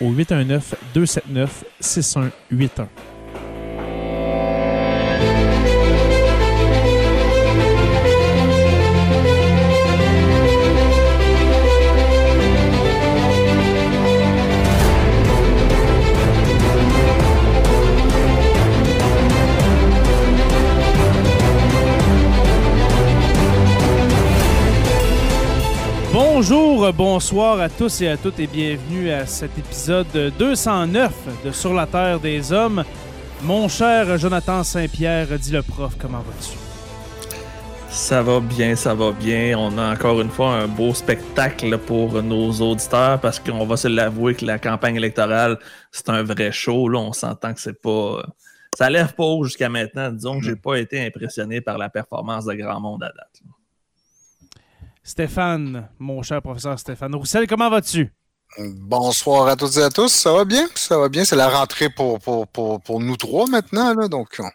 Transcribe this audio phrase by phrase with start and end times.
[0.00, 0.74] au 819
[26.42, 31.74] Bonjour, bonsoir à tous et à toutes et bienvenue à cet épisode 209 de Sur
[31.74, 32.82] la Terre des Hommes.
[33.42, 36.56] Mon cher Jonathan Saint-Pierre, dit le prof, comment vas-tu?
[37.90, 39.54] Ça va bien, ça va bien.
[39.58, 43.88] On a encore une fois un beau spectacle pour nos auditeurs parce qu'on va se
[43.88, 45.58] l'avouer que la campagne électorale,
[45.92, 46.88] c'est un vrai show.
[46.88, 48.22] Là, on s'entend que c'est pas.
[48.78, 50.10] Ça lève pas haut jusqu'à maintenant.
[50.10, 53.42] Disons que j'ai pas été impressionné par la performance de grand monde à date.
[55.10, 58.12] Stéphane, mon cher professeur Stéphane Roussel, comment vas-tu?
[58.58, 60.08] Bonsoir à toutes et à tous.
[60.12, 60.68] Ça va bien?
[60.76, 61.24] Ça va bien.
[61.24, 63.92] C'est la rentrée pour, pour, pour, nous trois maintenant.
[63.92, 64.48] Là, donc, on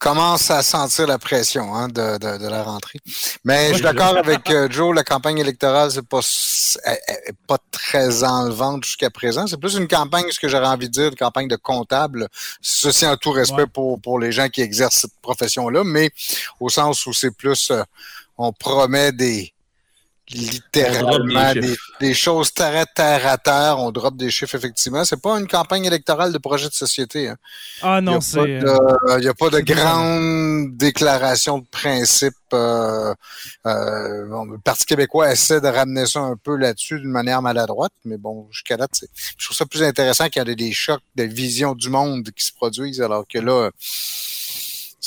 [0.00, 2.98] commence à sentir la pression hein, de, de, la rentrée.
[3.44, 6.22] Mais je suis d'accord avec euh, Joe, la campagne électorale, c'est pas,
[7.46, 9.46] pas très enlevante jusqu'à présent.
[9.46, 12.26] C'est plus une campagne, ce que j'aurais envie de dire, une campagne de comptable.
[12.60, 16.10] Ceci en tout respect pour, pour les gens qui exercent cette profession-là, mais
[16.58, 17.84] au sens où c'est plus, euh,
[18.38, 19.52] on promet des
[20.30, 21.52] littéralement
[22.00, 22.86] des, choses terre
[23.26, 23.78] à terre.
[23.78, 25.04] On drop des chiffres, effectivement.
[25.04, 27.28] C'est pas une campagne électorale de projet de société.
[27.28, 27.36] Hein.
[27.82, 28.60] Ah non, c'est.
[28.60, 32.34] Il n'y a pas de grande déclaration de principe.
[32.54, 33.14] Euh,
[33.66, 38.16] euh, le Parti québécois essaie de ramener ça un peu là-dessus d'une manière maladroite, mais
[38.16, 38.86] bon, jusqu'à là,
[39.36, 42.44] je trouve ça plus intéressant qu'il y ait des chocs de vision du monde qui
[42.44, 43.70] se produisent, alors que là,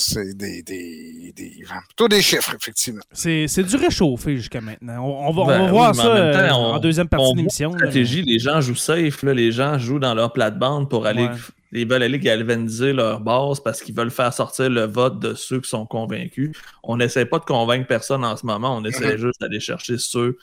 [0.01, 3.01] c'est des, des, des, plutôt des chiffres, effectivement.
[3.11, 5.05] C'est, du réchauffé jusqu'à maintenant.
[5.05, 7.71] On, va, on va ben voir ça euh, en deuxième partie de l'émission.
[7.73, 11.29] stratégie, les gens jouent safe, là, les gens jouent dans leur plate-bande pour aller.
[11.73, 15.61] Ils veulent aller galvaniser leur base parce qu'ils veulent faire sortir le vote de ceux
[15.61, 16.51] qui sont convaincus.
[16.83, 19.17] On n'essaie pas de convaincre personne en ce moment, on essaie mm-hmm.
[19.17, 20.37] juste d'aller chercher ceux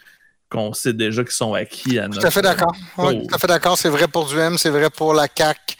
[0.50, 2.20] qu'on sait déjà qu'ils sont acquis à notre.
[2.20, 2.74] Tout à fait d'accord.
[2.96, 3.76] tout à fait d'accord.
[3.76, 5.76] C'est vrai pour du M, c'est vrai pour la CAC,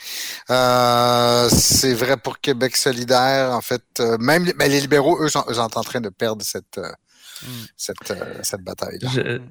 [0.50, 3.52] euh, c'est vrai pour Québec solidaire.
[3.52, 6.78] En fait, euh, même mais les libéraux, eux, sont, en train de perdre cette.
[6.78, 6.90] Euh,
[7.42, 7.64] hmm.
[7.76, 7.96] Cette,
[8.42, 8.98] cette bataille.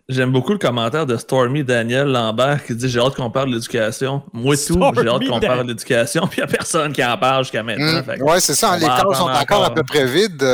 [0.09, 3.55] J'aime beaucoup le commentaire de Stormy Daniel Lambert qui dit J'ai hâte qu'on parle de
[3.55, 4.23] l'éducation.
[4.33, 7.17] Moi, tout, j'ai hâte qu'on parle de l'éducation, puis il n'y a personne qui en
[7.17, 8.01] parle jusqu'à maintenant.
[8.01, 8.21] Hmm.
[8.21, 8.77] Oui, c'est ça.
[8.77, 10.45] Les cases sont encore, à peu près vides.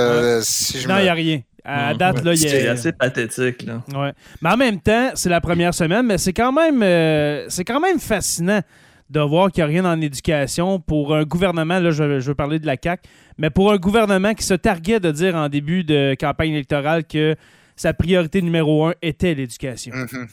[0.44, 1.41] si je non, il n'y a rien.
[1.66, 3.81] À date, là, il C'est assez pathétique, là.
[3.94, 4.12] Ouais.
[4.41, 7.79] Mais en même temps, c'est la première semaine, mais c'est quand même euh, c'est quand
[7.79, 8.62] même fascinant
[9.09, 12.59] de voir qu'il n'y a rien en éducation pour un gouvernement, là, je, veux parler
[12.59, 16.16] de la CAQ, mais pour un gouvernement qui se targuait de dire en début de
[16.20, 17.35] campagne électorale que
[17.76, 19.93] sa priorité numéro un était l'éducation.
[19.93, 20.28] Mm-hmm.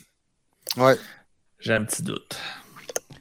[0.79, 0.97] Ouais.
[1.61, 2.39] J'ai un petit doute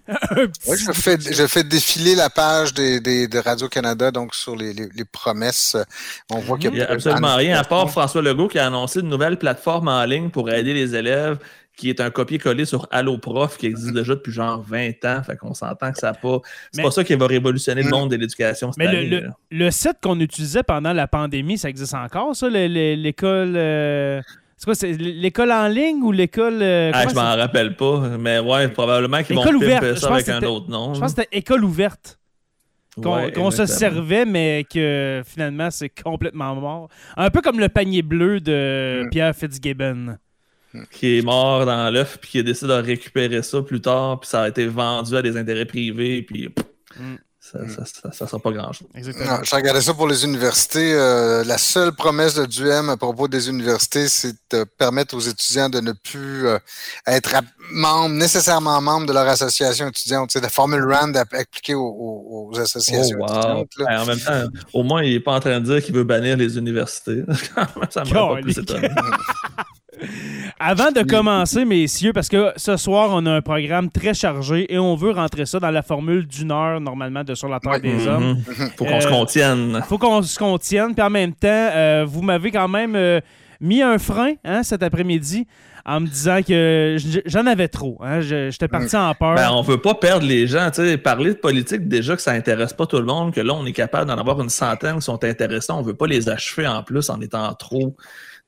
[0.65, 5.05] je, fais, je fais défiler la page des, des, de Radio-Canada donc sur les, les,
[5.05, 5.77] promesses.
[6.31, 9.09] On voit qu'il n'y a, absolument rien, à part François Legault qui a annoncé une
[9.09, 11.37] nouvelle plateforme en ligne pour aider les élèves
[11.79, 15.23] qui est un copier-coller sur AlloProf qui existe déjà depuis genre 20 ans.
[15.23, 16.39] Fait qu'on s'entend que ça pas.
[16.73, 18.71] C'est pas ça qui va révolutionner le monde de l'éducation.
[18.77, 23.53] Mais le, le, site qu'on utilisait pendant la pandémie, ça existe encore, ça, l'école.
[23.55, 24.21] Euh,
[24.59, 26.59] c'est quoi, c'est l'école en ligne ou l'école.
[26.61, 29.97] Euh, ah, je m'en rappelle pas, mais ouais, probablement qu'ils vont ouverte.
[29.97, 30.93] ça avec un autre nom.
[30.93, 32.19] Je pense que c'était école ouverte.
[33.01, 36.89] qu'on se servait, mais que finalement, c'est complètement mort.
[37.15, 39.09] Un peu comme le panier bleu de mm.
[39.11, 40.17] Pierre Fitzgibbon.
[40.91, 44.29] Qui est mort dans l'œuf, puis qui a décidé de récupérer ça plus tard, puis
[44.29, 46.49] ça a été vendu à des intérêts privés, puis.
[46.99, 47.15] Mm
[47.51, 48.87] ça ne sera pas grand-chose.
[48.95, 50.93] je regardais ça pour les universités.
[50.93, 55.69] Euh, la seule promesse de Duhem à propos des universités, c'est de permettre aux étudiants
[55.69, 56.59] de ne plus euh,
[57.07, 57.35] être
[57.71, 60.29] membres, nécessairement membres de leur association étudiante.
[60.31, 63.69] C'est la formule RAND appliquée aux, associations oh, étudiantes.
[63.77, 64.43] Ben, en même temps,
[64.73, 67.23] au moins, il n'est pas en train de dire qu'il veut bannir les universités.
[67.89, 68.89] ça me pas plus étonné.
[70.61, 74.77] Avant de commencer, messieurs, parce que ce soir, on a un programme très chargé et
[74.77, 78.05] on veut rentrer ça dans la formule d'une heure, normalement, de Sur la Terre des
[78.05, 78.43] Hommes.
[78.45, 78.69] Mhm.
[78.75, 79.75] Faut qu'on se contienne.
[79.77, 80.93] Euh, faut qu'on se contienne.
[80.93, 83.21] Puis en même temps, euh, vous m'avez quand même euh,
[83.61, 85.47] mis un frein hein, cet après-midi
[85.85, 87.97] en me disant que j'en avais trop.
[88.03, 88.19] Hein.
[88.19, 89.35] J'étais parti en peur.
[89.35, 90.69] Ben, on veut pas perdre les gens.
[91.01, 93.71] Parler de politique, déjà que ça intéresse pas tout le monde, que là, on est
[93.71, 95.79] capable d'en avoir une centaine qui sont intéressants.
[95.79, 97.95] On veut pas les achever en plus en étant trop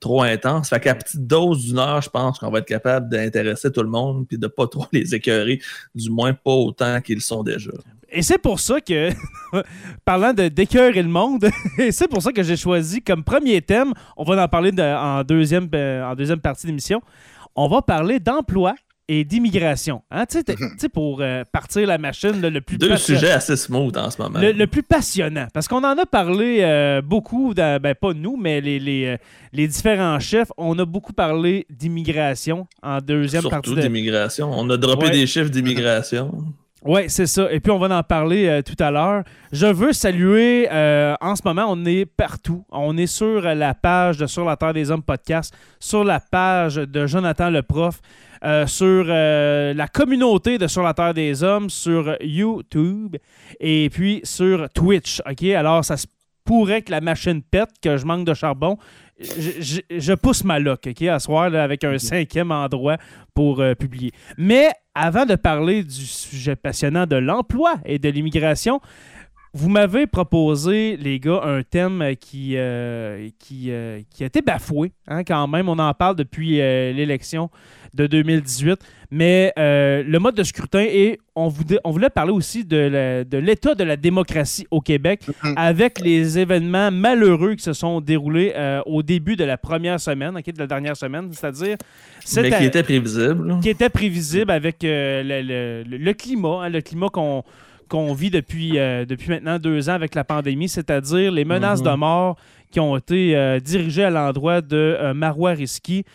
[0.02, 0.68] trop intense.
[0.68, 3.90] Fait qu'à petite dose d'une heure, je pense qu'on va être capable d'intéresser tout le
[3.90, 5.62] monde puis de pas trop les écœurer,
[5.96, 7.72] du moins pas autant qu'ils sont déjà.
[8.10, 9.10] Et c'est pour ça que,
[10.06, 11.48] parlant de d'écœurer le monde,
[11.92, 15.70] c'est pour ça que j'ai choisi comme premier thème, on va en parler en, deuxième,
[15.74, 17.02] euh, en deuxième partie de l'émission,
[17.56, 18.76] on va parler d'emploi
[19.14, 20.04] et d'immigration.
[20.10, 20.26] Hein?
[20.26, 20.40] Tu
[20.78, 24.40] sais, pour euh, partir la machine le plus Deux sujets assez smooth en ce moment.
[24.40, 25.48] Le, plus passionnant.
[25.54, 29.18] Parce qu'on en a parlé euh, beaucoup, ben, pas nous, mais les, les, euh,
[29.52, 30.50] les, différents chefs.
[30.58, 33.70] On a beaucoup parlé d'immigration en deuxième partie.
[33.70, 34.50] Surtout d'immigration.
[34.50, 36.32] On a droppé des chiffres d'immigration.
[36.84, 37.52] Oui, c'est ça.
[37.52, 39.24] Et puis, on va en parler tout à l'heure.
[39.52, 42.66] Je veux saluer, en ce moment, on est partout.
[42.72, 46.76] On est sur la page de Sur la Terre des Hommes podcast, sur la page
[46.76, 48.02] de Jonathan le prof.
[48.44, 53.18] Euh, sur euh, la communauté de Sur la Terre des Hommes, sur YouTube
[53.60, 55.22] et puis sur Twitch.
[55.30, 55.44] OK?
[55.44, 56.08] Alors, ça se
[56.44, 58.78] pourrait que la machine pète, que je manque de charbon.
[59.22, 62.98] Je, pousse ma loc, OK, à soir, avec un cinquième endroit
[63.34, 64.12] pour euh, publier.
[64.38, 68.82] Mais avant de parler du sujet passionnant de l'emploi et de l'immigration,
[69.54, 72.56] vous m'avez proposé, les gars, un thème qui,
[73.40, 73.72] qui,
[74.10, 75.68] qui, a été bafoué, hein, quand même.
[75.68, 77.50] On en parle depuis l'élection
[77.94, 78.80] de 2018.
[79.12, 83.76] Mais euh, le mode de scrutin et on voulait, on voulait parler aussi de l'état
[83.76, 85.54] de, la démocratie au Québec mm-hmm.
[85.58, 90.34] avec les événements malheureux qui se sont déroulés euh, au début de la première semaine,
[90.34, 91.76] de la dernière semaine, c'est-à-dire.
[92.38, 93.60] Mais qui était prévisible.
[93.62, 97.44] Qui était prévisible avec euh, le, climat, hein, le climat qu'on
[97.92, 102.38] qu'on vit depuis, depuis maintenant deux ans avec la pandémie, c'est-à-dire les menaces de mort
[102.72, 106.06] qui ont été dirigées à l'endroit de Marois Risky.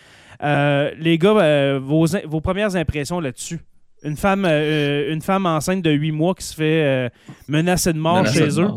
[0.43, 3.61] Euh, les gars, euh, vos, vos, premières impressions là-dessus?
[4.03, 7.11] Une femme, euh, une femme enceinte de 8 mois qui se fait
[7.49, 8.69] menacer de mort chez eux?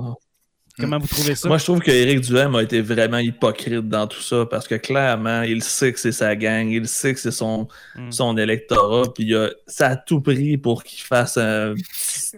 [0.80, 1.48] Comment vous trouvez ça?
[1.48, 5.42] Moi, je trouve qu'Éric Duhem a été vraiment hypocrite dans tout ça parce que clairement,
[5.42, 8.12] il sait que c'est sa gang, il sait que c'est son, hmm.
[8.12, 11.76] son électorat, puis il a, ça a tout pris pour qu'il fasse un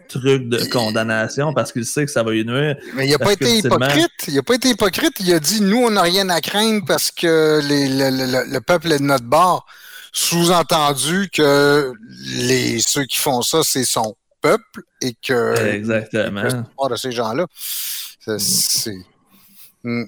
[0.07, 2.75] truc de condamnation parce qu'il sait que ça va lui nuire.
[2.95, 4.11] Mais il n'a pas été hypocrite.
[4.27, 5.13] Il n'a pas été hypocrite.
[5.19, 8.99] Il a dit nous, on n'a rien à craindre parce que les, le, peuple est
[8.99, 9.65] de notre bord.
[10.13, 11.93] Sous-entendu que
[12.35, 15.57] les, ceux qui font ça, c'est son peuple et que.
[15.73, 16.43] Exactement.
[16.43, 17.45] de ces gens-là.
[18.21, 18.95] C'est.
[19.83, 20.03] Hmm.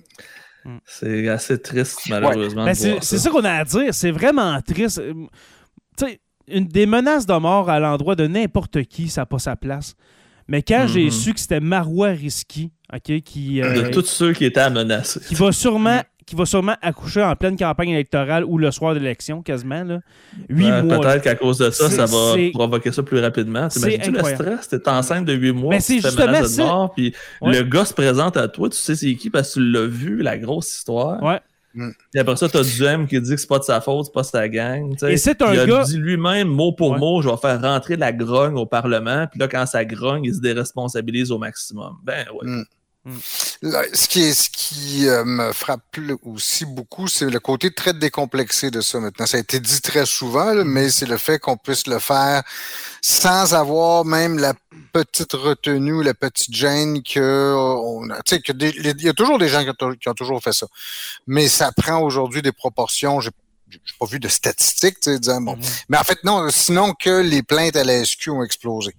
[0.85, 2.65] C'est assez triste, malheureusement.
[2.65, 3.93] Ben, c'est ça, qu'on a à dire.
[3.93, 4.99] C'est vraiment triste.
[4.99, 5.13] Euh,
[5.97, 9.39] tu sais, une, des menaces de mort à l'endroit de n'importe qui, ça n'a pas
[9.39, 9.95] sa place.
[10.47, 11.23] Mais quand j'ai mm-hmm.
[11.23, 13.55] su que c'était Marois Risky, OK, qui.
[13.59, 15.19] de euh, tous ceux qui étaient à menacer.
[15.21, 18.99] Qui va sûrement qui va sûrement accoucher en pleine campagne électorale ou le soir de
[18.99, 19.83] l'élection, quasiment.
[19.83, 19.99] Là.
[20.49, 20.99] Huit mois.
[20.99, 23.67] Peut-être qu'à cause de ça, ça va provoquer ça plus rapidement.
[23.67, 24.69] T'imagines-tu le stress?
[24.69, 28.37] T'es enceinte de huit mois, Mais c'est justement de mort, puis le gars se présente
[28.37, 31.21] à toi, tu sais c'est qui parce que tu l'as vu, la grosse histoire.
[31.21, 31.39] Ouais.
[31.73, 31.89] Mm.
[32.13, 34.13] Et après ça, tu as Duhem qui dit que c'est pas de sa faute, c'est
[34.13, 34.95] pas sa gang.
[35.07, 38.11] Et c'est un il a dit lui-même, mot pour mot, je vais faire rentrer la
[38.11, 39.27] grogne au Parlement.
[39.29, 41.97] Puis là, quand ça grogne, il se déresponsabilise au maximum.
[42.03, 42.47] Ben ouais.
[42.47, 42.65] Mm.
[43.05, 43.17] Mm.
[43.93, 48.71] ce qui, est, ce qui euh, me frappe aussi beaucoup, c'est le côté très décomplexé
[48.71, 49.25] de ça maintenant.
[49.25, 50.63] Ça a été dit très souvent, mm.
[50.63, 52.43] mais c'est le fait qu'on puisse le faire
[53.01, 54.53] sans avoir même la
[54.93, 58.21] petite retenue, la petite gêne que on a.
[58.23, 60.67] Tu sais, il y a toujours des gens qui ont, qui ont, toujours fait ça,
[61.27, 63.31] mais ça prend aujourd'hui des proportions j'ai
[63.99, 65.55] pas vu de statistiques, tu sais, disant, bon.
[65.55, 65.83] Mm-hmm.
[65.89, 68.95] Mais en fait, non, sinon que les plaintes à la SQ ont explosé.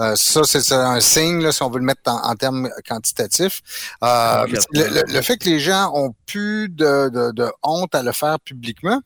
[0.00, 3.60] Euh, ça, c'est un signe, là, si on veut le mettre en, termes quantitatifs.
[4.02, 8.38] Euh, ah, le, fait que les gens ont plus de, de, honte à le faire
[8.40, 9.00] publiquement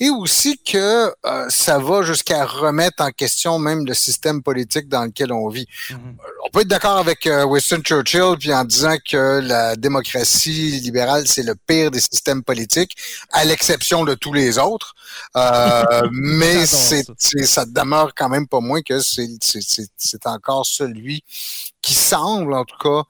[0.00, 5.04] et aussi que euh, ça va jusqu'à remettre en question même le système politique dans
[5.04, 5.68] lequel on vit.
[5.90, 6.16] Mm-hmm.
[6.44, 11.28] On peut être d'accord avec euh, Winston Churchill puis en disant que la démocratie libérale
[11.28, 12.96] c'est le pire des systèmes politiques,
[13.32, 14.94] à l'exception de tous les autres.
[15.36, 17.04] Euh, mais c'est,
[17.44, 21.22] ça demeure quand même pas moins que c'est, c'est encore celui
[21.82, 23.04] qui semble en tout cas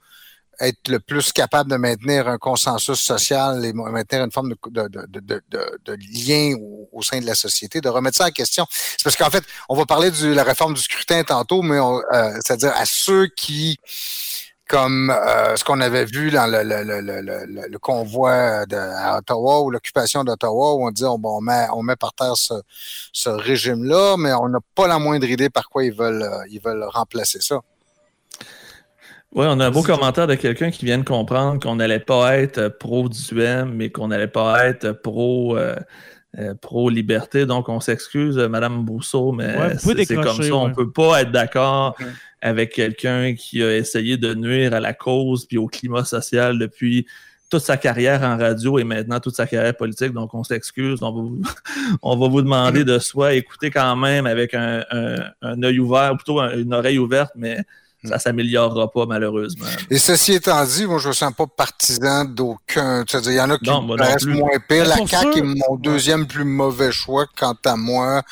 [0.60, 5.06] être le plus capable de maintenir un consensus social et maintenir une forme de, de,
[5.20, 5.42] de,
[5.84, 6.54] de lien
[6.92, 8.66] au, sein de la société, de remettre ça en question.
[8.70, 12.32] C'est parce qu'en fait, on va parler de la réforme du scrutin tantôt, mais euh,
[12.44, 13.78] c'est-à-dire à ceux qui,
[14.68, 19.70] comme euh, ce qu'on avait vu dans le, le, le, le convoi à Ottawa ou
[19.70, 22.54] l'occupation d'Ottawa, où on dit on, met, on met par terre ce,
[23.12, 26.60] ce régime-là, mais on n'a pas la moindre idée par quoi ils veulent, euh, ils
[26.60, 27.60] veulent remplacer ça.
[29.34, 32.36] Oui, on a un beau commentaire de quelqu'un qui vient de comprendre qu'on n'allait pas
[32.36, 33.18] être pro du
[33.66, 35.74] mais qu'on n'allait pas être pro, euh,
[36.38, 37.44] euh, pro liberté.
[37.44, 40.54] Donc, on s'excuse, Madame Bousseau, mais c'est comme ça.
[40.54, 41.96] On ne peut pas être d'accord
[42.42, 47.06] avec quelqu'un qui a essayé de nuire à la cause puis au climat social depuis
[47.50, 50.12] toute sa carrière en radio et maintenant toute sa carrière politique.
[50.12, 51.02] Donc, on s'excuse.
[51.02, 51.42] On, va vous,
[52.02, 54.84] on va vous demander de soit écouter quand même avec un,
[55.42, 57.64] un œil ouvert, ou plutôt une oreille ouverte, mais
[58.04, 59.66] ça s'améliorera pas, malheureusement.
[59.90, 63.04] Et ceci étant dit, moi, je ne me sens pas partisan d'aucun.
[63.24, 64.86] Il y en a qui me paraissent moins pire.
[64.86, 68.22] La CAQ est mon deuxième plus mauvais choix, quant à moi.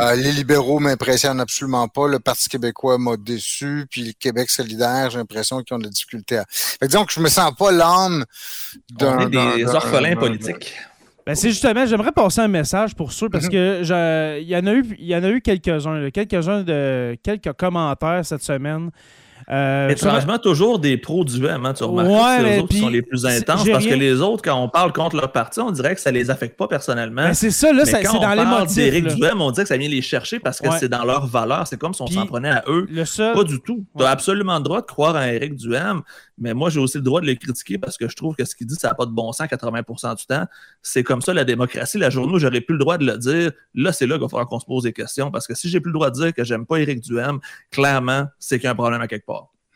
[0.00, 2.08] Euh, les libéraux m'impressionnent absolument pas.
[2.08, 3.86] Le Parti québécois m'a déçu.
[3.90, 6.44] Puis le Québec solidaire, j'ai l'impression qu'ils ont des difficultés à.
[6.48, 8.24] Fait que disons que je me sens pas l'âme
[8.90, 9.28] d'un.
[9.28, 10.74] des orphelins politiques.
[11.26, 13.50] Ben c'est justement, j'aimerais passer un message pour ceux parce mhm.
[13.50, 17.52] que il y en a eu, il y en a eu quelques-uns, quelques-uns de quelques
[17.54, 18.90] commentaires cette semaine
[19.48, 22.78] euh, Étrangement, toujours des pros du M, hein, tu remarques ouais, c'est eux autres qui
[22.78, 25.70] sont les plus intenses parce que les autres, quand on parle contre leur parti, on
[25.70, 27.22] dirait que ça les affecte pas personnellement.
[27.22, 29.76] Ben, c'est ça, là, c'est dans on les parle d'Éric Duhem, on dirait que ça
[29.76, 31.66] vient les chercher parce que c'est dans leur valeur.
[31.66, 32.88] C'est comme si on s'en prenait à eux.
[33.16, 33.84] Pas du tout.
[33.96, 36.02] Tu as absolument le droit de croire à Éric Duhem,
[36.38, 38.54] mais moi, j'ai aussi le droit de le critiquer parce que je trouve que ce
[38.54, 39.82] qu'il dit, ça n'a pas de bon sens 80
[40.14, 40.44] du temps.
[40.82, 41.98] C'est comme ça la démocratie.
[41.98, 44.28] La journée où j'aurais plus le droit de le dire, là, c'est là qu'il va
[44.28, 46.34] falloir qu'on se pose des questions parce que si j'ai plus le droit de dire
[46.34, 47.38] que j'aime pas Éric Duhem,
[47.70, 49.25] clairement, c'est qu'il y a un problème à quelque.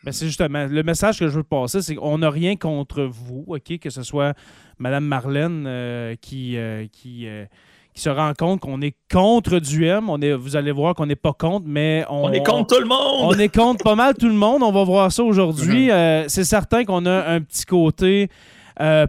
[0.03, 3.45] Ben c'est justement le message que je veux passer, c'est qu'on n'a rien contre vous,
[3.47, 3.77] OK?
[3.79, 4.33] Que ce soit
[4.79, 7.45] Mme Marlène euh, qui, euh, qui, euh,
[7.93, 10.09] qui, se rend compte qu'on est contre du M.
[10.09, 12.81] On est, vous allez voir qu'on n'est pas contre, mais on, on, est contre tout
[12.81, 13.21] le monde!
[13.21, 14.63] On est contre pas mal tout le monde.
[14.63, 15.89] On va voir ça aujourd'hui.
[15.89, 16.29] Mm-hmm.
[16.29, 18.29] c'est certain qu'on a un petit côté.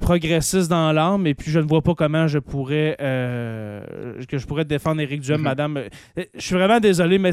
[0.00, 4.64] Progressiste dans l'âme, et puis je ne vois pas comment je pourrais que je pourrais
[4.64, 5.45] défendre Éric Duhem, mm-hmm.
[5.45, 5.81] madame.
[6.17, 7.33] Je suis vraiment désolé, mais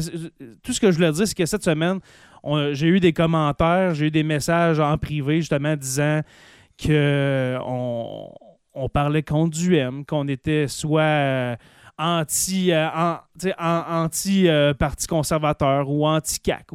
[0.62, 2.00] tout ce que je voulais dire, c'est que cette semaine,
[2.72, 6.22] j'ai eu des commentaires, j'ai eu des messages en privé justement disant
[6.80, 11.56] que on, parlait contre du M, qu'on était soit euh,
[11.98, 12.88] anti, euh,
[13.58, 16.66] anti euh, parti conservateur ou anti CAC.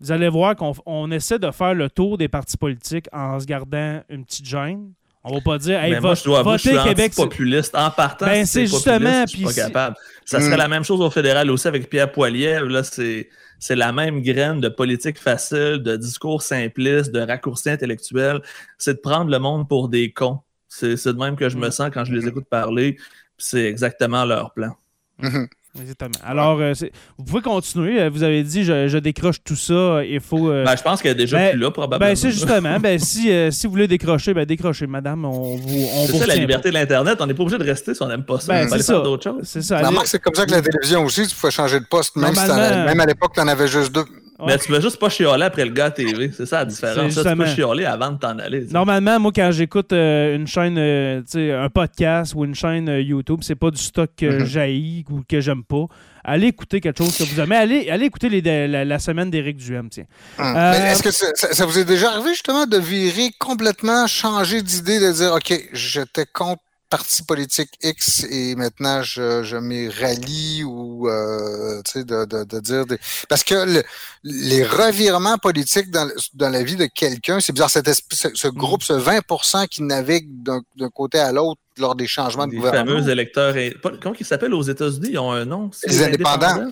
[0.00, 4.02] Vous allez voir qu'on essaie de faire le tour des partis politiques en se gardant
[4.08, 4.92] une petite gêne.
[5.28, 7.12] On va pas dire, hey, moi, je dois voter Québec.
[7.14, 7.74] populiste.
[7.74, 9.24] En partant, ben, c'est justement.
[9.26, 9.96] Je suis pas capable.
[10.24, 10.58] Ça serait hmm.
[10.58, 12.66] la même chose au fédéral aussi avec Pierre Poilievre.
[12.66, 18.40] Là, c'est c'est la même graine de politique facile, de discours simpliste, de raccourcis intellectuels.
[18.78, 20.40] C'est de prendre le monde pour des cons.
[20.68, 21.72] C'est de même que je me mm.
[21.72, 22.28] sens quand je les mm-hmm.
[22.28, 22.96] écoute parler.
[23.38, 24.76] C'est exactement leur plan.
[25.22, 25.48] Mm-hmm.
[25.80, 26.10] Exactement.
[26.24, 26.72] Alors, euh,
[27.18, 28.00] vous pouvez continuer.
[28.00, 30.02] Euh, vous avez dit, je, décroche tout ça.
[30.04, 30.50] Il faut.
[30.50, 32.10] Euh, ben, je pense qu'elle est déjà ben, plus là, probablement.
[32.10, 32.78] Ben, c'est justement.
[32.80, 35.24] ben, si, si vous voulez décrocher, ben, décrochez, madame.
[35.24, 35.88] On vous.
[36.06, 37.18] c'est ça, la liberté de l'Internet.
[37.20, 38.52] On n'est pas obligé de rester si on n'aime pas ça.
[38.52, 39.44] Ben, on faire d'autres choses.
[39.44, 39.80] C'est ça.
[40.04, 42.16] c'est comme ça que la télévision aussi, tu pouvais changer de poste.
[42.16, 44.04] Même, si même à l'époque, tu en avais juste deux.
[44.44, 46.30] Mais tu veux juste pas chialer après le gars à TV.
[46.36, 47.12] C'est ça la différence.
[47.12, 48.66] Ça, tu peux chialer avant de t'en aller.
[48.70, 53.40] Normalement, moi, quand j'écoute euh, une chaîne, euh, un podcast ou une chaîne euh, YouTube,
[53.42, 55.86] c'est pas du stock que mm j'haïs ou que j'aime pas.
[56.22, 57.56] Allez écouter quelque chose que vous aimez.
[57.56, 59.88] Allez, allez écouter les, la, semaine d'Éric Duhem.
[59.88, 60.06] Tiens.
[60.38, 60.56] Hum.
[60.56, 65.12] Est-ce que ça, ça, vous est déjà arrivé justement de virer complètement, changer d'idée, de
[65.12, 71.82] dire OK, j'étais contre parti politique X et maintenant je, je m'y rallie ou euh,
[71.84, 72.98] tu sais de, de, de, dire des...
[73.28, 73.82] parce que
[74.22, 78.82] les revirements politiques dans, dans la vie de quelqu'un c'est bizarre cette ce, ce, groupe
[78.82, 82.84] ce 20% qui navigue d'un côté à l'autre lors des changements de gouvernement.
[82.84, 85.08] Les fameux électeurs et, comment ils s'appellent aux États-Unis?
[85.10, 85.70] Ils ont un nom?
[85.86, 86.70] Les, indépendants?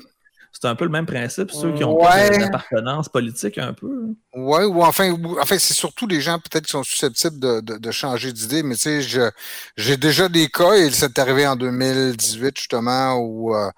[0.60, 4.14] C'est un peu le même principe, ceux qui ont pas d'appartenance politique un peu.
[4.34, 8.32] Oui, ou enfin, enfin c'est surtout les gens peut-être qui sont susceptibles de, de, changer
[8.32, 9.32] d'idée, mais tu sais,
[9.76, 13.68] j'ai déjà des cas, et c'est arrivé en 2018 justement, où euh,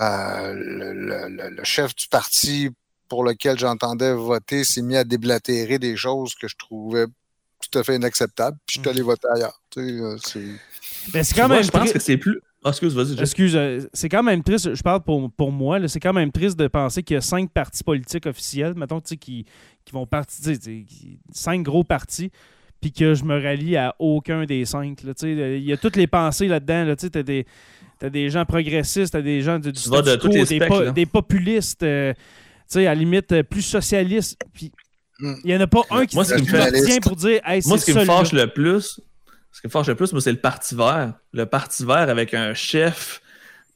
[0.00, 2.70] euh, le, le, chef du parti
[3.08, 7.06] pour lequel j'entendais voter s'est mis à déblatérer des choses que je trouvais
[7.60, 9.06] tout à fait inacceptables, puis je suis allé mm.
[9.06, 9.60] voter ailleurs.
[9.70, 11.12] Tu sais, euh, c'est...
[11.12, 13.20] Ben, quand même je pense que c'est plus Ah, excuse, vas-y.
[13.20, 16.32] Excuse, euh, c'est quand même triste, je parle pour, pour moi, là, c'est quand même
[16.32, 19.44] triste de penser qu'il y a cinq partis politiques officiels, mettons, tu sais, qui,
[19.84, 22.30] qui vont partir, tu sais, qui- cinq gros partis,
[22.80, 25.02] puis que je me rallie à aucun des cinq.
[25.04, 25.58] là, tu sais.
[25.60, 26.84] Il y a toutes les pensées là-dedans.
[26.84, 27.46] Là, tu sais, t'as des,
[28.00, 30.90] t'as des gens progressistes, t'as des gens du, du Tu vas de des, là.
[30.90, 32.20] des populistes, euh, tu
[32.66, 34.36] sais, à la limite euh, plus socialistes.
[34.52, 34.72] Puis
[35.18, 35.34] Mm.
[35.44, 37.62] il n'y en a pas un qui Moi, qui me fait- tient pour dire hey,
[37.64, 39.00] Moi, c'est ce qui me fâche le plus,
[39.56, 41.14] ce qui me fâche le plus, moi, c'est le Parti vert.
[41.32, 43.22] Le Parti vert avec un chef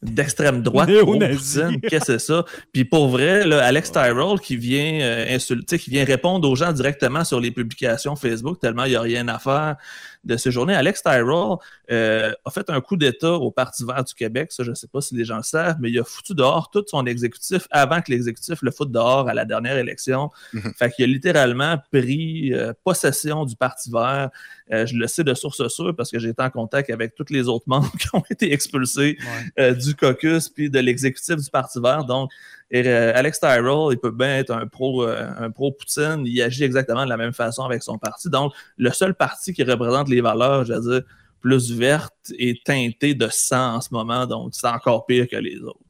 [0.03, 0.91] d'extrême droite.
[0.91, 2.45] Qu'est-ce que c'est ça?
[2.71, 6.71] Puis pour vrai, là, Alex Tyrell qui vient euh, insulter, qui vient répondre aux gens
[6.73, 9.77] directement sur les publications Facebook, tellement il n'y a rien à faire
[10.25, 10.75] de ces journées.
[10.75, 11.57] Alex Tyrell
[11.91, 14.53] euh, a fait un coup d'État au Parti vert du Québec.
[14.53, 16.71] Ça, je ne sais pas si les gens le savent, mais il a foutu dehors
[16.71, 20.31] tout son exécutif avant que l'exécutif le foute dehors à la dernière élection.
[20.53, 20.73] Mhm.
[20.79, 24.31] Fait qu'il a littéralement pris euh, possession du Parti vert.
[24.73, 27.27] Euh, je le sais de source sûre parce que j'ai été en contact avec tous
[27.31, 29.17] les autres membres qui ont été expulsés
[29.57, 29.75] Ouais.
[29.75, 32.05] du caucus puis de l'exécutif du Parti vert.
[32.05, 32.31] Donc,
[32.71, 36.23] et, euh, Alex Tyrell, il peut bien être un pro, euh, un pro Poutine.
[36.25, 38.31] Il agit exactement de la même façon avec son parti.
[38.31, 41.03] Donc, le seul parti qui représente les valeurs, je veux dire,
[41.41, 44.27] plus vertes et teintées de sang en ce moment.
[44.27, 45.81] Donc, c'est encore pire que les autres.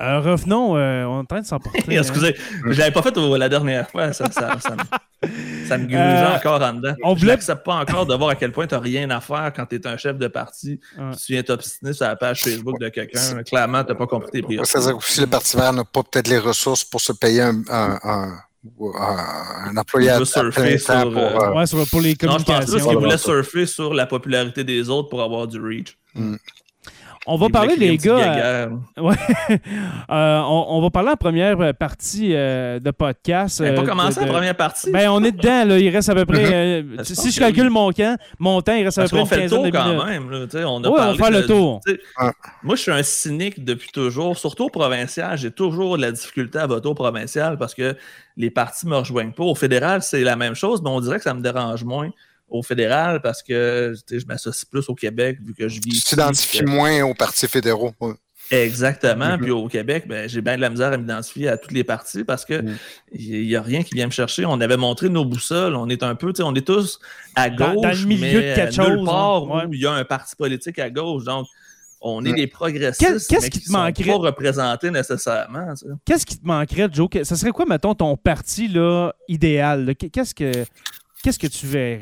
[0.00, 1.78] Euh, revenons, euh, on est en train de s'emporter.
[1.96, 2.00] hein.
[2.00, 2.34] Excusez,
[2.66, 4.12] je l'avais pas fait la dernière fois.
[4.12, 5.28] Ça, ça, ça me,
[5.68, 6.94] ça me grugeait Euh, encore en dedans.
[7.04, 9.20] on Je voulait- n'accepte pas encore de voir à quel point tu n'as rien à
[9.20, 10.80] faire quand tu es un chef de parti.
[10.98, 11.10] Ouais.
[11.24, 13.42] Tu viens t'obstiner sur la page Facebook de quelqu'un.
[13.44, 14.68] Clairement, tu n'as pas compris tes priorités.
[14.72, 17.42] Ça veut dire aussi le Parti vert n'a pas peut-être les ressources pour se payer
[17.42, 18.32] un, un, un,
[18.98, 21.22] un- un employé Il à, surfer sur, temps pour.
[21.22, 22.88] euh, Ouais, sur- pour les Non, je pense plus communications.
[22.88, 25.96] qu'il voulait surfer sur la popularité des autres pour avoir du reach.
[27.26, 28.16] On va parler, petite gars.
[28.16, 28.70] guéguerre.
[28.98, 29.14] Ouais.
[30.10, 33.60] Euh, on, on va parler en première euh, partie euh, de podcast.
[33.60, 34.90] On n'a euh, pas commencé de- la première partie.
[34.90, 35.78] Ben, on est dedans, là.
[35.78, 36.44] Il reste à peu près.
[36.52, 39.42] euh, si je calcule mon, camp, mon temps, il reste à peu près une fait
[39.44, 40.30] le tour quand même.
[40.30, 41.80] là, on a Ouais, on faire le tour.
[42.62, 44.36] Moi, je suis un cynique depuis toujours.
[44.36, 47.96] Surtout au provincial, j'ai toujours de la difficulté à voter au provincial parce que
[48.36, 49.44] les partis ne me rejoignent pas.
[49.44, 52.10] Au fédéral, c'est la même chose, mais on dirait que ça me dérange moins
[52.54, 56.00] au fédéral parce que je m'associe plus au Québec vu que je vis.
[56.02, 57.92] tu t'identifies moins aux partis fédéraux.
[58.00, 58.14] ouais.
[58.50, 59.32] Exactement.
[59.36, 59.40] Mhm.
[59.40, 62.24] Puis au Québec, ben, j'ai bien de la misère à m'identifier à tous les partis
[62.24, 62.62] parce que
[63.12, 64.44] il n'y a rien qui vient me chercher.
[64.44, 65.74] On avait montré nos boussoles.
[65.74, 66.98] On est un peu, tu sais, on est tous
[67.34, 69.66] à gauche, dans le milieu mais de quelque nulle chose, part hein.
[69.68, 71.24] Où il y a un parti politique à gauche.
[71.24, 71.46] Donc,
[72.02, 72.36] on est Mhm.
[72.36, 74.04] des progressistes, Qu'est- qu'est-ce qui qui te sont manquerait?
[74.10, 75.72] pas représentés nécessairement.
[76.04, 77.08] Qu'est-ce qui te manquerait, Joe?
[77.22, 79.94] Ça serait quoi, mettons, ton parti là, idéal?
[80.12, 80.52] Qu'est-ce que
[81.24, 82.00] qu'est-ce que tu verrais?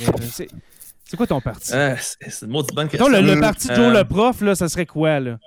[1.05, 1.73] C'est quoi ton parti?
[1.75, 3.09] Ah, c'est une maudite bonne question.
[3.09, 5.21] le, le Euh, parti de Joe euh, le prof, là, ça serait quoi?
[5.21, 5.39] Là?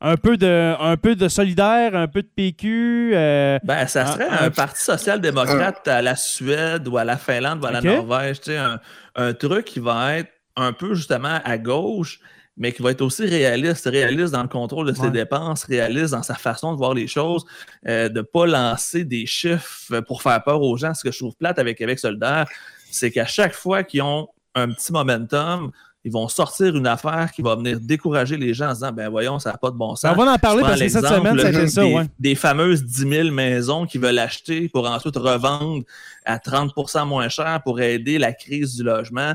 [0.00, 3.10] Un, peu de, un peu de solidaire, un peu de PQ.
[3.14, 7.66] euh, Ben, ça serait un parti social-démocrate à la Suède ou à la Finlande ou
[7.66, 8.40] à la Norvège.
[8.40, 8.78] Tu sais, un,
[9.16, 12.20] un truc qui va être un peu justement à gauche,
[12.56, 15.10] mais qui va être aussi réaliste, réaliste dans le contrôle de ses Ouais.
[15.10, 17.44] dépenses, réaliste dans sa façon de voir les choses,
[17.88, 20.94] euh, de ne pas lancer des chiffres pour faire peur aux gens.
[20.94, 22.46] Ce que je trouve plate avec Québec solidaire,
[22.92, 25.70] c'est qu'à chaque fois qu'ils ont un petit momentum,
[26.02, 29.10] ils vont sortir une affaire qui va venir décourager les gens en se disant ben
[29.10, 30.12] voyons, ça n'a pas de bon sens.
[30.16, 32.06] on va en parler parce que cette semaine, là, été ça, des, ouais.
[32.18, 35.82] des fameuses 10 000 maisons qu'ils veulent acheter pour ensuite revendre
[36.24, 36.72] à 30
[37.06, 39.34] moins cher pour aider la crise du logement.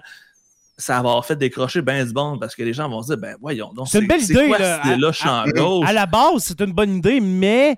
[0.78, 3.18] Ça va avoir fait décrocher bien du bon parce que les gens vont se dire
[3.18, 5.44] ben voyons donc C'est une belle idée, quoi là, à- champ
[5.86, 7.78] à- la base, c'est une bonne idée, mais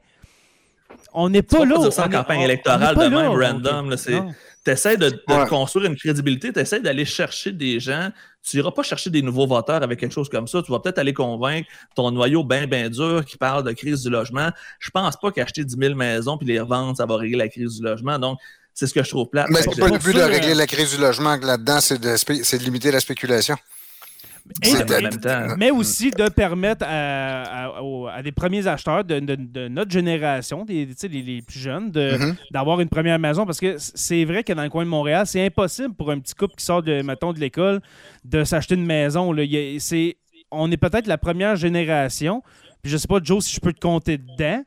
[1.13, 1.75] on n'est pas vas là.
[1.75, 4.33] pas dire ça en on campagne on- on électorale pas de même, là, random, ok.
[4.67, 5.47] Tu essaies de, de Ouais.
[5.47, 8.09] construire une crédibilité, tu essaies d'aller chercher des gens.
[8.43, 10.61] Tu n'iras pas chercher des nouveaux voteurs avec quelque chose comme ça.
[10.61, 14.09] Tu vas peut-être aller convaincre ton noyau bien, bien dur qui parle de crise du
[14.09, 14.49] logement.
[14.79, 17.77] Je pense pas qu'acheter 10 000 maisons puis les revendre, ça va régler la crise
[17.77, 18.17] du logement.
[18.19, 18.39] Donc,
[18.73, 19.47] c'est ce que je trouve plate.
[19.49, 22.15] Mais c'est pas le but de régler euh, la crise du logement là-dedans, c'est de,
[22.15, 23.55] spé- c'est de limiter la spéculation?
[24.63, 28.31] Et- Ouais, mais en même temps, mais aussi de permettre à, à- aux- à des
[28.31, 32.35] premiers acheteurs de, de- de notre génération, des, les, les plus jeunes, Mhm.
[32.51, 33.45] d'avoir une première maison.
[33.45, 36.33] Parce que c'est vrai que dans le coin de Montréal, c'est impossible pour un petit
[36.33, 37.81] couple qui sort de, mettons, de l'école
[38.25, 39.31] de s'acheter une maison.
[39.31, 39.43] là.
[39.43, 39.77] A-
[40.51, 42.41] on est peut-être la première génération.
[42.81, 44.63] Puis je sais pas, Joe, si je peux te compter dedans.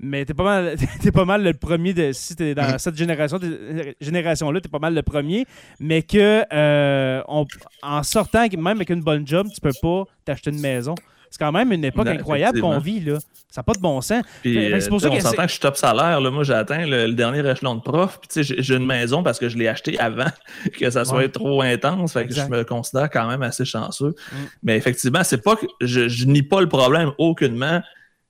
[0.00, 2.12] Mais t'es pas mal, t'es pas mal le premier de.
[2.12, 2.78] Si t'es dans Mhm.
[2.78, 5.44] cette génération, t'es- génération-là, t'es pas mal le premier.
[5.80, 7.46] Mais que euh, on-
[7.82, 10.94] en sortant, même avec une bonne job, tu peux pas t'acheter une maison.
[11.30, 13.18] C'est quand même une époque Non, incroyable qu'on vit, là.
[13.50, 14.22] Ça n'a pas de bon sens.
[14.42, 14.54] Puis,
[14.88, 16.20] pour ça on s'entend que je suis top salaire.
[16.22, 16.30] Là.
[16.30, 18.18] Moi, j'ai atteint le, le dernier échelon de prof.
[18.20, 20.24] Puis, tu sais, j'ai- une maison parce que je l'ai acheté avant
[20.80, 21.28] que ça soit Ouais.
[21.28, 22.14] trop intense.
[22.14, 24.14] Fait que je me considère quand même assez chanceux.
[24.32, 24.36] Mm.
[24.62, 27.82] Mais effectivement, c'est pas que je, je nie pas le problème aucunement,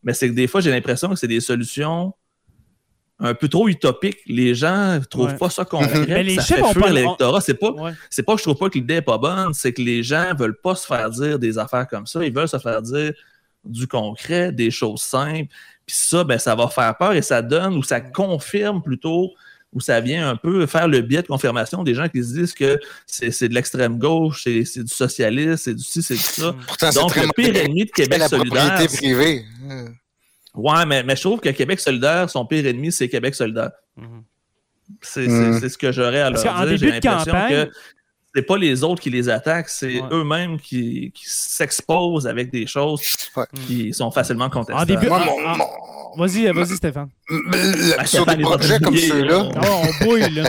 [0.02, 2.14] mais c'est que des fois, j'ai l'impression que c'est des solutions
[3.20, 4.18] un peu trop utopique.
[4.26, 5.36] Les gens ne trouvent Ouais.
[5.36, 6.04] pas ça concret.
[6.08, 7.40] Mais les ça fait ont fuir pas- l'électorat.
[7.40, 7.92] C'est pas, Ouais.
[8.10, 10.32] c'est pas que je trouve pas que l'idée est pas bonne, c'est que les gens
[10.36, 12.24] veulent pas se faire dire des affaires comme ça.
[12.24, 13.12] Ils veulent se faire dire
[13.64, 15.52] du concret, des choses simples.
[15.84, 19.32] Puis ça, ben, ça va faire peur et ça donne ou ça confirme plutôt
[19.72, 22.54] ou ça vient un peu faire le biais de confirmation des gens qui se disent
[22.54, 26.20] que c'est c'est de l'extrême gauche, c'est c'est du socialisme, c'est du ci, c'est du
[26.20, 26.54] ça.
[26.66, 29.44] Pourtant, c'est Donc, le pire ennemi de Québec la solidaire, propriété privée.
[30.54, 33.70] Ouais, mais, mais je trouve que Québec solidaire, son pire ennemi, c'est Québec solidaire.
[33.96, 34.22] Mhm.
[35.02, 35.52] C'est Mm.
[35.54, 36.76] c'est- c'est ce que j'aurais à leur dire.
[36.78, 37.70] J'ai l'impression campagne- que
[38.38, 40.08] c'est pas les autres qui les attaquent, c'est Ouais.
[40.12, 43.00] eux-mêmes qui, qui s'exposent avec des choses
[43.36, 43.44] Ouais.
[43.66, 44.80] qui sont facilement contestables.
[44.80, 45.56] En début- Moi, Ah, mon- ah.
[45.56, 47.08] mon- Vas-y, vas-y, Stéphane.
[48.04, 49.50] sur Stéphane des projets comme ceux-là, là.
[49.60, 50.48] Oh, on bouille, là.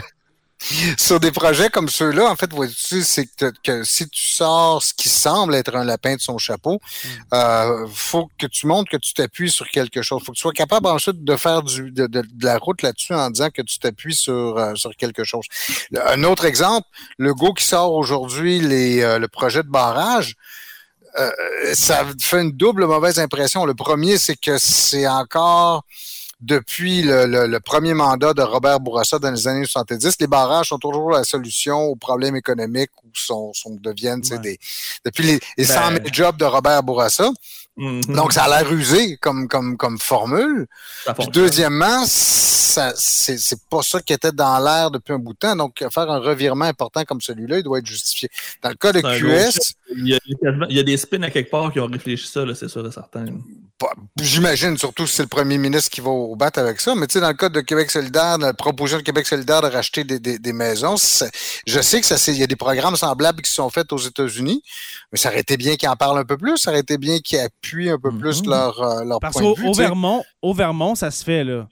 [0.98, 4.94] Sur des projets comme ceux-là, en fait, vois-tu, c'est que, que si tu sors ce
[4.94, 6.80] qui semble être un lapin de son chapeau,
[7.34, 10.22] euh, faut que tu montres que tu t'appuies sur quelque chose.
[10.26, 13.14] Faut que tu sois capable ensuite de faire du, de, de- de la route là-dessus
[13.14, 15.46] en disant que tu t'appuies sur, euh, sur quelque chose.
[16.06, 20.36] Un autre exemple, le go qui sort aujourd'hui, les, euh, le projet de barrage,
[21.18, 21.32] euh,
[21.74, 23.66] ça fait une double mauvaise impression.
[23.66, 25.84] Le premier, c'est que c'est encore
[26.40, 30.70] depuis le, le- le premier mandat de Robert Bourassa dans les années 70, les barrages
[30.70, 34.40] sont toujours la solution aux problèmes économiques ou sont, sont deviennent Ouais.
[34.40, 34.60] des
[35.06, 37.30] depuis les, les 100 000 Ben- jobs de Robert Bourassa.
[37.80, 38.02] Mhm.
[38.16, 40.68] Donc ça a l'air usé comme comme comme formule.
[41.18, 45.56] Puis deuxièmement, c'est c'est pas ça qui était dans l'air depuis un bout de temps.
[45.56, 48.30] Donc faire un revirement important comme celui-là, il doit être justifié.
[48.62, 50.20] Dans le cas de QS, Il y, a,
[50.70, 52.92] il y a des spins à quelque part qui ont réfléchi ça, c'est sûr et
[52.92, 53.26] certain.
[54.22, 57.14] j'imagine surtout si c'est le premier ministre qui va au bat avec ça, mais tu
[57.14, 60.20] sais, dans le cas de Québec solidaire, la proposition de Québec solidaire de racheter des,
[60.20, 60.96] des, des maisons,
[61.66, 64.62] je sais que ça il y a des programmes semblables qui sont faits aux États-Unis,
[65.12, 67.20] mais ça aurait été bien qu'ils en parlent un peu plus, ça aurait été bien
[67.20, 68.50] qu'ils appuient un peu plus Mhm.
[68.50, 69.74] leur, euh, leur Parce point qu'au de vue.
[69.74, 69.82] sais.
[69.84, 71.68] Vermont, au Vermont, ça se fait, là.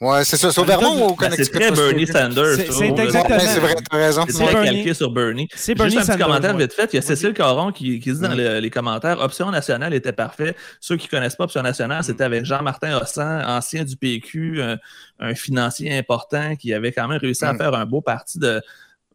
[0.00, 0.50] Ouais, c'est ça.
[0.50, 1.58] C'est au Vermont ou au Ben, c'est Connecticut?
[1.60, 2.56] très Bernie Sanders.
[2.56, 4.24] C'est- exactement- c'est vrai, t'as raison.
[4.28, 5.46] C'est calqué sur Bernie.
[5.54, 6.62] C'est Bernie Juste un petit Sanders, commentaire ouais.
[6.62, 6.92] vite fait.
[6.92, 7.02] Il y a.
[7.02, 8.36] Cécile Caron qui, qui dit dans Mm.
[8.36, 10.56] le- les commentaires Option nationale était parfait.
[10.80, 14.76] Ceux qui ne connaissent pas Option nationale, c'était avec Jean-Martin Hossan, ancien du PQ, un,
[15.20, 17.58] un financier important qui avait quand même réussi à Mm.
[17.58, 18.60] faire un beau parti de.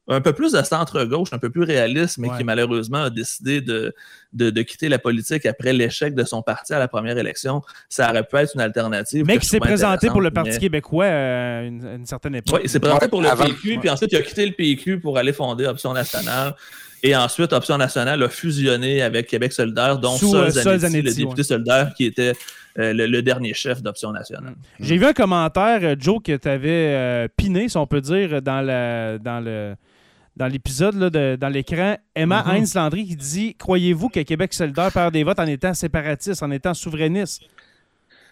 [0.09, 2.37] Un peu plus de centre-gauche, un peu plus réaliste, mais Ouais.
[2.37, 3.93] qui malheureusement a décidé de,
[4.31, 7.61] de, de quitter la politique après l'échec de son parti à la première élection.
[7.89, 9.25] Ça aurait pu être une alternative.
[9.27, 12.35] Mais qui s'est présenté pour le Parti mais- québécois euh, à une, à une certaine
[12.35, 12.55] époque.
[12.55, 13.43] oui, il s'est présenté Ouais, pour le avant.
[13.45, 16.53] PQ, puis ensuite il a quitté le PQ pour aller fonder Option nationale.
[17.03, 20.79] Et ensuite, Option nationale a fusionné avec Québec solidaire, dont Sous, Sol euh, Sol Zanetti,
[20.79, 22.33] Zanetti, le député solidaire, qui était
[22.79, 24.55] euh, le, le dernier chef d'Option nationale.
[24.79, 28.61] J'ai vu un commentaire, euh, Joe, que tu avais piné, si on peut dire, dans
[28.61, 29.75] la dans le
[30.37, 30.95] dans l'épisode,
[31.37, 32.51] dans l'écran, Emma Mhm.
[32.51, 36.51] Heinz Landry qui dit Croyez-vous que Québec solidaire perd des votes en étant séparatiste, en
[36.51, 37.41] étant souverainiste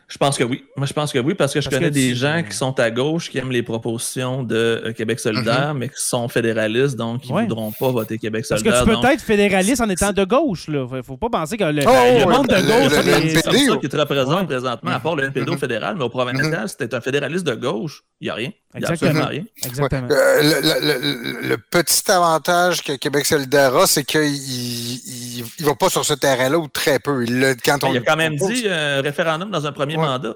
[0.07, 0.63] Je pense que oui.
[0.77, 2.55] Moi, je pense que oui, parce que je Parce connais que des tu- gens qui
[2.55, 6.95] sont à gauche, qui aiment les propositions de euh, Québec solidaire, mais qui sont fédéralistes,
[6.95, 7.41] donc qui ne Ouais.
[7.43, 8.83] voudront pas voter Québec Parce que solidaire.
[8.83, 10.67] tu peux donc- être fédéraliste en étant de gauche.
[10.67, 10.87] Là.
[10.87, 12.83] Faut- Faut pas penser que le, Oh, le ouais, monde de gauche.
[12.83, 14.45] le- c'est- le- C'est comme NPD, ça qui te représente Ouais.
[14.45, 17.55] présentement, à part le NPD au fédéral, mais au provincial, si t'es un fédéraliste de
[17.55, 18.51] gauche, il n'y a rien.
[18.75, 19.43] Il n'y a absolument rien.
[19.65, 20.07] Exactement.
[20.11, 25.65] Euh, le, le- le- le petit avantage que Québec solidaire a, c'est qu'il il, il
[25.65, 27.23] va pas sur ce terrain-là ou très peu.
[27.23, 30.05] Il, quand on Il a quand même dit euh, référendum dans un premier Ouais.
[30.05, 30.35] mandat.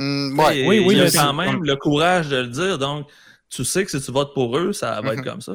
[0.00, 0.58] Ouais.
[0.58, 2.78] Et Oui, oui, il a quand même le courage de le dire.
[2.78, 3.06] Donc,
[3.48, 5.24] tu sais que si tu votes pour eux, ça va être Mhm.
[5.24, 5.52] comme ça.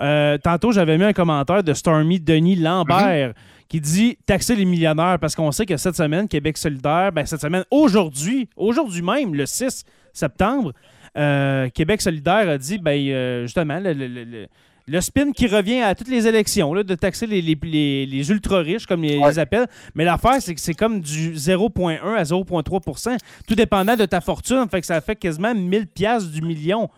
[0.00, 3.34] Euh, tantôt, j'avais mis un commentaire de Stormy Denis Lambert Mhm.
[3.68, 7.42] qui dit taxer les millionnaires parce qu'on sait que cette semaine, Québec solidaire, ben, cette
[7.42, 9.84] semaine, aujourd'hui, aujourd'hui même, le 6
[10.14, 10.72] septembre,
[11.18, 14.46] euh, Québec solidaire a dit, ben, euh, justement, le, le- le-
[14.90, 18.30] le- spin qui revient à toutes les élections, là, de taxer les, les, les- les
[18.30, 19.28] ultra-riches, comme ils Ouais.
[19.30, 19.66] les appellent.
[19.94, 24.66] Mais l'affaire, c'est que c'est comme du 0,1 à 0,3% tout dépendant de ta fortune.
[24.70, 26.88] Fait que ça fait quasiment 1000 piastres du million.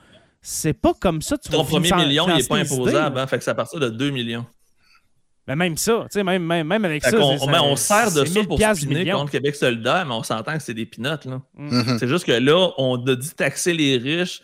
[0.40, 3.18] C'est pas comme ça que tu Ton premier million, il n'est pas imposable.
[3.18, 4.44] hein, fait que c'est à partir de 2 millions.
[5.46, 7.16] Ben même ça, tu sais, même, même, même avec Fait ça.
[7.18, 10.14] mais on ça- sert de ça 1000 pour piastres du spinner contre Québec solidaire, mais
[10.14, 11.24] on s'entend que c'est des pinottes.
[11.24, 11.40] là.
[11.57, 11.96] Mhm.
[11.98, 14.40] C'est juste que là, on a dit taxer les riches.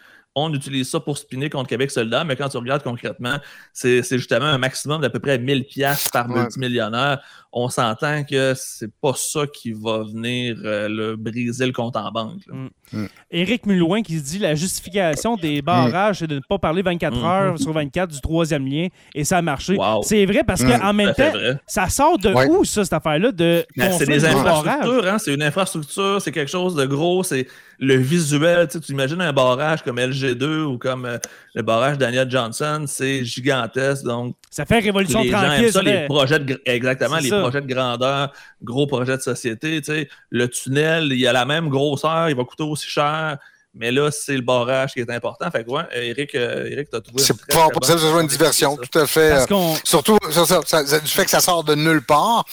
[0.47, 3.39] On utilise ça pour spinner contre Québec solidaire, mais quand tu regardes concrètement,
[3.73, 6.41] c'est c'est justement un maximum d'à peu près 1000 pièces par Ouais.
[6.43, 7.21] multimillionnaire.
[7.53, 12.11] On s'entend que c'est pas ça qui va venir euh, le briser le compte en
[12.13, 12.41] banque.
[12.47, 12.99] là.
[13.31, 17.17] Éric Mulouin qui se dit la justification des barrages, c'est de ne pas parler 24
[17.17, 17.25] Mhm.
[17.25, 19.77] heures sur 24 du troisième lien et ça a marché.
[19.77, 20.03] Wow.
[20.03, 21.57] C'est vrai parce qu'en même temps, vrai.
[21.67, 22.47] ça sort de Ouais.
[22.49, 25.19] où ça, cette affaire-là de Ben, c'est des infrastructures, hein?
[25.19, 27.47] c'est une infrastructure, c'est quelque chose de gros, c'est
[27.79, 28.69] le visuel.
[28.69, 31.19] Tu, imagines un barrage comme LG2 ou comme euh,
[31.55, 34.05] le barrage Daniel Johnson, c'est gigantesque.
[34.05, 35.65] Donc, Ça fait révolution les gens tranquille.
[35.65, 37.38] aiment ça, ça les projets de, exactement, les ça.
[37.41, 39.81] Projets de grandeur, gros projets de société.
[39.81, 40.09] tu sais.
[40.31, 43.39] Le tunnel, il a la même grosseur, il va coûter aussi cher,
[43.75, 45.51] Mais là, c'est le barrage qui est important.
[45.51, 47.23] Fait que, ouais, Eric, euh, Eric t'as trouvé.
[47.23, 49.33] C'est pas possible que ce soit une diversion, tout à fait.
[49.33, 52.45] Euh, surtout, ça, ça, du fait que ça sort de nulle part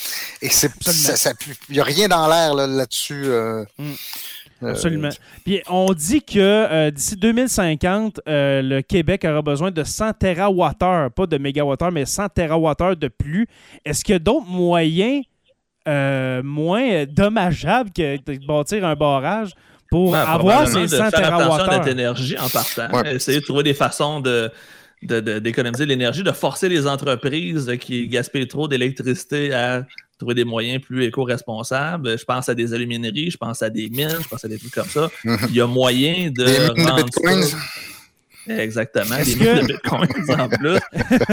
[0.41, 0.71] et c'est,
[1.69, 3.29] il n'y a rien dans l'air là-dessus.
[3.29, 3.93] Là mm.
[4.61, 5.09] Absolument.
[5.43, 11.37] Puis on dit que d'ici 2050, le Québec aura besoin de 100 TWh, pas de
[11.37, 13.47] mégawattheures, mais 100 TWh de plus.
[13.83, 15.23] Est-ce qu'il y a d'autres moyens
[15.87, 19.51] euh, moins dommageable que de bâtir un barrage
[19.91, 21.85] pour avoir ces 100 TWh.
[21.85, 23.03] d'énergie en partant.
[23.03, 24.51] Essayer de trouver des façons de
[25.03, 29.85] d'économiser l'énergie, de forcer les entreprises qui gaspillent trop d'électricité à
[30.17, 32.17] trouver des moyens plus éco-responsables.
[32.17, 34.73] Je pense à des alumineries, je pense à des mines, je pense à des trucs
[34.73, 35.09] comme ça.
[35.49, 36.45] Il y a moyen de
[36.83, 37.05] rendre
[38.47, 40.07] Exactement, des de bitcoins
[40.39, 40.77] en plus.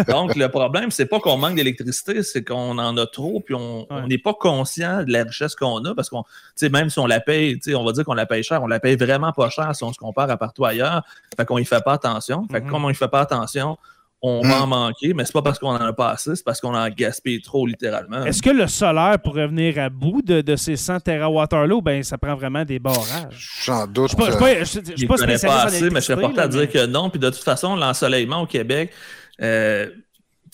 [0.09, 3.87] Donc, le problème, c'est pas qu'on manque d'électricité, c'est qu'on en a trop, puis on
[4.09, 6.25] n'est pas conscient de la richesse qu'on a, parce qu'on,
[6.62, 8.97] même si on la paye, on va dire qu'on la paye cher, on la paye
[8.97, 11.03] vraiment pas cher si on se compare à partout ailleurs.
[11.37, 12.47] Fait qu'on y fait pas attention.
[12.51, 12.71] Fait que mm-hmm.
[12.71, 13.77] comme on y fait pas attention,
[14.25, 16.61] on va en manquer, mais c'est pas parce qu'on en a pas assez, c'est parce
[16.61, 18.25] qu'on en gaspille trop, littéralement.
[18.25, 22.19] Est-ce que le solaire pourrait venir à bout de, ces 100 TWh-là ou bien ça
[22.19, 23.51] prend vraiment des barrages?
[23.65, 24.13] J'en doute.
[24.13, 27.11] Je ne pas, spécialiste pas assez, mais je serais porté à dire que non.
[27.11, 28.93] Puis de toute façon, l'ensoleillement au Québec,
[29.41, 29.89] euh,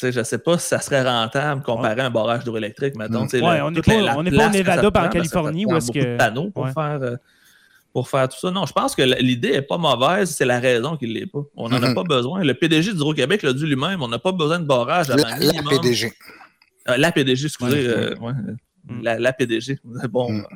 [0.00, 3.26] je ne sais pas si ça serait rentable comparé à un barrage d'eau électrique, maintenant.
[3.26, 3.42] Hmm.
[3.42, 6.16] Ouais, on n'est pas, on pas au Nevada, en Californie, où est-ce que.
[6.16, 7.00] panneaux pour faire.
[7.02, 7.16] Euh,
[7.92, 8.50] pour faire tout ça.
[8.50, 11.42] Non, je pense que l'idée n'est pas mauvaise, c'est la raison qu'il ne l'est pas.
[11.56, 11.94] On n'en a mhm.
[11.94, 12.44] pas besoin.
[12.44, 15.38] Le PDG d'Hydro-Québec l'a dit lui-même, on n'a pas besoin de barrage avant la.
[15.38, 16.12] La PDG.
[16.88, 17.88] Euh, la PDG, excusez.
[17.88, 18.14] Euh,
[18.84, 19.02] mm.
[19.02, 19.78] la, PDG.
[20.10, 20.46] Bon, mm.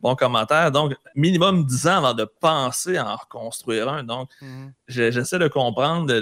[0.00, 0.70] bon commentaire.
[0.70, 4.04] Donc, minimum 10 ans avant de penser à en reconstruire un.
[4.04, 4.68] Donc, mm.
[4.88, 6.12] j'essaie de comprendre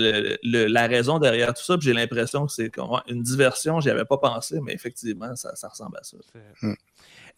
[0.43, 1.77] la raison derrière tout ça.
[1.81, 2.71] J'ai l'impression que c'est
[3.09, 3.81] une diversion.
[3.81, 6.17] Je n'y avais pas pensé, mais effectivement, ça, ça ressemble à ça.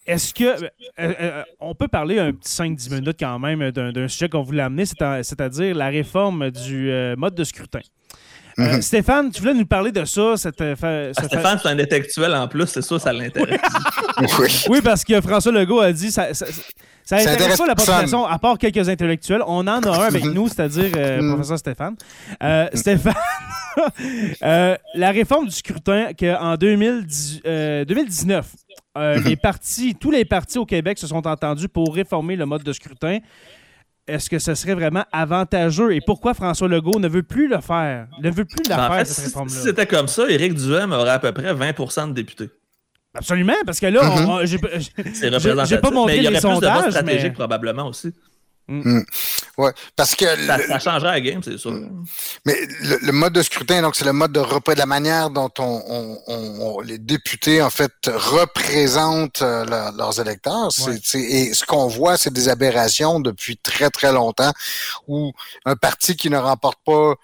[0.07, 0.45] Est-ce que.
[0.45, 0.69] Euh,
[1.01, 4.63] euh, euh, on peut parler un petit 5-10 minutes quand même d'un sujet qu'on voulait
[4.63, 7.81] amener, c'est-à-dire la réforme du mode de scrutin.
[8.59, 8.83] Mhm.
[8.83, 10.37] Stéphane, tu voulais nous parler de ça.
[10.37, 10.75] Cette, ah,
[11.13, 13.61] Stéphane, c'est un intellectuel en plus, c'est ça, ça l'intéresse.
[14.71, 14.81] oui.
[14.83, 16.47] parce que François Legault a dit ça, ça,
[17.05, 19.43] ça intéresse pas la population, à part quelques intellectuels.
[19.47, 21.35] On en a un avec nous, c'est-à-dire mhm.
[21.35, 21.97] professeur Stéphane.
[22.73, 23.15] Stéphane,
[24.95, 28.47] la réforme du scrutin qu'en 2019,
[28.97, 32.63] euh, les partis, tous les partis au Québec se sont entendus pour réformer le mode
[32.63, 33.19] de scrutin.
[34.09, 38.07] Est-ce que ce serait vraiment avantageux et pourquoi François Legault ne veut plus le faire?
[38.23, 39.55] Ne veut plus la ben, faire, cette réforme-là?
[39.55, 42.51] Si c'était comme ça, Éric Duhem aurait à peu près 20% de députés.
[43.15, 45.67] Absolument, parce que là, mm-hmm.
[45.67, 46.83] j'ai pas montré mais il y aurait les sondages.
[46.83, 48.13] Plus de stratégique probablement aussi.
[48.69, 48.99] Mm.
[48.99, 49.05] Mm.
[49.59, 50.25] Ouais, parce que.
[50.25, 51.73] Ça, le, changerait la game, c'est sûr.
[52.45, 55.51] Mais le, mode de scrutin, donc, c'est le mode de représentation, de la manière dont
[55.59, 59.65] on, les députés, en fait, représentent euh,
[59.97, 60.69] leurs électeurs.
[61.15, 64.53] et ce qu'on voit, c'est des aberrations depuis très, très longtemps
[65.07, 65.33] où
[65.65, 67.15] un parti qui ne remporte pas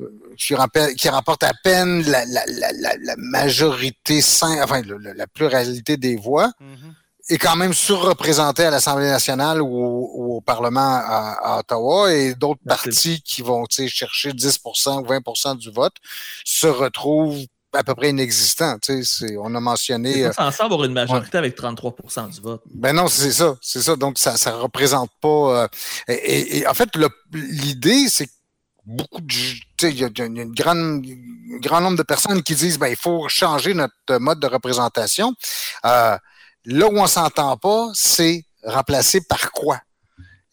[0.00, 0.06] euh,
[0.36, 0.54] qui,
[0.96, 4.20] qui remporte à peine la, la, la, la majorité,
[4.60, 4.82] enfin,
[5.14, 6.97] la pluralité des voix, mm-hmm
[7.28, 13.20] est quand même surreprésenté à l'Assemblée nationale ou, au Parlement à, Ottawa et d'autres partis
[13.22, 15.94] qui vont chercher 10% ou 20% du vote
[16.44, 18.78] se retrouvent à peu près inexistants.
[19.40, 20.14] On a mentionné.
[20.14, 21.94] C'est pas censé avoir une majorité avec 33
[22.30, 22.62] du vote.
[22.74, 23.56] Ben non, c'est ça.
[23.60, 23.96] C'est ça.
[23.96, 25.28] Donc, ça ne représente pas.
[25.28, 25.68] Euh,
[26.08, 26.88] et, en fait,
[27.32, 28.30] l'idée, c'est
[28.86, 29.34] beaucoup de.
[29.82, 33.28] Il y a, une grande, un grand nombre de personnes qui disent ben, il faut
[33.28, 35.34] changer notre mode de représentation.
[35.84, 36.16] Euh,
[36.70, 39.80] Là où on s'entend pas, c'est remplacé par quoi?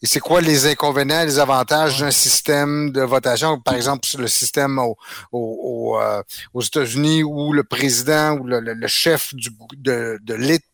[0.02, 4.78] Et c'est quoi les inconvénients, les avantages d'un système de votation, par exemple le système
[4.78, 6.22] euh,
[6.54, 10.64] aux États-Unis où le président ou le, chef de l'État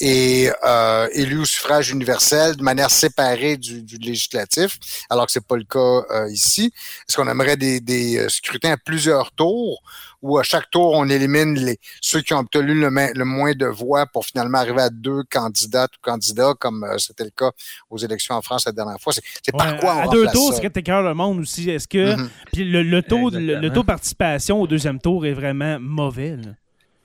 [0.00, 4.78] est euh, élu au suffrage universel de manière séparée du, législatif,
[5.10, 5.78] alors que c'est pas le cas
[6.10, 6.72] euh, ici.
[7.08, 9.82] Est-ce qu'on aimerait des, des scrutins à plusieurs tours
[10.22, 13.66] où à chaque tour, on élimine les, ceux qui ont obtenu le, le moins de
[13.66, 17.50] voix pour finalement arriver à deux candidats ou candidats, comme euh, c'était le cas
[17.88, 19.12] aux élections en France la dernière fois?
[19.12, 21.70] C'est par quoi on À deux tours, c'est que le monde aussi.
[21.70, 22.28] Est-ce que mm-hmm.
[22.52, 26.36] puis le, taux, le, taux de participation au deuxième tour est vraiment mauvais?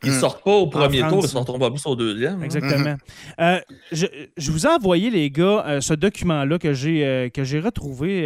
[0.03, 0.19] Ils ne hmm.
[0.19, 2.43] sortent pas au premier tour, ils ne sortiront pas plus au deuxième.
[2.43, 2.93] Exactement.
[2.93, 3.41] Hmm.
[3.41, 3.60] Euh,
[3.91, 8.23] je, vous ai envoyé, les gars, euh, ce document-là que j'ai euh, que j'ai retrouvé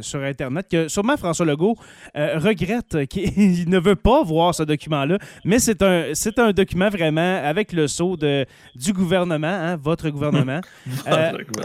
[0.00, 1.76] sur Internet, que sûrement François Legault
[2.14, 7.72] regrette qu'il ne veut pas voir ce document-là, mais c'est un, un document vraiment avec
[7.72, 10.60] le sceau de, du gouvernement, hein, votre gouvernement.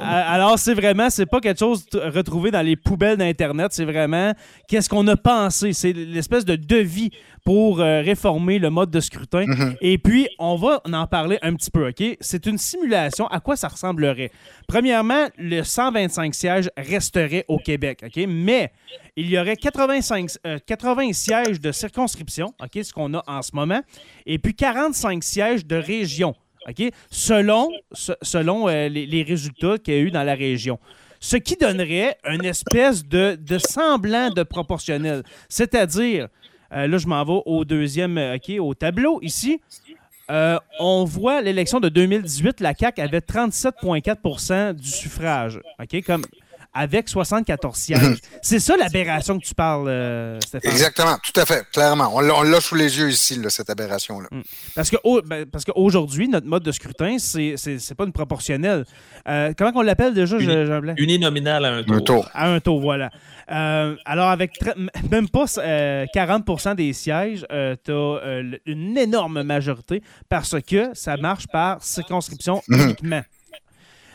[0.01, 4.33] alors, c'est vraiment, c'est pas quelque chose retrouvé dans les poubelles d'Internet, c'est vraiment
[4.67, 5.73] qu'est-ce qu'on a pensé?
[5.73, 7.11] C'est l'espèce de devis
[7.47, 9.45] pour euh, réformer le mode de scrutin.
[9.47, 9.77] Mhm.
[9.79, 12.03] Et puis, on va en parler un petit peu, OK?
[12.19, 13.25] C'est une simulation.
[13.27, 14.31] À quoi ça ressemblerait?
[14.67, 18.21] Premièrement, le 125 sièges resterait au Québec, OK?
[18.27, 18.73] Mais
[19.15, 22.83] il y aurait 85, euh, 80 sièges de circonscription, OK?
[22.83, 23.79] Ce qu'on a en ce moment.
[24.25, 26.35] Et puis 45 sièges de région,
[26.67, 26.83] OK?
[27.09, 30.79] Selon, se- selon euh, les, les résultats qu'il y a eu dans la région.
[31.21, 35.23] Ce qui donnerait une espèce de, de semblant de proportionnel.
[35.47, 36.27] C'est-à-dire,
[36.73, 39.61] euh, là, je m'en vais au deuxième, euh, OK, au tableau ici.
[40.29, 46.25] Euh, on voit l'élection de 2018, la CAQ avait 37,4% du suffrage, OK, comme
[46.73, 48.17] avec 74 sièges.
[48.41, 50.71] C'est ça l'aberration que tu parles, euh, Stéphane.
[50.71, 52.11] Exactement, tout à fait, clairement.
[52.13, 54.29] On l'a sous les yeux ici, là, cette aberration-là.
[54.75, 57.55] Parce que au- ben, parce qu'aujourd'hui, notre mode de scrutin, c'est
[57.97, 58.85] pas une proportionnelle.
[59.27, 60.93] Euh, comment on l'appelle déjà, Uni- je- Jean Blanc?
[60.97, 61.95] Uninominal à un tour.
[61.95, 62.29] Un tour.
[62.33, 63.09] À un taux, voilà.
[63.49, 64.59] Euh, alors, avec
[65.09, 67.45] même pas euh, 40% des sièges,
[67.83, 72.81] tu as une énorme majorité parce que ça marche par circonscription Mhm.
[72.81, 73.21] uniquement.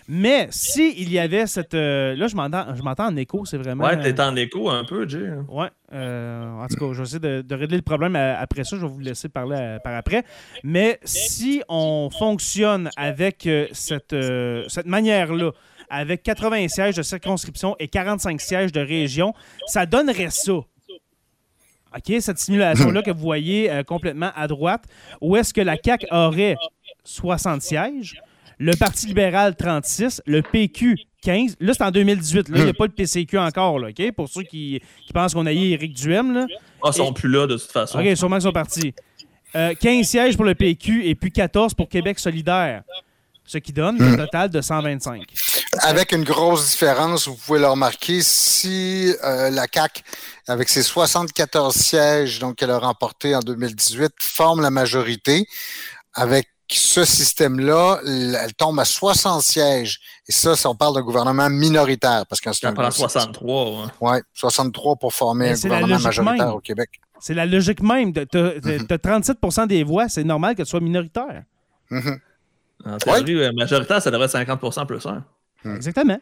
[0.09, 1.75] Mais si il y avait cette.
[1.75, 3.85] euh, là, je m'entends je m'entends en écho, c'est vraiment.
[3.85, 5.29] Ouais, t'es en écho un peu, Jay.
[5.29, 5.45] hein.
[5.49, 5.69] Ouais.
[5.93, 8.77] euh, en tout cas, je vais essayer de, de régler le problème euh, après ça.
[8.77, 10.25] Je vais vous laisser parler euh, par après.
[10.65, 15.53] Mais si on fonctionne avec euh, cette, euh, cette manière-là,
[15.88, 19.35] avec 80 sièges de circonscription et 45 sièges de région,
[19.67, 20.53] ça donnerait ça.
[21.95, 24.85] OK, cette simulation-là que vous voyez euh, complètement à droite,
[25.21, 26.57] où est-ce que la CAQ aurait
[27.05, 28.15] 60 sièges,
[28.59, 31.57] le Parti libéral 36, le PQ 15.
[31.61, 32.49] Là, c'est en 2018.
[32.49, 34.12] Là, il n'y a pas de PCQ encore, là, OK?
[34.12, 36.47] Pour ceux qui, qui pensent qu'on a eu Éric Duhem, là.
[36.83, 38.01] Ah, ils sont plus là de toute façon.
[38.01, 38.95] OK, sûrement qu'ils sont partis.
[39.55, 42.83] Euh, 15 sièges pour le PQ et puis 14 pour Québec solidaire.
[43.45, 45.25] Ce qui donne un total de 125.
[45.81, 50.03] Avec une grosse différence, vous pouvez le remarquer, si euh, la CAQ,
[50.47, 55.45] avec ses 74 sièges donc qu'elle a remportés en 2018, forme la majorité,
[56.15, 60.01] avec ce système-là, elle tombe à 60 sièges.
[60.29, 62.25] Et ça, ça on parle d'un gouvernement minoritaire.
[62.29, 63.70] Parce un prend 63.
[63.70, 63.87] ouais.
[64.01, 66.55] Ouais, 63 pour former Mais un gouvernement majoritaire même.
[66.55, 66.90] au Québec.
[67.20, 68.12] C'est la logique même.
[68.12, 68.87] Tu Mhm.
[68.90, 71.44] as, 37 des voix, c'est normal que tu sois minoritaire.
[71.90, 72.18] Mhm.
[72.85, 75.25] En théorie, euh, majoritaire, ça devrait être 50 plus 1.
[75.64, 75.77] Hmm.
[75.77, 76.18] Exactement.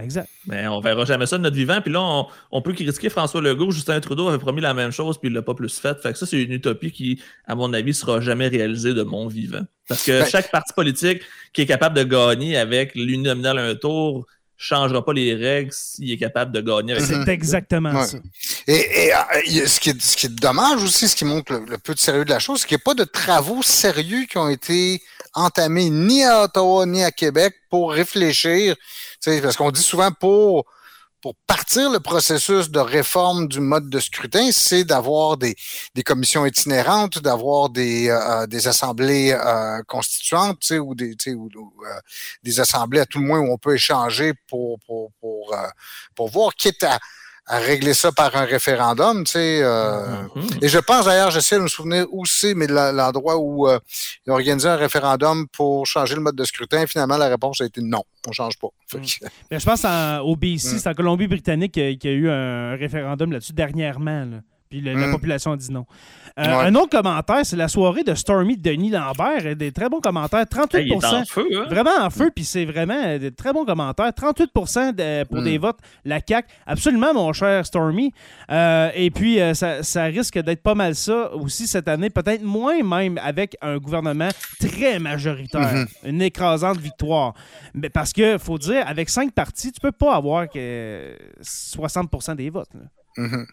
[0.00, 0.28] Exact.
[0.46, 1.80] Mais on verra jamais ça de notre vivant.
[1.80, 3.70] Puis là, on, on peut critiquer François Legault.
[3.72, 6.00] Justin Trudeau avait promis la même chose, puis il l'a pas plus fait.
[6.00, 9.26] Fait que ça, c'est une utopie qui, à mon avis, sera jamais réalisée de mon
[9.26, 9.62] vivant.
[9.88, 13.74] Parce que Ben- chaque parti politique qui est capable de gagner avec l'uninominal à un
[13.74, 14.26] tour
[14.60, 17.22] changera pas les règles s'il est capable de gagner avec Mhm.
[17.24, 18.06] C'est exactement Ouais.
[18.06, 18.18] ça.
[18.66, 21.14] Et, et, euh, il y a- ce, qui est, ce qui est dommage aussi, ce
[21.14, 22.94] qui montre le, le peu de sérieux de la chose, c'est qu'il n'y a pas
[22.94, 25.00] de travaux sérieux qui ont été
[25.34, 28.74] entamés ni à Ottawa ni à Québec pour réfléchir.
[29.24, 30.64] Parce qu'on dit souvent pour,
[31.20, 35.56] pour partir le processus de réforme du mode de scrutin, c'est d'avoir des,
[35.94, 42.00] des commissions itinérantes, d'avoir des, euh, des assemblées euh, constituantes, ou des, ou, euh,
[42.42, 45.68] des assemblées à tout le moins où on peut échanger pour, pour, pour, euh,
[46.14, 46.98] pour voir, quitte à,
[47.50, 49.60] à régler ça par un référendum, tu sais.
[49.62, 50.42] euh, Mhm.
[50.62, 53.78] Et je pense d'ailleurs, j'essaie de me souvenir où c'est, mais l'endroit où euh,
[54.26, 57.64] ils ont organisé un référendum pour changer le mode de scrutin, finalement, la réponse a
[57.64, 58.68] été non, on change pas.
[59.50, 60.78] Mais je pense en- au BC, Mm.
[60.78, 64.24] c'est en Colombie-Britannique qu'il y a- qu'il y a eu un référendum là-dessus dernièrement.
[64.26, 64.40] là.
[64.70, 65.12] Puis le- la Mm.
[65.12, 65.86] population a dit non.
[66.38, 66.64] Euh, Ouais.
[66.66, 69.56] Un autre commentaire, c'est la soirée de Stormy Denis Lambert.
[69.56, 70.46] Des très bons commentaires.
[70.48, 71.64] 38 Hey, il est en feu, hein?
[71.68, 74.12] Vraiment en feu, puis c'est vraiment euh, des très bons commentaires.
[74.14, 74.50] 38
[74.94, 75.44] de- pour Mm.
[75.44, 76.48] des votes, la CAQ.
[76.66, 78.12] Absolument, mon cher Stormy.
[78.50, 82.42] Euh, et puis, euh, ça, ça risque d'être pas mal ça aussi cette année, peut-être
[82.42, 84.28] moins même avec un gouvernement
[84.60, 85.74] très majoritaire.
[85.74, 85.86] Mhm.
[86.04, 87.34] Une écrasante victoire.
[87.74, 92.50] Mais parce que, faut dire, avec cinq partis, tu peux pas avoir que 60% des
[92.50, 92.68] votes.
[92.74, 92.80] là.
[93.24, 93.46] Mhm.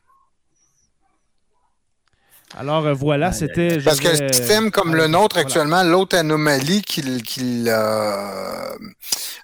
[2.57, 3.79] Alors euh, voilà, c'était.
[3.83, 5.47] Parce que un système comme euh, le nôtre voilà.
[5.47, 8.77] actuellement, l'autre anomalie qu'il qu'il euh,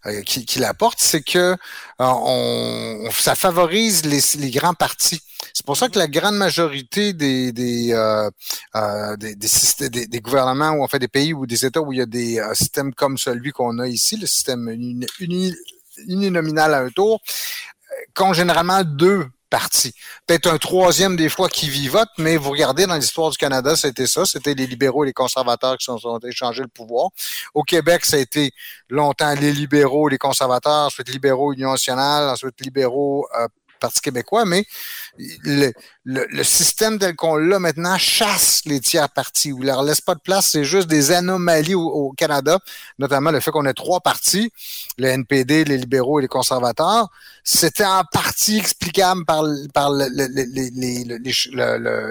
[0.06, 1.56] euh, qu'il- qu'il apporte, c'est que euh,
[2.00, 5.22] on, ça favorise les, les grands partis.
[5.54, 8.30] C'est pour ça que la grande majorité des des, euh,
[8.76, 11.92] euh, des, des, des- des gouvernements ou en fait des pays ou des États où
[11.92, 15.54] il y a des euh, systèmes comme celui qu'on a ici, le système uni- uni-
[16.08, 19.94] uninominal à un tour, euh, qu'ont généralement deux partis.
[20.26, 24.08] Peut-être un troisième des fois qui vivote, mais vous regardez dans l'histoire du Canada, c'était
[24.08, 24.26] ça.
[24.26, 27.10] C'était les libéraux et les conservateurs qui se sont échangés le pouvoir.
[27.54, 28.52] Au Québec, ça a été
[28.90, 33.48] longtemps les libéraux, les conservateurs, ensuite libéraux, Union nationale, ensuite libéraux, euh,
[33.82, 34.66] Parti québécois, mais
[35.44, 35.74] le,
[36.06, 40.20] le, système tel qu'on l'a maintenant chasse les tiers partis ou leur laisse pas de
[40.20, 40.50] place.
[40.52, 42.60] C'est juste des anomalies au, Canada,
[43.00, 44.52] notamment le fait qu'on ait trois partis,
[44.98, 47.10] le NPD, les libéraux et les conservateurs.
[47.44, 50.08] C'était en partie explicable par, par le,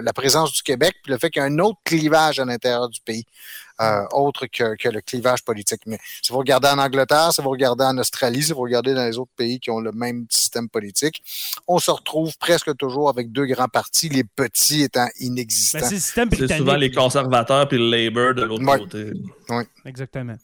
[0.02, 2.88] la présence du Québec, puis le fait qu'il y a un autre clivage à l'intérieur
[2.88, 3.24] du pays
[3.80, 5.82] euh, autre que, que, le clivage politique.
[5.86, 9.04] Mais si vous regardez en Angleterre, si vous regardez en Australie, si vous regardez dans
[9.04, 11.22] les autres pays qui ont le même système politique,
[11.66, 15.78] on se retrouve presque toujours avec deux grands partis, les petits étant inexistants.
[15.88, 19.12] C'est souvent les conservateurs puis le Labour de l'autre côté.
[19.48, 19.64] Oui.
[19.84, 20.36] Exactement.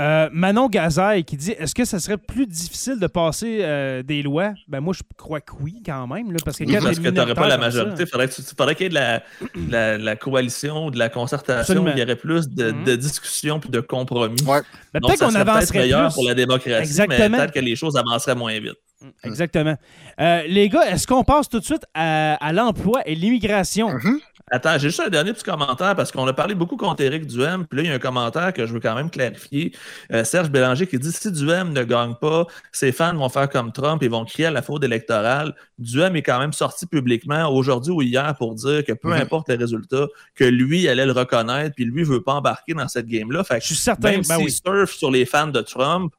[0.00, 4.22] Euh, Manon Gazaille qui dit Est-ce que ça serait plus difficile de passer euh, des
[4.22, 4.54] lois?
[4.66, 6.32] Ben, moi, je crois que oui, quand même.
[6.32, 8.04] Là, parce que, oui, parce que tu n'aurais pas la majorité.
[8.04, 9.22] Il faudrait, qu'il y ait de la,
[9.68, 11.86] la, la, coalition, de la concertation.
[11.88, 12.84] Il y aurait plus de, mm-hmm.
[12.84, 14.42] de discussions puis de compromis.
[14.44, 14.62] Ouais.
[14.94, 16.14] Ben, peut-être qu'on avancerait meilleur plus.
[16.14, 17.28] pour la démocratie, Exactement.
[17.28, 18.78] mais peut-être que les choses avanceraient moins vite.
[19.02, 19.76] Mm, exactement.
[20.20, 23.88] Euh, les gars, est-ce qu'on passe tout de suite à, à l'emploi et l'immigration?
[23.88, 24.18] Mm-hmm.
[24.52, 27.66] Attends, j'ai juste un dernier petit commentaire parce qu'on a parlé beaucoup contre Éric Duhem.
[27.66, 29.72] Puis là, il y a un commentaire que je veux quand même clarifier.
[30.12, 33.70] Euh, Serge Bélanger qui dit si Duhem ne gagne pas, ses fans vont faire comme
[33.70, 35.54] Trump et vont crier à la faute électorale.
[35.78, 39.20] Duhem est quand même sorti publiquement aujourd'hui ou hier pour dire que peu Mhm.
[39.22, 43.06] importe les résultats, que lui allait le reconnaître, puis lui veut pas embarquer dans cette
[43.06, 43.44] game-là.
[43.44, 44.10] Fait que Je suis certain.
[44.10, 44.50] même ben s'il oui.
[44.50, 46.12] surfe sur les fans de Trump,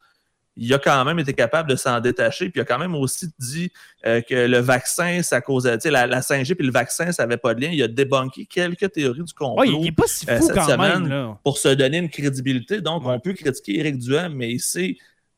[0.57, 2.49] il a quand même été capable de s'en détacher.
[2.49, 3.71] Puis il a quand même aussi dit
[4.05, 7.23] euh, que le vaccin, ça causait, tu sais, la, la 5G puis le vaccin, ça
[7.23, 7.69] n'avait pas de lien.
[7.71, 10.55] Il a débunké quelques théories du complot Ouais, il n'est pas si euh, fou cette
[10.55, 11.07] quand semaine, même.
[11.09, 11.39] Là.
[11.43, 12.81] pour se donner une crédibilité.
[12.81, 13.13] Donc, Ouais.
[13.13, 14.97] on peut critiquer Éric Duhem, mais il sait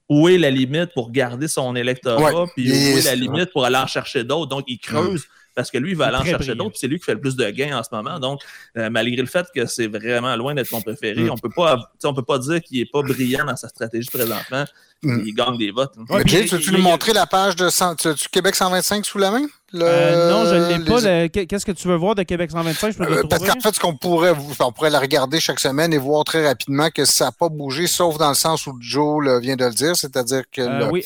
[0.09, 3.51] où est la limite pour garder son électorat, Ouais, puis où est- est la limite
[3.51, 4.49] pour aller en chercher d'autres.
[4.49, 5.25] Donc, il creuse.
[5.55, 7.13] Parce que lui, il va est aller en chercher d'autres, puis c'est lui qui fait
[7.13, 8.19] le plus de gains en ce moment.
[8.19, 8.41] Donc,
[8.75, 11.29] euh, malgré le fait que c'est vraiment loin d'être son préféré, Mm.
[11.31, 13.67] on peut pas, tu sais, on peut pas dire qu'il est pas brillant dans sa
[13.69, 14.65] stratégie présentement.
[15.03, 15.21] Mm.
[15.25, 15.93] Il gagne des votes.
[15.97, 16.05] hein.
[16.09, 19.31] Ouais, James, veux-tu nous montrer la page de cent- tu- tu- Québec 125 sous la
[19.31, 19.45] main?
[19.75, 21.01] Le- Euh, non, je ne l'ai pas.
[21.01, 22.91] le- Qu'est-ce que tu veux voir de Québec 125?
[22.93, 25.91] Je peux Euh, parce qu'en fait, ce qu'on pourrait, on pourrait la regarder chaque semaine
[25.93, 29.41] et voir très rapidement que ça n'a pas bougé, sauf dans le sens où Joe
[29.41, 31.03] vient de le dire, c'est-à-dire que Euh, le- oui.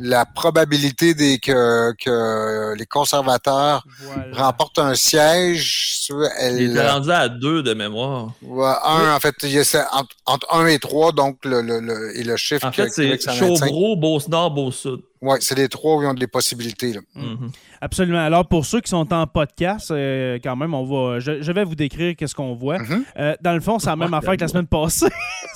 [0.00, 4.24] la probabilité des, que, que les conservateurs Voilà.
[4.32, 6.08] remportent un siège,
[6.40, 8.32] elle, Il était rendu à deux de mémoire.
[8.42, 11.60] Ouais, un, en fait, il y a ça, entre, entre 1 et 3, donc le,
[11.62, 13.66] le, le- et le chiffre En que fait, c'est Québec 125.
[13.68, 15.00] Chauveau, Beauce-Nord, Beauce-Sud.
[15.20, 16.92] Ouais, c'est les trois où ils ont des possibilités.
[16.92, 17.00] Là.
[17.14, 17.22] Mm.
[17.22, 17.50] Mhm.
[17.80, 18.18] Absolument.
[18.24, 21.64] Alors, pour ceux qui sont en podcast, euh, quand même, on va, je, je vais
[21.64, 22.78] vous décrire qu'est-ce qu'on voit.
[22.78, 23.04] Mhm.
[23.18, 25.06] Euh, dans le fond, c'est la même affaire que la semaine passée.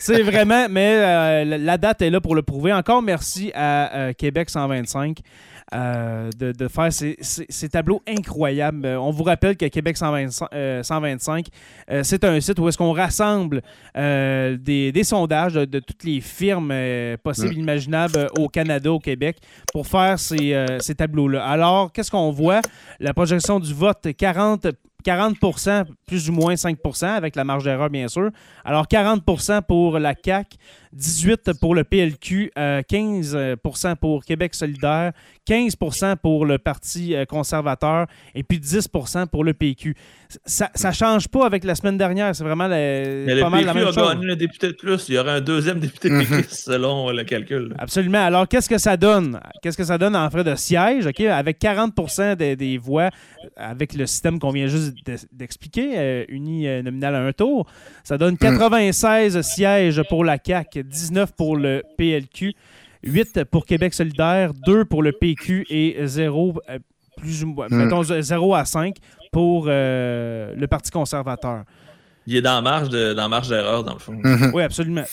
[0.00, 2.72] C'est vraiment, mais euh, la- la date est là pour le prouver.
[2.72, 5.18] Encore merci à euh, Québec 125
[5.74, 8.86] euh, de, de faire ces, ces- ces tableaux incroyables.
[8.86, 11.46] Euh, on vous rappelle que Québec 125, euh, 125
[11.90, 13.62] euh, c'est un site où est-ce qu'on rassemble
[13.96, 16.72] des, des sondages de, de toutes les firmes
[17.22, 19.38] possibles et imaginables au Canada, au Québec,
[19.72, 21.44] pour faire ces, ces tableaux-là.
[21.44, 22.60] Alors, qu'est-ce qu'on voit?
[23.00, 24.66] La projection du vote, 40
[25.04, 28.30] 40% plus ou moins 5% avec la marge d'erreur, bien sûr.
[28.64, 30.56] Alors, 40% pour la CAQ,
[30.96, 35.12] 18 pour le PLQ, euh, 15% pour Québec solidaire,
[35.48, 39.94] 15% pour le Parti euh, conservateur et puis 10% pour le PQ.
[40.44, 42.34] Ça ne change pas avec la semaine dernière.
[42.34, 44.14] C'est vraiment la- Mais pas le mal la PQ même a chose.
[44.14, 45.08] gagné un député de plus.
[45.08, 46.26] Il y aura un deuxième député Mhm.
[46.26, 47.74] péquiste selon le calcul.
[47.78, 48.24] Absolument.
[48.24, 49.38] Alors, qu'est-ce que ça donne?
[49.62, 51.06] Qu'est-ce que ça donne en frais de siège?
[51.06, 51.20] OK?
[51.20, 53.10] Avec 40 des, des voix,
[53.56, 57.66] avec le système qu'on vient juste de- d'expliquer, euh, uninominal à un tour,
[58.02, 62.54] ça donne 96 sièges pour la CAQ, 19 pour le PLQ,
[63.02, 66.78] 8 pour Québec solidaire, 2 pour le PQ et 0, euh,
[67.16, 67.76] plus ou moins, Mm.
[67.76, 68.96] mettons 0 à 5
[69.32, 71.64] pour euh, le Parti conservateur.
[72.26, 74.12] Il est dans la marge de- dans la marge d'erreur, dans le fond.
[74.22, 74.50] Mhm.
[74.54, 75.04] Oui, absolument.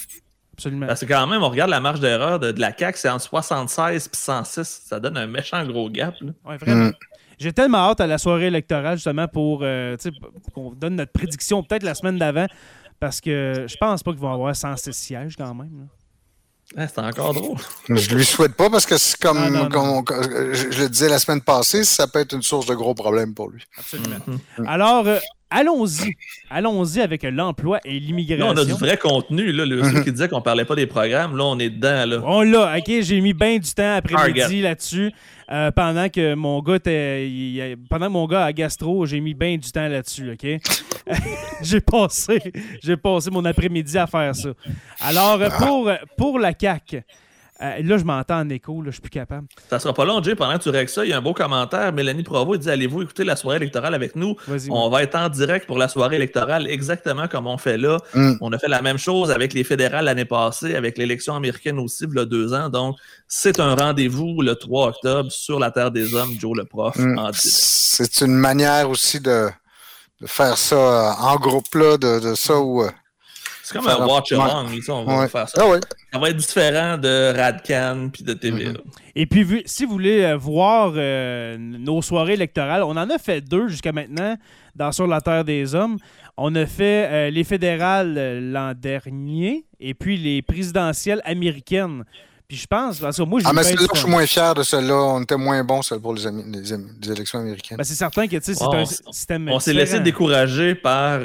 [0.56, 0.86] Absolument.
[0.88, 3.24] Parce que quand même, on regarde la marge d'erreur de, de la CAQ, c'est entre
[3.24, 4.82] 76 et 106.
[4.86, 6.14] Ça donne un méchant gros gap.
[6.22, 6.32] là.
[6.46, 6.86] Ouais, vraiment.
[6.90, 6.94] Mm.
[7.40, 10.12] J'ai tellement hâte à la soirée électorale, justement, pour, euh, tu sais,
[10.44, 12.46] pour qu'on donne notre prédiction peut-être la semaine d'avant,
[13.04, 15.78] parce que je pense pas qu'ils vont avoir 106 sièges quand même.
[15.78, 15.86] là.
[16.78, 17.58] Ah, c'est encore drôle.
[17.90, 20.04] Je lui souhaite pas parce que c'est comme, Ah, non, non.
[20.04, 20.24] comme
[20.54, 23.34] je, je le disais la semaine passée, ça peut être une source de gros problèmes
[23.34, 23.62] pour lui.
[23.78, 24.16] Absolument.
[24.66, 25.20] Alors, euh,
[25.54, 26.14] allons-y.
[26.50, 28.78] Allons-y avec l'emploi et Là, on a du l'immigration.
[28.78, 29.52] vrai contenu.
[29.52, 29.66] Là.
[29.66, 32.06] Le, Ceux qui disaient qu'on parlait pas des programmes, là, on est dedans.
[32.06, 32.22] Là.
[32.26, 32.92] On l'a, OK?
[33.02, 34.62] J'ai mis bien du temps après-midi Target.
[34.62, 35.12] là-dessus.
[35.52, 39.20] euh, pendant que mon gars était- il- il- pendant que mon gars a gastro, j'ai
[39.20, 40.48] mis bien du temps là-dessus, OK?
[41.62, 42.40] j'ai passé
[42.82, 44.50] j'ai passé mon après-midi à faire ça.
[45.02, 47.04] Alors euh, pour pour la CAC
[47.64, 49.48] Euh, là, je m'entends en écho, là, je suis plus capable.
[49.70, 50.36] Ça sera pas long, Jay.
[50.36, 51.94] Pendant que tu règles ça, il y a un beau commentaire.
[51.94, 54.36] Mélanie Provo dit Allez-vous écouter la soirée électorale avec nous?
[54.70, 58.00] On va être en direct pour la soirée électorale, exactement comme on fait là.
[58.14, 58.34] Mm.
[58.42, 62.06] On a fait la même chose avec les fédérales l'année passée, avec l'élection américaine aussi,
[62.06, 62.70] il y a deux ans.
[62.70, 62.98] Donc,
[63.28, 67.18] c'est un rendez-vous le 3 octobre sur la Terre des Hommes, Joe le prof, mm.
[67.18, 67.38] en direct.
[67.38, 69.48] C'est une manière aussi de,
[70.26, 72.84] faire ça euh, en groupe, là, de, ça où.
[73.64, 75.62] Euh, c'est comme un watch along, on va faire ça.
[75.64, 75.80] Ah
[76.12, 78.68] ça va être différent de Radcan puis de TV.
[78.68, 78.78] Mm-hmm.
[79.16, 80.92] Et puis, si vous voulez euh, voir
[81.58, 84.38] nos soirées électorales, on en a fait deux jusqu'à maintenant
[84.76, 85.98] dans Sur la Terre des Hommes.
[86.36, 92.04] On a fait les fédérales l'an dernier et puis les présidentielles américaines
[92.56, 94.96] je pense, parce que moi, Ah, mais celle-là, je suis moins fier de celle-là.
[94.96, 97.78] On était moins bon, celle pour les, les, élections américaines.
[97.78, 99.50] Ben, c'est certain que, c'est un système.
[99.50, 101.20] On s'est laissé décourager par.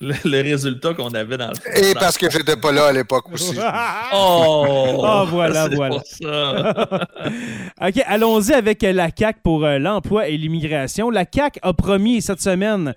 [0.00, 3.56] Le, résultat qu'on avait dans le Et parce que j'étais pas là à l'époque aussi.
[4.14, 4.64] oh,
[4.96, 5.96] oh, voilà, voilà.
[7.82, 11.10] OK, allons-y avec la CAC pour euh, l'emploi et l'immigration.
[11.10, 12.94] La CAC a promis cette semaine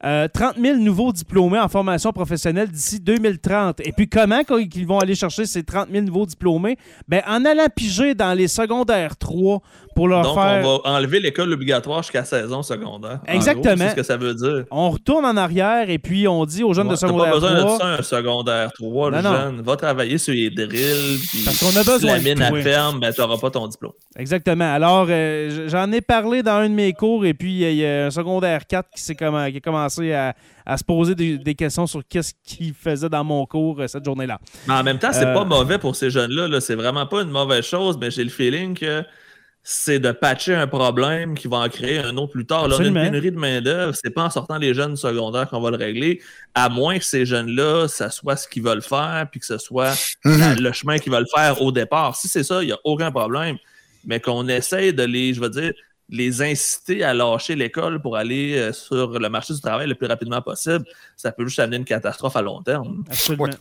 [0.00, 0.28] 30 euh,
[0.60, 3.80] 000 nouveaux diplômés en formation professionnelle d'ici 2030.
[3.80, 6.76] Et puis comment ils vont aller chercher ces 30 000 nouveaux diplômés?
[7.08, 9.60] Ben, en allant piger dans les secondaires 3
[9.94, 10.64] pour leur Donc, faire...
[10.64, 13.20] on va enlever l'école obligatoire jusqu'à saison secondaire.
[13.26, 13.76] Exactement.
[13.78, 14.64] C'est ce que ça veut dire.
[14.70, 17.40] On retourne en arrière et puis on dit aux jeunes de secondaire 3...
[17.40, 19.62] pas besoin de ça, un secondaire 3, le jeune.
[19.62, 21.20] Va travailler sur les drills.
[21.44, 23.92] Parce qu'on a besoin si la mine à ferme, ben, tu n'auras pas ton diplôme.
[24.16, 24.72] Exactement.
[24.72, 28.06] Alors, euh, j'en ai parlé dans un de mes cours et puis il y a
[28.06, 30.34] un secondaire 4 qui, qui a commencé à,
[30.66, 34.38] à, se poser des, questions sur qu'est-ce qu'il faisait dans mon cours euh, cette journée-là.
[34.66, 36.48] Mais en même temps, c'est pas euh, mauvais pour ces jeunes-là.
[36.48, 39.04] -là, c'est vraiment pas une mauvaise chose, mais j'ai le feeling que
[39.66, 42.68] c'est de patcher un problème qui va en créer un autre plus tard.
[42.68, 45.78] Là, une pénurie de main-d'œuvre, c'est pas en sortant les jeunes secondaires qu'on va le
[45.78, 46.20] régler,
[46.54, 49.94] à moins que ces jeunes-là, ça soit ce qu'ils veulent faire, puis que ce soit
[50.26, 50.56] mhm.
[50.60, 52.14] le chemin qu'ils veulent faire au départ.
[52.14, 53.56] Si c'est ça, il n'y a aucun problème.
[54.04, 55.72] Mais qu'on essaye de les, je veux dire,
[56.08, 60.06] les inciter à lâcher l'école pour aller euh, sur le marché du travail le plus
[60.06, 60.84] rapidement possible,
[61.16, 63.04] ça peut juste amener une catastrophe à long terme.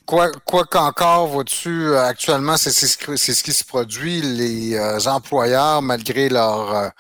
[0.06, 4.22] Quoi, quoi qu'encore, vois-tu, euh, actuellement, c'est ce qui se produit.
[4.22, 6.92] Les euh, employeurs, malgré leur,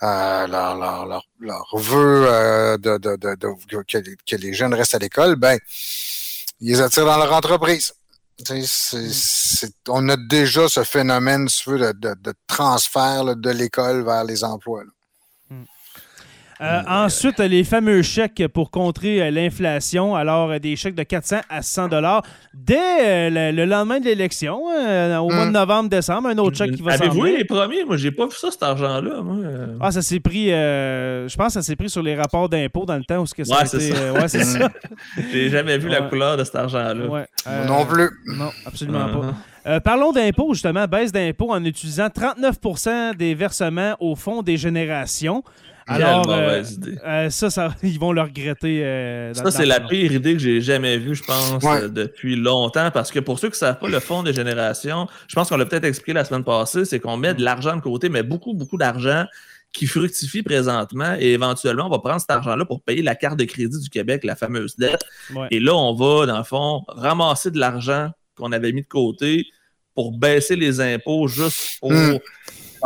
[0.00, 5.58] leur, leur, vœu de, de, que, les jeunes restent à l'école, ben,
[6.60, 7.94] ils les attirent dans leur entreprise.
[9.88, 14.82] On a déjà ce phénomène de, transfert de l'école vers les emplois.
[16.60, 20.14] Euh, ensuite, les fameux chèques pour contrer euh, l'inflation.
[20.14, 25.30] Alors, euh, des chèques de 400 à 100 dollars dès le, lendemain de l'élection, au
[25.30, 25.52] mois de hmm.
[25.52, 27.84] novembre-décembre, un autre chèque qui va Avez-vous les premiers?
[27.84, 29.22] Moi, j'ai pas vu ça, cet argent-là.
[29.80, 32.96] Ah, ça s'est pris, je pense que ça s'est pris sur les rapports d'impôts dans
[32.96, 34.12] le temps où ce que ça ouais, c'est ça.
[34.12, 34.70] ouais, c'est ça.
[35.32, 37.26] j'ai jamais vu la couleur de cet argent-là.
[37.66, 38.10] non plus.
[38.26, 39.08] Non, absolument
[39.64, 39.80] pas.
[39.80, 45.42] parlons d'impôts, justement, baisse d'impôts en utilisant 39% des versements au fonds des générations.
[45.86, 46.62] Alors, euh,
[47.04, 48.84] euh, ça, ça, ils vont le regretter.
[48.84, 52.90] Euh, ça, c'est la pire idée que j'ai jamais vue, je pense, depuis longtemps.
[52.90, 55.56] Parce que pour ceux qui ne savent pas, le fonds de génération, je pense qu'on
[55.56, 58.54] l'a peut-être expliqué la semaine passée, c'est qu'on met de l'argent de côté, mais beaucoup,
[58.54, 59.24] beaucoup d'argent
[59.72, 63.44] qui fructifie présentement et éventuellement, on va prendre cet argent-là pour payer la carte de
[63.44, 65.02] crédit du Québec, la fameuse dette.
[65.50, 69.46] Et là, on va, dans le fond, ramasser de l'argent qu'on avait mis de côté
[69.96, 72.18] pour baisser les impôts juste pour hmm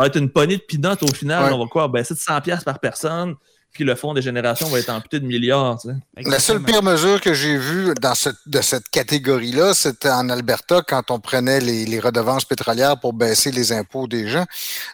[0.03, 1.51] va être une poignée de pinottes au final.
[1.53, 1.87] On va quoi?
[1.87, 3.35] Baisser de 100$ par personne.
[3.71, 5.77] Puis le fonds des générations va être amputé de milliards.
[6.25, 8.13] La seule pire mesure que j'ai vue dans
[8.47, 13.71] de cette catégorie-là, c'était en Alberta quand on prenait les, redevances pétrolières pour baisser les
[13.71, 14.45] impôts des gens.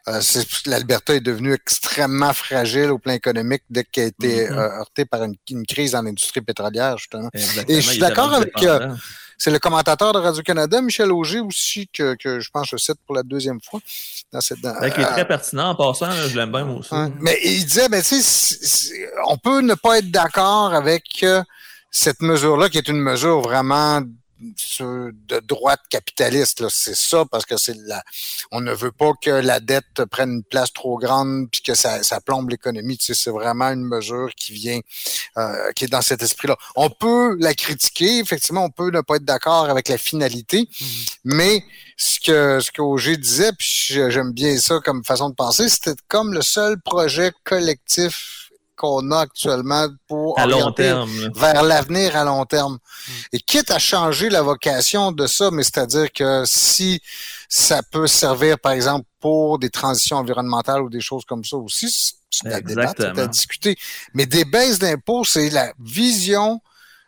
[0.09, 0.19] Euh,
[0.65, 4.51] L'Alberta est devenu extrêmement fragile au plan économique dès qu'elle a été mm-hmm.
[4.51, 7.29] euh, heurté par une, crise dans l'industrie pétrolière, justement.
[7.33, 8.61] Et je suis d'accord avec.
[8.61, 8.89] Euh,
[9.37, 13.23] c'est le commentateur de Radio-Canada, Michel Auger, aussi, que, je pense je cite pour la
[13.23, 13.79] deuxième fois.
[14.31, 16.89] Dans cette, qui est très euh, pertinent en passant, je l'aime bien aussi.
[17.19, 21.43] mais il disait, ben, tu sais, on peut ne pas être d'accord avec euh,
[21.91, 24.01] cette mesure-là, qui est une mesure vraiment
[24.39, 26.67] de droite capitaliste.
[26.69, 28.03] C'est ça, parce que c'est la,
[28.51, 32.03] on ne veut pas que la dette prenne une place trop grande puis que ça,
[32.03, 32.97] ça plombe l'économie.
[32.97, 34.79] Tu sais, c'est vraiment une mesure qui vient,
[35.37, 36.57] euh, qui est dans cet esprit-là.
[36.75, 41.17] On peut la critiquer, effectivement, on peut ne pas être d'accord avec la finalité, mm-hmm.
[41.25, 41.63] mais
[41.97, 46.33] ce que ce que disait, puis j'aime bien ça comme façon de penser, c'était comme
[46.33, 48.44] le seul projet collectif
[48.75, 51.09] qu'on a actuellement pour à long terme.
[51.35, 52.73] vers l'avenir à long terme.
[52.73, 53.11] Mm.
[53.33, 57.01] Et quitte à changer la vocation de ça, mais c'est-à-dire que si
[57.49, 62.15] ça peut servir, par exemple, pour des transitions environnementales ou des choses comme ça aussi,
[62.29, 63.77] c'est à débattre, c'est à discuter.
[64.13, 66.61] Mais des baisses d'impôts, c'est la vision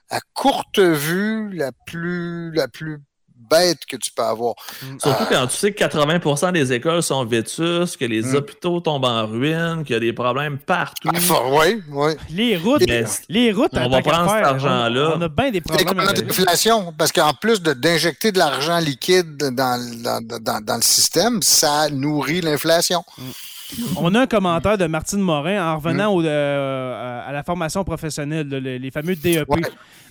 [0.09, 3.01] à courte vue la plus la plus
[3.49, 4.55] bête que tu peux avoir.
[5.01, 8.35] Surtout quand tu sais que 80% des écoles sont vétustes, que les Mm.
[8.35, 11.09] hôpitaux tombent en ruine, qu'il y a des problèmes partout.
[11.51, 12.11] oui, oui.
[12.29, 15.13] Les routes, Mais les routes, on en va prendre cet argent-là.
[15.17, 15.97] On a bien des problèmes.
[15.97, 21.41] l'inflation, parce qu'en plus de- d'injecter de l'argent liquide dans, dans, dans, dans le système,
[21.41, 23.03] ça nourrit l'inflation.
[23.97, 25.75] On a un commentaire de Martine Morin en Mm.
[25.77, 29.49] revenant au- euh, à la formation professionnelle, les, les fameux DEP.
[29.49, 29.61] Ouais.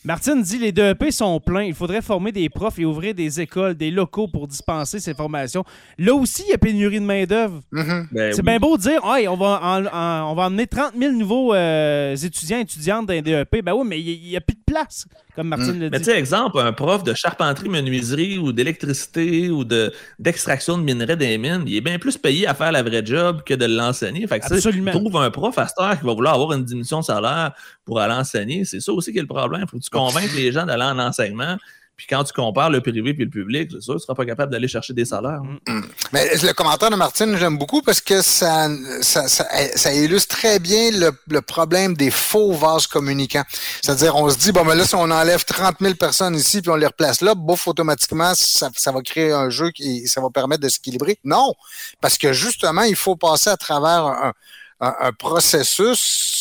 [0.07, 1.64] Martine dit les DEP sont pleins.
[1.64, 5.64] Il faudrait former des profs et ouvrir des écoles, des locaux pour dispenser ces formations.
[5.98, 7.61] Là aussi, il y a pénurie de main-d'œuvre.
[7.72, 8.09] Mhm.
[8.12, 8.46] Ben C'est oui.
[8.46, 11.52] bien beau de dire hey, on, va en- en- on va emmener 30 000 nouveaux
[11.54, 13.62] euh, étudiants et étudiantes dans les DEP.
[13.64, 15.07] Ben oui, mais il n'y a, plus de place,
[15.37, 15.80] comme Martine Mm.
[15.80, 16.05] le Mais dit.
[16.07, 21.16] tu sais, exemple, un prof de charpenterie, menuiserie ou d'électricité ou de- d'extraction de, minerais
[21.16, 24.26] des mines, il est bien plus payé à faire la vraie job que de l'enseigner.
[24.26, 24.91] Fait que, Absolument.
[24.93, 27.53] trouve un prof à cette heure qui va vouloir avoir une diminution de salaire
[27.84, 28.64] pour aller enseigner.
[28.64, 29.66] C'est ça aussi qui est le problème.
[29.68, 31.57] Faut que tu convainques les gens d'aller en enseignement.
[31.97, 34.26] Puis quand tu compares le privé puis le public, c'est sûr, tu ne seras pas
[34.26, 35.40] capable d'aller chercher des salaires.
[35.66, 35.80] hein.
[36.12, 38.68] Mais le commentaire de Martine, j'aime beaucoup parce que ça,
[39.01, 43.44] ça, ça, ça illustre très bien le, le problème des faux vases communicants.
[43.82, 46.70] C'est-à-dire, on se dit, bon, mais là, si on enlève 30 000 personnes ici puis
[46.70, 50.28] on les replace là, bouf, automatiquement, ça, ça va créer un jeu qui ça va
[50.28, 51.18] permettre de s'équilibrer.
[51.24, 51.55] Non,
[52.03, 54.32] parce que justement, il faut passer à travers un,
[54.80, 56.36] un, un processus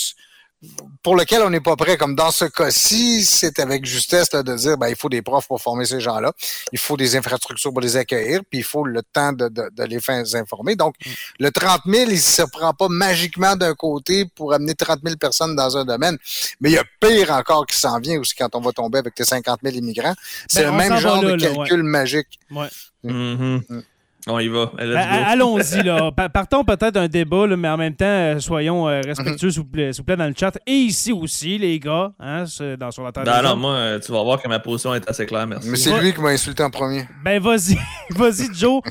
[1.04, 1.98] pour lequel on n'est pas prêt.
[1.98, 5.48] Comme dans ce cas-ci, c'est avec justesse là, de dire ben, il faut des profs
[5.48, 6.34] pour former ces gens-là,
[6.72, 9.84] il faut des infrastructures pour les accueillir, puis il faut le temps de, de, de
[9.84, 10.76] les faire informer.
[10.76, 10.96] Donc,
[11.40, 15.18] le 30 000, il ne se prend pas magiquement d'un côté pour amener 30 000
[15.18, 16.18] personnes dans un domaine,
[16.60, 19.18] mais il y a pire encore qui s'en vient aussi quand on va tomber avec
[19.18, 20.16] les 50 000 immigrants.
[20.48, 22.40] C'est Ben, le même genre là, de là, calcul magique.
[22.52, 22.68] Ouais.
[23.04, 23.64] Mhm.
[23.70, 23.80] Mm.
[24.28, 24.72] On y va.
[24.76, 24.96] Ben.
[24.96, 26.12] Allons-y, là.
[26.16, 29.62] Pa- Partons peut-être d'un débat, là, mais en même temps, euh, soyons euh, respectueux, s'il
[29.62, 30.58] vous, plaît, s'il vous plaît, dans le chat.
[30.66, 32.46] Et ici aussi, les gars, hein,
[32.80, 33.30] dans, sur la table.
[33.30, 35.70] Non, non, moi, euh, tu vas voir que ma position est assez claire, merci.
[35.70, 37.08] Mais c'est Va- lui qui m'a insulté en premier.
[37.24, 37.78] Ben, vas-y,
[38.16, 38.82] vas-y, Joe.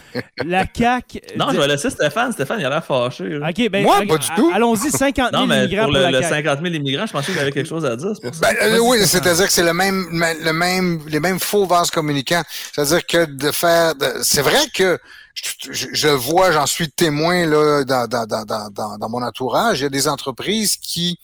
[0.45, 1.20] La CAQ.
[1.37, 2.30] Non, je vais laisser Stéphane.
[2.30, 3.28] Stéphane, il a l'air fâché.
[3.28, 3.49] là.
[3.51, 4.53] OK, ben, Moi, pas du tout.
[4.55, 6.35] Allons-y, 50 000 Non, mais immigrants pour pour, le, la le CAQ.
[6.47, 8.11] 50 000 immigrants, je pensais qu'il avait quelque chose à dire.
[8.14, 8.49] C'est pour ça.
[8.53, 12.43] Ben, euh, oui, c'est-à-dire que c'est le même, le même, les mêmes faux vases communicants.
[12.72, 14.97] C'est-à-dire que de faire, de- c'est vrai que
[15.35, 19.80] je, je- je vois, j'en suis témoin là dans, dans, dans, dans, mon entourage.
[19.80, 21.18] Il y a des entreprises qui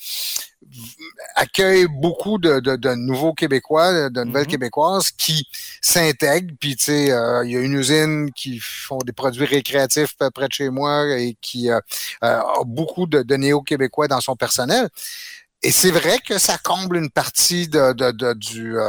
[1.35, 4.51] accueillent beaucoup de, de, de nouveaux Québécois, de nouvelles Mhm.
[4.51, 5.47] Québécoises qui
[5.81, 6.55] s'intègrent.
[6.61, 10.31] Puis tu sais, euh, il y a une usine qui font des produits récréatifs peu
[10.31, 11.81] près de chez moi et qui euh,
[12.23, 14.89] euh, a beaucoup de, de néo-québécois dans son personnel.
[15.63, 17.93] Et c'est vrai que ça comble une partie euh,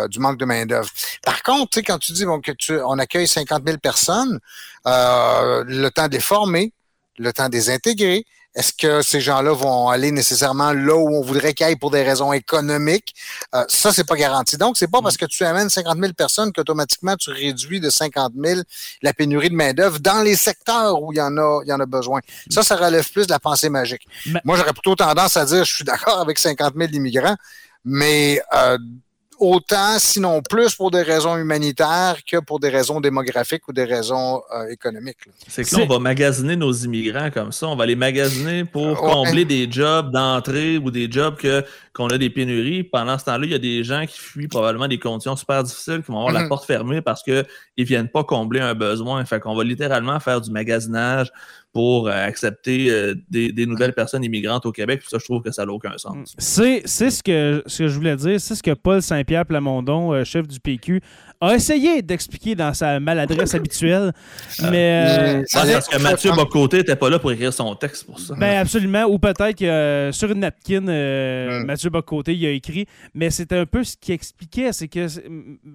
[0.08, 0.90] du manque de main-d'œuvre.
[1.24, 4.40] Par contre, quand tu dis bon, que tu, on accueille 50 000 personnes,
[4.88, 6.74] euh, le temps de les former,
[7.18, 11.22] le temps de les intégrer, est-ce que ces gens-là vont aller nécessairement là où on
[11.22, 13.14] voudrait qu'ils aillent pour des raisons économiques?
[13.56, 14.58] Euh, ça, c'est pas garanti.
[14.58, 18.34] Donc, c'est pas parce que tu amènes 50 000 personnes qu'automatiquement tu réduis de 50
[18.38, 18.62] 000
[19.02, 21.80] la pénurie de main-d'œuvre dans les secteurs où il y en a, il y en
[21.80, 22.20] a besoin.
[22.50, 24.06] Ça, ça relève plus de la pensée magique.
[24.26, 27.38] Mais- Moi, j'aurais plutôt tendance à dire, je suis d'accord avec 50 000 immigrants,
[27.86, 28.78] mais euh,
[29.42, 34.42] autant, sinon plus, pour des raisons humanitaires que pour des raisons démographiques ou des raisons
[34.56, 35.18] euh, économiques.
[35.48, 37.68] C'est que là, on va magasiner nos immigrants comme ça.
[37.68, 39.12] On va les magasiner pour Ouais.
[39.12, 42.84] combler des jobs d'entrée ou des jobs que qu'on a des pénuries.
[42.84, 46.02] Pendant ce temps-là, il y a des gens qui fuient probablement des conditions super difficiles,
[46.06, 46.48] qui vont avoir la Mhm.
[46.48, 47.46] porte fermée parce qu'ils
[47.78, 49.26] ne viennent pas combler un besoin.
[49.26, 51.32] Fait qu'on va littéralement faire du magasinage
[51.74, 55.00] pour euh, accepter euh, des, des nouvelles personnes immigrantes au Québec.
[55.00, 56.36] Puis ça, je trouve que ça n'a aucun sens.
[56.38, 58.40] C'est, c'est ce, que, ce que je voulais dire.
[58.42, 61.02] C'est ce que Paul Saint-Pierre Plamondon, euh, chef du PQ,
[61.40, 64.12] a essayé d'expliquer dans sa maladresse habituelle.
[64.70, 65.40] Mais.
[65.42, 68.36] Mm, parce que Mathieu Bocoté n'était pas là pour écrire son texte pour ça.
[68.38, 71.66] Ben absolument, ou peut-être que euh, sur une napkin, euh, Mm.
[71.66, 75.08] Mathieu Bocoté il a écrit, mais c'était un peu ce qu'il expliquait, c'est que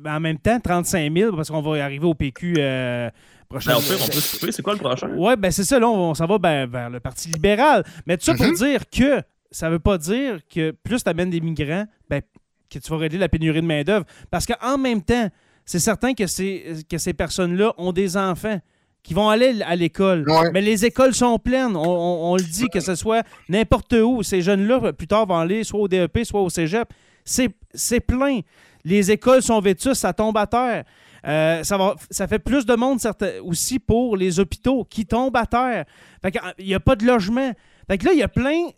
[0.07, 3.11] en même temps, 35 000, parce qu'on va arriver au PQ euh,
[3.51, 4.53] Ben, au pire, on peut se couper.
[4.53, 5.09] C'est quoi le prochain?
[5.17, 7.85] Ouais, ben c'est ça, là, on, on s'en va ben, vers le Parti libéral.
[8.07, 8.55] Mais tout ça pour Mhm.
[8.55, 12.21] dire que ça veut pas dire que plus tu amènes des migrants, ben,
[12.69, 14.05] que tu vas régler la pénurie de main-d'œuvre.
[14.31, 15.29] Parce qu'en même temps,
[15.65, 18.61] c'est certain que ces, que ces personnes-là ont des enfants
[19.05, 20.29] qui vont aller à l'école.
[20.29, 20.51] Ouais.
[20.53, 21.77] Mais les écoles sont pleines.
[21.77, 24.25] On, on- on le dit, que ce soit n'importe où.
[24.25, 26.89] Ces jeunes-là, plus tard, vont aller soit au DEP, soit au cégep.
[27.25, 28.41] C'est plein.
[28.85, 30.85] Les écoles sont vétustes, ça tombe à terre.
[31.27, 35.37] Euh, ça, va, ça fait plus de monde certain- aussi pour les hôpitaux qui tombent
[35.37, 35.85] à terre.
[36.25, 37.53] Euh, il n'y a pas de logement.
[37.89, 38.69] Fait là, il y a plein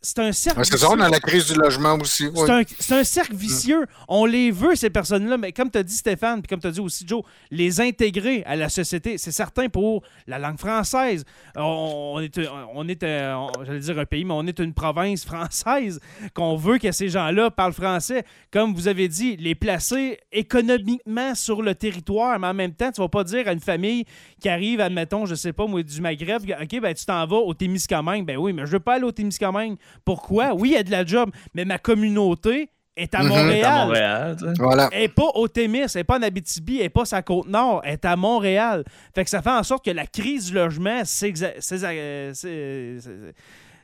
[0.00, 0.60] c'est un cercle.
[0.60, 2.28] Ouais, c'est ça, on a la crise du logement aussi.
[2.32, 2.50] C'est ouais.
[2.50, 3.84] un, c'est un cercle vicieux.
[4.06, 6.70] On les veut, ces personnes-là, mais comme tu as dit, Stéphane, puis comme tu as
[6.70, 11.24] dit aussi, Joe, les intégrer à la société, c'est certain pour la langue française.
[11.56, 12.38] On, est,
[12.74, 13.34] on est euh,
[13.66, 15.98] j'allais dire un pays, mais on est une province française
[16.32, 18.24] qu'on veut que ces gens-là parlent français.
[18.52, 23.00] Comme vous avez dit, les placer économiquement sur le territoire, mais en même temps, tu
[23.00, 24.04] vas pas dire à une famille
[24.40, 27.52] qui arrive, admettons, je sais pas, moi, du Maghreb, OK, ben tu t'en vas au
[27.52, 28.24] Témiscamingue.
[28.24, 29.76] Ben oui, mais je veux pas aller au Témiscamingue.
[30.04, 30.54] Pourquoi?
[30.54, 33.28] Oui, il y a de la job, mais ma communauté est à Mhm.
[33.28, 33.88] Montréal.
[33.88, 34.36] à.
[34.58, 34.88] Voilà.
[34.92, 37.46] Elle n'est pas au Témis, elle n'est pas en Abitibi, elle n'est pas sa côte
[37.48, 38.84] nord, elle est à Montréal.
[39.14, 41.02] Fait que ça fait en sorte que la crise du logement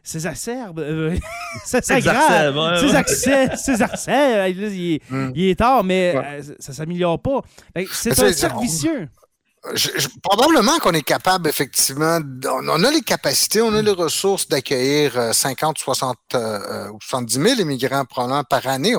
[0.02, 0.80] s'exacerbe.
[1.64, 2.78] ça s'aggrave.
[3.56, 5.00] S'exacerbe, il,
[5.50, 6.24] est- tard, mais Ouais.
[6.40, 7.40] euh, ça ne s'améliore pas.
[7.92, 9.08] C'est un cercle on- vicieux.
[9.72, 13.92] Je- je- probablement qu'on est capable, effectivement, on, on a les capacités, on a les
[13.92, 18.94] ressources d'accueillir euh, 50, 60 euh, euh, ou 70 000 immigrants probablement par année.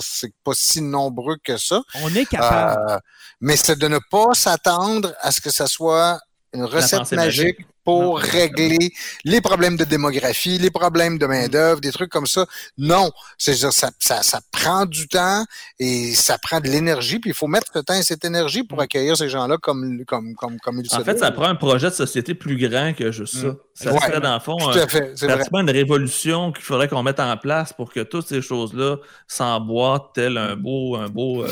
[0.00, 1.82] C'est pas si nombreux que ça.
[1.96, 2.80] On est capable.
[2.92, 2.98] Euh,
[3.42, 6.18] mais c'est de ne pas s'attendre à ce que ça soit
[6.56, 8.12] une recette magique pour Non.
[8.14, 8.92] régler
[9.24, 12.44] les problèmes de démographie, les problèmes de main-d'œuvre, des trucs comme ça.
[12.76, 13.12] Non.
[13.38, 15.44] C'est-à-dire, ça, ça, ça prend du temps
[15.78, 18.80] et ça prend de l'énergie, puis il faut mettre ce temps et cette énergie pour
[18.80, 21.94] accueillir ces gens-là comme, comme, comme, comme ils En fait, ça prend un projet de
[21.94, 23.46] société plus grand que juste ça.
[23.48, 23.56] Mm.
[23.74, 24.00] Ça Ouais.
[24.00, 25.36] serait, dans le fond, Tout un- à fait, c'est vrai.
[25.36, 28.96] pratiquement une révolution qu'il faudrait qu'on mette en place pour que toutes ces choses-là
[29.28, 31.48] s'emboîtent tel un beau, un beau, euh,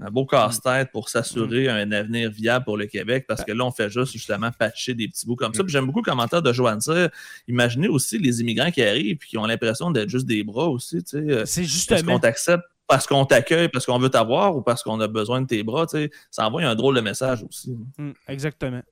[0.00, 3.24] un beau casse-tête pour s'assurer un avenir viable pour le Québec.
[3.28, 5.62] Parce que là, on fait juste justement patcher des petits bouts comme ça.
[5.64, 6.80] Puis j'aime beaucoup le commentaire de Joanne.
[7.48, 10.98] Imaginez aussi les immigrants qui arrivent et qui ont l'impression d'être juste des bras aussi.
[11.14, 12.14] Euh, C'est Est-ce justement.
[12.14, 15.46] qu'on t'accepte parce qu'on t'accueille, parce qu'on veut t'avoir ou parce qu'on a besoin de
[15.46, 15.86] tes bras?
[16.30, 17.76] Ça envoie un drôle de message aussi.
[17.98, 18.82] Mm, exactement.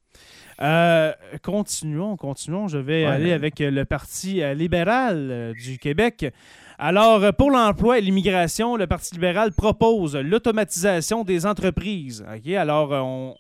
[0.61, 2.69] Euh, continuons, continuons.
[2.69, 3.11] Je vais Ouais.
[3.11, 6.33] aller avec le Parti libéral du Québec.
[6.81, 12.25] Alors, euh, pour l'emploi et l'immigration, le Parti libéral propose l'automatisation des entreprises.
[12.57, 13.35] Alors, euh, on,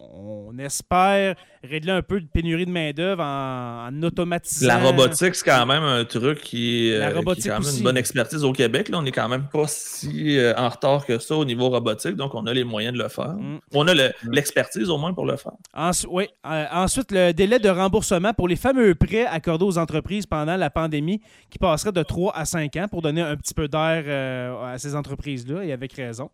[0.53, 4.67] on espère régler un peu de pénurie de main-d'œuvre en, en automatisant.
[4.69, 7.79] La robotique, c'est quand même un truc qui, euh, qui est quand même aussi.
[7.79, 8.89] une bonne expertise au Québec.
[8.89, 12.35] Là, on n'est quand même pas si en retard que ça au niveau robotique, donc
[12.35, 13.35] on a les moyens de le faire.
[13.35, 13.59] Mm.
[13.75, 15.53] On a le- l'expertise au moins pour le faire.
[15.77, 16.27] Ensu- oui.
[16.47, 20.71] Euh, ensuite, le délai de remboursement pour les fameux prêts accordés aux entreprises pendant la
[20.71, 21.21] pandémie
[21.51, 24.79] qui passerait de 3 à 5 ans pour donner un petit peu d'air euh, à
[24.79, 26.31] ces entreprises-là et avec raison.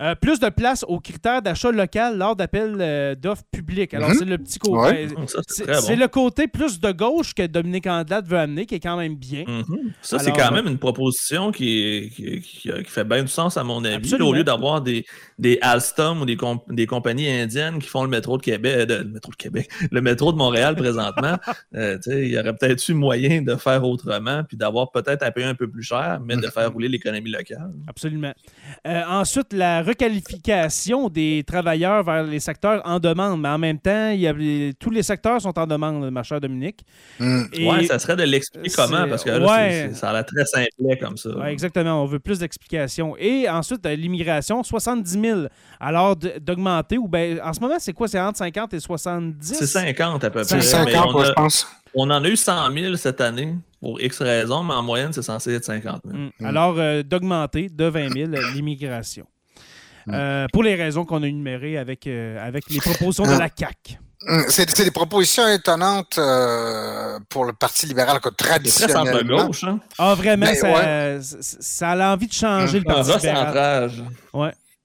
[0.00, 3.94] Euh, plus de place aux critères d'achat local lors d'appels euh, d'offres publiques.
[3.94, 4.14] Alors, Mhm.
[4.18, 5.06] c'est le petit côté.
[5.06, 5.08] Ouais.
[5.26, 6.00] Ça, c'est bon.
[6.02, 9.44] le côté plus de gauche que Dominique Andelade veut amener, qui est quand même bien.
[9.46, 9.92] Mhm.
[10.02, 13.56] Ça, c'est quand euh, même une proposition qui, qui, qui- qui fait bien du sens,
[13.56, 14.10] à mon avis.
[14.10, 15.04] Là, au lieu d'avoir des,
[15.38, 18.98] des Alstom ou des, com- des compagnies indiennes qui font le métro de Québec, euh,
[19.02, 21.36] le métro de Québec, le métro de Montréal présentement,
[21.74, 25.46] euh, il y aurait peut-être eu moyen de faire autrement, puis d'avoir peut-être à payer
[25.46, 27.72] un peu plus cher, mais de faire rouler l'économie locale.
[27.88, 28.34] Absolument.
[28.86, 33.40] Euh, ensuite, la requalification des travailleurs vers les secteurs en demande.
[33.40, 36.22] Mais en même temps, il y a, les- tous les secteurs sont en demande, ma
[36.22, 36.80] chère Dominique.
[37.18, 37.42] Mm.
[37.52, 39.90] Et- ouais, ça serait de l'expliquer comment, parce que là, ouais.
[39.94, 41.30] ça a l'air très simplet comme ça.
[41.36, 42.02] Ouais, exactement.
[42.02, 43.16] On veut plus d'explications.
[43.18, 45.40] Et ensuite, euh, l'immigration, 70 000.
[45.80, 48.08] Alors, d'augmenter, ou ben, en ce moment, c'est quoi?
[48.08, 49.54] C'est entre 50 et 70?
[49.54, 50.56] C'est 50 à peu près.
[50.56, 51.66] mais 50, on, moi, a- je pense.
[51.94, 55.22] on en a eu 100 000 cette année pour X raisons, mais en moyenne, c'est
[55.22, 56.16] censé être 50 000.
[56.40, 56.44] Mm.
[56.46, 59.26] Alors, euh, d'augmenter de 20 000 euh, l'immigration.
[60.12, 63.98] Euh, pour les raisons qu'on a énumérées avec, euh, avec les propositions de la CAQ.
[64.22, 69.38] Mm, C'est des propositions étonnantes euh, pour le Parti libéral que très traditionnellement.
[69.38, 69.78] centre-gauche, hein?
[69.98, 73.84] Ah, vraiment, Ben, ça, ça, ça a l'envie de changer le Parti libéral.
[73.90, 74.02] recentrage.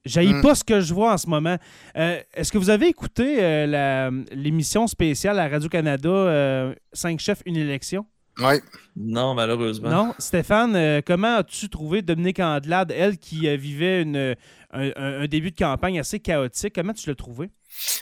[0.03, 0.41] J'haïs Mm.
[0.41, 1.57] pas ce que je vois en ce moment.
[1.95, 7.43] Euh, Est-ce que vous avez écouté euh, la- l'émission spéciale à Radio-Canada, euh, Cinq chefs,
[7.45, 8.05] une élection?
[8.39, 8.55] Oui.
[8.95, 9.89] Non, malheureusement.
[9.89, 10.13] Non.
[10.19, 14.35] Stéphane, euh, comment as-tu trouvé Dominique Andelade, elle qui euh, vivait une,
[14.71, 16.73] un, début de campagne assez chaotique?
[16.75, 17.49] Comment tu l'as trouvé?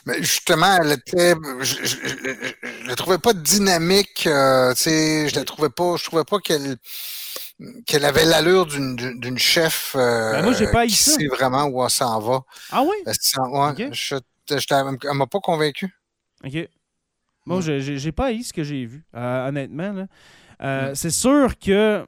[0.06, 1.36] Mais justement, elle était.
[1.62, 4.26] Je, je la trouvais pas dynamique.
[4.28, 5.96] euh, tu sais, je la trouvais pas.
[5.98, 6.78] Je trouvais pas qu'elle
[7.86, 11.12] qu'elle avait l'allure d'une chef euh, Ben, moi, pas qui ça.
[11.12, 12.42] sait vraiment où elle s'en va.
[12.72, 12.96] Ah oui?
[13.06, 13.94] Elle ouais, Ok.
[13.94, 14.16] je,
[14.58, 15.94] je, t'avais- elle m'a pas convaincu.
[16.46, 16.70] OK.
[17.50, 17.64] Moi, Ouais.
[17.64, 19.92] je- j'ai j'ai pas haï ce que j'ai vu, euh, honnêtement.
[19.92, 20.08] là.
[20.62, 20.92] Euh.
[20.94, 22.06] C'est sûr que.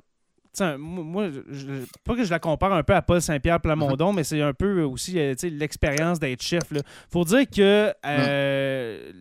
[0.54, 3.60] tiens, moi, je- pas que je la compare un peu à Paul Saint-Pierre.
[3.60, 6.64] Plamondon, mais c'est un peu aussi euh, l'expérience d'être chef.
[6.72, 9.12] Il faut dire que euh,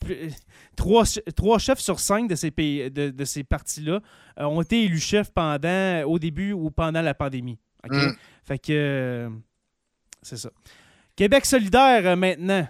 [0.00, 0.30] plus-
[0.76, 1.04] trois,
[1.36, 4.00] trois chefs sur cinq de ces, pays, de, de ces partis-là
[4.38, 7.58] euh, ont été élus chefs pendant, au début ou pendant la pandémie.
[7.84, 7.92] OK?
[7.94, 8.12] Mm.
[8.44, 8.72] Fait que.
[8.72, 9.28] euh,
[10.22, 10.50] c'est ça.
[11.16, 12.66] Québec solidaire euh, maintenant.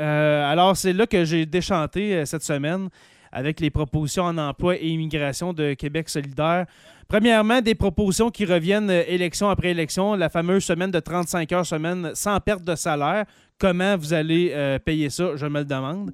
[0.00, 2.88] Euh, alors, c'est là que j'ai déchanté euh, cette semaine.
[3.32, 6.66] avec les propositions en emploi et immigration de Québec solidaire.
[7.06, 11.64] Premièrement, des propositions qui reviennent euh, élection après élection, la fameuse semaine de 35 heures
[11.64, 13.26] semaine sans perte de salaire.
[13.56, 16.10] Comment vous allez payer ça, je me le demande.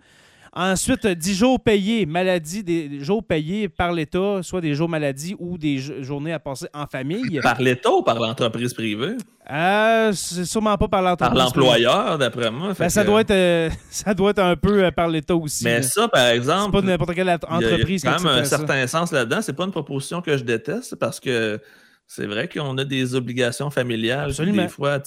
[0.58, 5.58] Ensuite, 10 jours payés, maladie, des jours payés par l'État, soit des jours maladie ou
[5.58, 7.40] des journées à passer en famille.
[7.42, 9.16] Par l'État ou par l'entreprise privée?
[9.52, 11.36] Euh, c'est sûrement pas par l'entreprise.
[11.36, 12.72] Par l'employeur, d'après moi.
[12.78, 15.62] Ben, ça, doit être, euh, ça doit être un peu euh, par l'État aussi.
[15.64, 16.74] Mais ça, par exemple.
[16.74, 18.02] C'est pas n'importe quelle entreprise.
[18.02, 19.42] Il y a, quand même un certain sens là-dedans.
[19.42, 21.60] C'est pas une proposition que je déteste parce que
[22.06, 24.30] c'est vrai qu'on a des obligations familiales.
[24.30, 24.62] Absolument.
[24.62, 25.00] Des fois,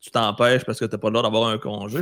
[0.00, 2.00] tu t'empêches parce que tu n'as pas le droit d'avoir un congé.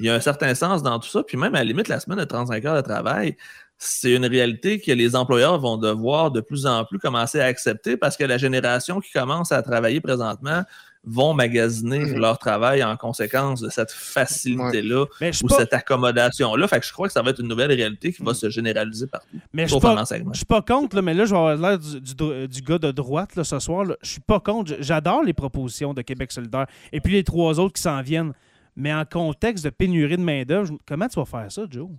[0.00, 1.22] Il y a un certain sens dans tout ça.
[1.22, 3.36] Puis même à la limite, la semaine de 35 heures de travail,
[3.78, 7.96] c'est une réalité que les employeurs vont devoir de plus en plus commencer à accepter
[7.96, 10.62] parce que la génération qui commence à travailler présentement
[11.04, 12.18] vont magasiner mhm.
[12.18, 15.06] leur travail en conséquence de cette facilité-là
[15.42, 16.68] ou cette accommodation-là.
[16.68, 19.08] Fait que je crois que ça va être une nouvelle réalité qui va se généraliser
[19.08, 19.26] partout.
[19.52, 22.92] Mais je ne suis pas contre, mais là, je vais avoir l'air du, gars de
[22.92, 23.84] droite là, ce soir.
[24.00, 24.76] Je suis pas contre.
[24.78, 26.66] J'adore les propositions de Québec solidaire.
[26.92, 28.32] Et puis les trois autres qui s'en viennent.
[28.74, 31.90] Mais en contexte de pénurie de main-d'œuvre, comment tu vas faire ça, Joe?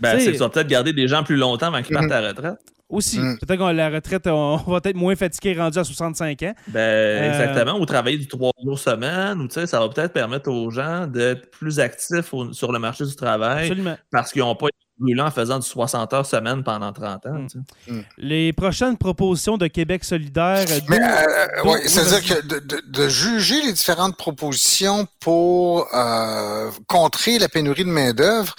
[0.00, 2.20] Ben, c'est que tu vas peut-être garder des gens plus longtemps avant qu'ils partent à
[2.22, 2.58] la retraite.
[2.88, 3.18] Aussi.
[3.18, 3.38] Mm.
[3.38, 6.54] Peut-être qu'à la retraite, on va être moins fatigué rendu à 65 ans.
[6.68, 7.80] Ben, euh, exactement.
[7.80, 9.40] Ou travailler du trois jours semaine.
[9.40, 13.66] Ou, ça va peut-être permettre aux gens d'être plus actifs sur le marché du travail.
[13.66, 13.96] Absolument.
[14.10, 14.68] Parce qu'ils n'ont pas
[15.18, 17.46] en faisant du 60 heures semaine pendant 30 ans.
[17.88, 17.92] Mm.
[17.92, 18.04] Mm.
[18.18, 20.64] Les prochaines propositions de Québec solidaire.
[20.88, 27.84] Mais, euh, oui, c'est-à-dire que de, juger les différentes propositions pour euh, contrer la pénurie
[27.84, 28.54] de main-d'œuvre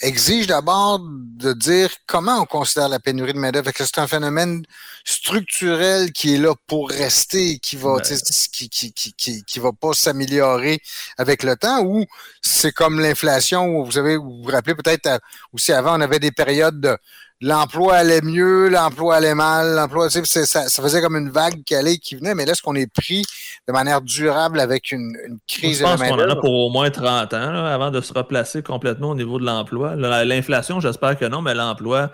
[0.00, 3.68] exige d'abord de dire comment on considère la pénurie de main-d'œuvre.
[3.80, 4.62] Est-ce que c'est un phénomène
[5.04, 10.80] structurel qui est là pour rester, qui va, qui, qui, qui, qui, va pas s'améliorer
[11.18, 12.04] avec le temps, ou
[12.40, 15.20] c'est comme l'inflation vous avez, vous vous rappelez peut-être
[15.52, 16.96] aussi avant, on avait des périodes de
[17.42, 21.98] l'emploi allait mieux, l'emploi allait mal, l'emploi, ça, ça faisait comme une vague qui allait,
[21.98, 23.24] qui venait, mais là, est-ce qu'on est pris
[23.66, 26.90] de manière durable avec une, une crise Je pense qu'on en a pour au moins
[26.90, 29.96] 30 ans avant de se replacer complètement au niveau de l'emploi.
[29.96, 32.12] L'inflation, j'espère que non, mais l'emploi,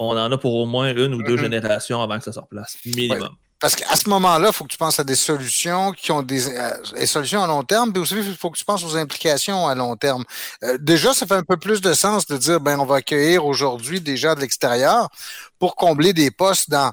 [0.00, 1.40] on en a pour au moins une ou deux mm-hmm.
[1.40, 3.28] générations avant que ça se replace, minimum.
[3.60, 6.48] Parce qu'à ce moment-là, il faut que tu penses à des solutions qui ont des,
[6.48, 9.74] euh, solutions à long terme, puis aussi il faut que tu penses aux implications à
[9.74, 10.24] long terme.
[10.64, 13.44] Euh, déjà, ça fait un peu plus de sens de dire ben on va accueillir
[13.44, 15.10] aujourd'hui des gens de l'extérieur
[15.58, 16.92] pour combler des postes dans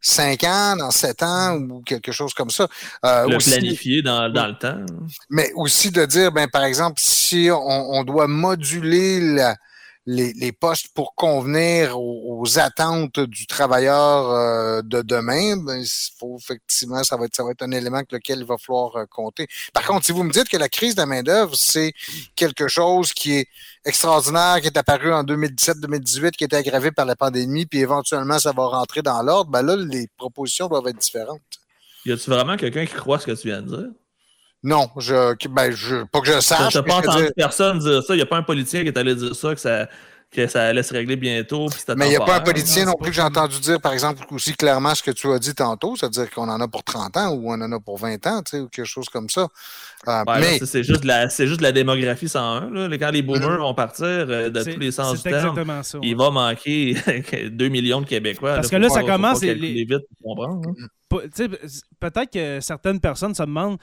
[0.00, 2.66] cinq ans, dans sept ans ou quelque chose comme ça.
[3.04, 4.78] Euh, le planifier dans, dans, le temps.
[5.28, 9.54] Mais aussi de dire, ben par exemple, si on, on doit moduler la,
[10.06, 15.84] les, postes pour convenir aux, attentes du travailleur euh, de demain, ben,
[16.18, 18.96] faut, effectivement, ça va, être, ça va être un élément avec lequel il va falloir
[18.96, 19.48] euh, compter.
[19.74, 21.92] Par contre, si vous me dites que la crise de la main-d'œuvre, c'est
[22.36, 23.48] quelque chose qui est
[23.84, 28.52] extraordinaire, qui est apparu en 2017-2018, qui était aggravé par la pandémie, puis éventuellement, ça
[28.52, 31.40] va rentrer dans l'ordre, ben là, les propositions doivent être différentes.
[32.04, 33.90] Y a-tu vraiment quelqu'un qui croit ce que tu viens de dire?
[34.66, 36.72] Non, je, ben, je, pas que je sache.
[36.72, 38.14] Je n'ai pas entendu personne dire ça.
[38.14, 39.86] Il n'y a pas un politicien qui est allé dire ça, que ça,
[40.32, 41.68] que ça allait se régler bientôt.
[41.96, 44.26] Mais il n'y a pas un politicien non, plus que j'ai entendu dire, par exemple,
[44.32, 47.32] aussi clairement ce que tu as dit tantôt, c'est-à-dire qu'on en a pour 30 ans
[47.32, 49.46] ou on en a pour 20 ans, tu sais, ou quelque chose comme ça.
[50.08, 50.58] Euh, mais...
[50.58, 52.70] C'est juste, la, juste la démographie 101.
[52.70, 52.98] Là.
[52.98, 53.58] Quand les boomers mm-hmm.
[53.58, 56.96] vont partir euh, de tous les sens du terme, il va manquer
[57.52, 58.56] 2 millions de Québécois.
[58.56, 59.42] Parce que là, ça commence...
[59.42, 59.54] Les...
[59.84, 60.60] Vite hein.
[62.00, 63.78] Peut-être que certaines personnes se demandent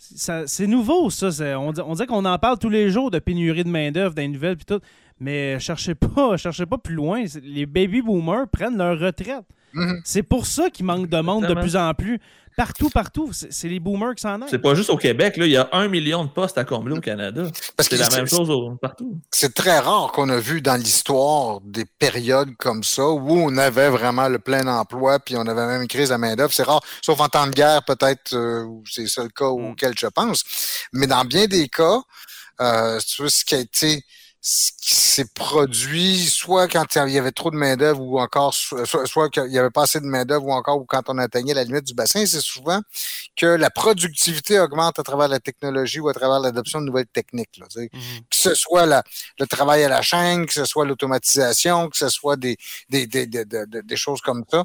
[0.00, 1.28] c'est nouveau, ça.
[1.58, 4.28] On, on dirait qu'on en parle tous les jours de pénurie de main-d'œuvre dans les
[4.28, 4.80] nouvelles puis tout.
[5.20, 7.24] Mais cherchez pas, cherchez pas plus loin.
[7.42, 9.44] Les baby boomers prennent leur retraite.
[9.74, 10.00] Mhm.
[10.04, 12.18] C'est pour ça qu'il manque de monde de plus en plus.
[12.60, 13.30] Partout, partout.
[13.32, 14.48] C'est les boomers qui s'en aident.
[14.50, 15.38] C'est pas juste au Québec.
[15.38, 15.46] Là.
[15.46, 17.44] Il y a un million de postes à combler au Canada.
[17.78, 18.50] C'est la même chose
[18.82, 19.18] partout.
[19.30, 23.88] C'est très rare qu'on a vu dans l'histoire des périodes comme ça où on avait
[23.88, 26.52] vraiment le plein emploi puis on avait même une crise à main-d'œuvre.
[26.52, 29.70] C'est rare, sauf en temps de guerre, peut-être, euh, c'est ça le cas mm.
[29.70, 30.44] auquel je pense.
[30.92, 32.02] Mais dans bien des cas,
[32.60, 34.04] euh, tu vois, ce qui a été
[34.42, 38.86] ce qui s'est produit, soit quand il y avait trop de main-d'œuvre ou encore, soit,
[39.04, 41.64] soit qu'il y avait pas assez de main-d'œuvre ou encore ou quand on atteignait la
[41.64, 42.80] limite du bassin, c'est souvent
[43.36, 47.58] que la productivité augmente à travers la technologie ou à travers l'adoption de nouvelles techniques.
[47.58, 48.20] Là, mm-hmm.
[48.30, 49.02] Que ce soit la,
[49.38, 52.56] le travail à la chaîne, que ce soit l'automatisation, que ce soit des,
[52.88, 54.64] des, des, des, des, choses comme ça.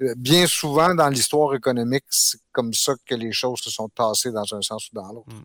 [0.00, 4.32] Euh, bien souvent, dans l'histoire économique, c'est comme ça que les choses se sont tassées
[4.32, 5.32] dans un sens ou dans l'autre.
[5.32, 5.42] Mm.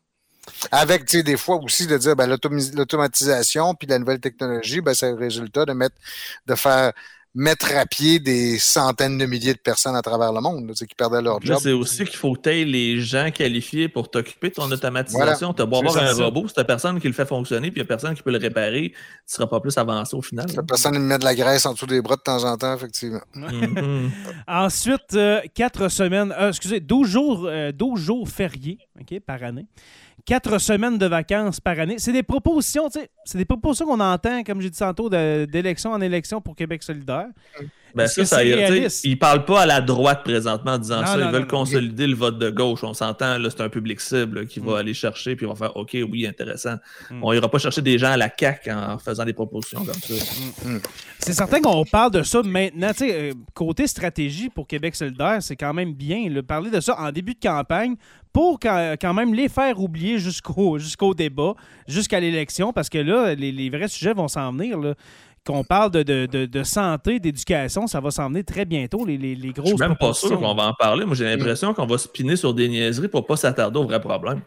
[0.71, 4.93] Avec, tu sais, des fois aussi de dire, ben, l'automatisation puis la nouvelle technologie, ben,
[4.93, 5.95] c'est le résultat de mettre,
[6.45, 6.93] de faire
[7.37, 11.21] mettre à pied des centaines de milliers de personnes à travers le monde qui perdaient
[11.21, 11.59] leur job.
[11.61, 15.53] C'est aussi qu'il faut que tu aies les gens qualifiés pour t'occuper de ton automatisation.
[15.53, 17.87] Tu as beau avoir un robot, c'est personne qui le fait fonctionner, puis il n'y
[17.87, 20.47] a personne qui peut le réparer, tu ne seras pas plus avancé au final.
[20.49, 22.73] C'est personne qui met de la graisse en dessous des bras de temps en temps,
[22.73, 23.21] effectivement.
[23.35, 24.09] Mhm.
[24.47, 28.79] Ensuite, euh, quatre semaines, euh, excusez, 12 jours, 12 jours fériés
[29.27, 29.67] par année
[30.26, 31.99] quatre semaines de vacances par année.
[31.99, 36.41] C'est des propositions, c'est des propositions qu'on entend, comme j'ai dit tantôt, d'élection en élection
[36.41, 37.28] pour Québec solidaire.
[37.95, 41.17] Ben ça, ça ils parlent pas à la droite présentement en disant ça.
[41.17, 42.83] ils veulent consolider le vote de gauche.
[42.83, 44.75] On s'entend, c'est un public cible qui va mm.
[44.75, 46.75] aller chercher puis on va faire OK, oui, intéressant.
[47.09, 47.23] Mm.
[47.23, 50.13] On ira pas chercher des gens à la CAQ en faisant des propositions comme ça.
[50.65, 50.79] Mm.
[51.19, 52.91] C'est certain qu'on parle de ça maintenant.
[53.01, 56.29] Euh, côté stratégie pour Québec solidaire, c'est quand même bien.
[56.29, 57.95] Le parler de ça en début de campagne
[58.33, 61.55] pour quand même les faire oublier jusqu'au jusqu'au débat,
[61.88, 64.77] jusqu'à l'élection, parce que là, les, vrais sujets vont s'en venir.
[65.47, 69.53] Qu'on parle de, de, santé, d'éducation, ça va s'en venir très bientôt, les, les, les
[69.53, 71.05] grosses Je suis même pas sûr qu'on va en parler.
[71.05, 74.41] Moi, j'ai l'impression qu'on va spinner sur des niaiseries pour pas s'attarder aux vrais problèmes.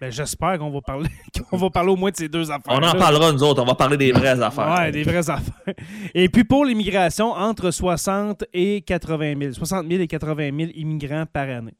[0.00, 1.08] Ben, j'espère qu'on va parler
[1.50, 2.72] qu'on va parler au moins de ces deux affaires.
[2.72, 4.76] On en parlera nous autres, on va parler des vraies affaires.
[4.78, 5.74] Oui, des vraies affaires.
[6.14, 9.52] Et puis pour l'immigration, entre 60 et 80 000.
[9.54, 11.74] 60 000 et 80 000 immigrants par année.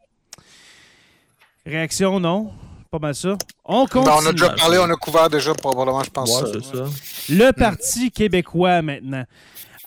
[1.64, 2.50] Réaction, non?
[2.90, 3.36] Pas mal ça.
[3.64, 4.04] On continue.
[4.04, 6.42] Ben, on a déjà parlé, on a couvert déjà probablement, je pense.
[6.42, 6.84] Ouais, ça.
[7.28, 9.24] Le Parti québécois maintenant.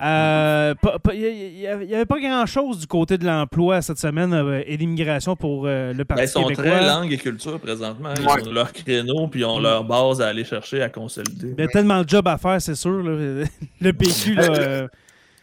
[0.01, 0.73] Il euh,
[1.13, 5.93] n'y avait pas grand-chose du côté de l'emploi cette semaine euh, et l'immigration pour euh,
[5.93, 6.51] le Parti québécois.
[6.51, 8.09] Ils sont très langue et culture présentement.
[8.17, 11.53] Ils ont leur créneau puis ils ont leur base à aller chercher, à consolider.
[11.55, 12.91] Il y a tellement de jobs à faire, c'est sûr.
[13.03, 14.87] Le PQ, là,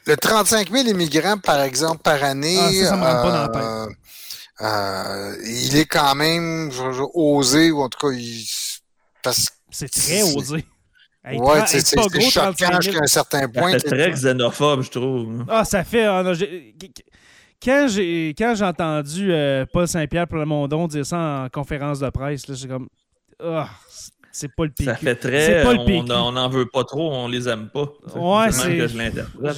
[0.06, 2.56] Le 35 000 immigrants, par exemple, par année.
[2.58, 3.96] Ah, ça, ça me rentre pas dans la tête.
[4.60, 6.70] Euh, il est quand même
[7.14, 8.44] osé, ou en tout cas, il...
[9.70, 10.64] c'est très osé.
[11.24, 11.96] ouais, c'est
[12.30, 13.72] choquant jusqu'à un certain point.
[13.72, 15.44] C'est très xénophobe, je trouve.
[15.48, 16.06] Ah, ça fait.
[16.06, 16.24] Ah,
[17.62, 22.44] quand j'ai quand j'ai entendu euh, Paul Saint-Pierre Plamondon dire ça en conférence de presse,
[22.52, 22.88] j'ai comme.
[23.40, 23.68] Ah,
[24.32, 24.90] c'est pas le PQ.
[24.90, 25.64] Ça fait très.
[25.64, 27.92] on n'en veut pas trop, on les aime pas.
[28.14, 28.76] Ouais, c'est.
[28.76, 29.56] que je l'interprète.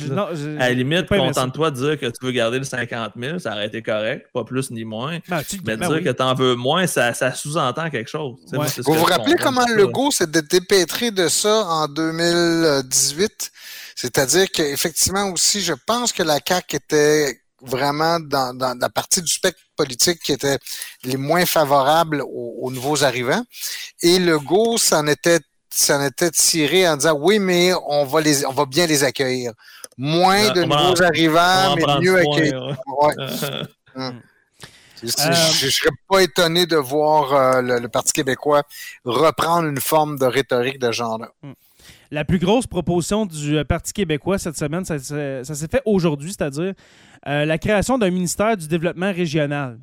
[0.58, 3.66] À la limite, contente-toi de dire que tu veux garder le 50 000, ça aurait
[3.66, 5.18] été correct, pas plus ni moins.
[5.28, 8.36] Ben, mais ben dire que tu en veux moins, ça, ça sous-entend quelque chose.
[8.52, 13.50] vous vous rappelez comment Legault s'est dépêtré de ça en 2018?
[13.96, 19.30] C'est-à-dire qu'effectivement aussi, je pense que la CAQ était vraiment dans, dans, la partie du
[19.30, 20.58] spectre politique qui était
[21.04, 23.44] les moins favorables aux, nouveaux arrivants.
[24.02, 25.40] Et le go s'en était
[25.72, 29.52] s'en était tiré en disant oui, mais on va les on va bien les accueillir.
[29.96, 32.76] Moins ah, de nouveaux arrivants, mais mieux accueillir.
[33.96, 34.20] Hum.
[35.02, 38.64] Je ne serais pas étonné de voir euh, le, Parti québécois
[39.04, 41.30] reprendre une forme de rhétorique de genre-là.
[41.42, 41.54] Hum.
[42.12, 46.30] La plus grosse proposition du euh, Parti québécois cette semaine, ça, ça s'est fait aujourd'hui,
[46.30, 46.74] c'est-à-dire
[47.28, 49.78] euh, la création d'un ministère du développement régional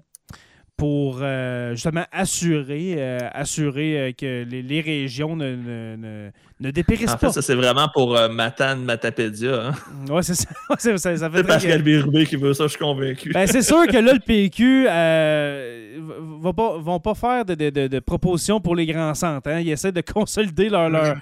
[0.76, 7.32] pour euh, justement assurer, euh, assurer que les, régions ne, ne, ne, dépérissent en fait,
[7.32, 9.68] ça, c'est vraiment pour Matane Matapédia.
[9.68, 9.72] Hein?
[10.10, 10.50] Oui, c'est ça.
[10.78, 13.32] ça, ça fait Pascal Birubé qui veut ça, je suis convaincu.
[13.32, 17.88] Ben, c'est sûr que là, le PQ ne va pas, vont pas faire de, de,
[17.88, 19.50] de, propositions pour les grands centres.
[19.50, 19.62] Hein?
[19.62, 21.16] Ils essaient de consolider leur, leur,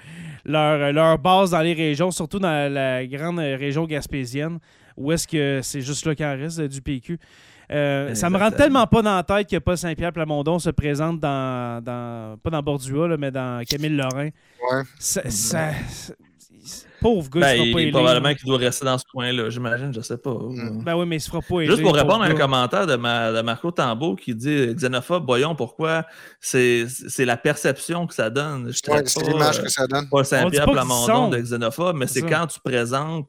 [0.46, 4.58] leur, leur, base dans les régions, surtout dans la grande région gaspésienne
[4.96, 7.18] ou est-ce que c'est juste là qu'il reste du PQ?
[7.72, 11.18] Euh, ça me rend tellement pas dans la tête que pas Saint-Pierre Plamondon se présente
[11.18, 14.28] dans, dans pas dans Bordua, mais dans Camille Lorrain.
[14.70, 14.82] Ouais.
[14.98, 15.22] Ça,
[17.00, 20.18] pauvre gars, ben, il, pas probablement qu'il doit rester dans ce coin-là, j'imagine, je sais
[20.18, 20.34] pas.
[20.34, 20.84] Mm.
[20.84, 23.42] Ben oui, mais il se fera pas Juste pour répondre à un commentaire de, de
[23.42, 26.06] Marco Tambo qui dit xénophobe, voyons pourquoi
[26.40, 26.86] c'est
[27.18, 28.72] la perception que ça donne.
[28.72, 30.08] c'est l'image que ça donne.
[30.08, 33.28] Pas Saint-Pierre Plamondon de xénophobe, mais c'est quand tu présentes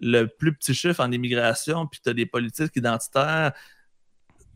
[0.00, 3.52] le plus petit chiffre en immigration, puis tu as des politiques identitaires,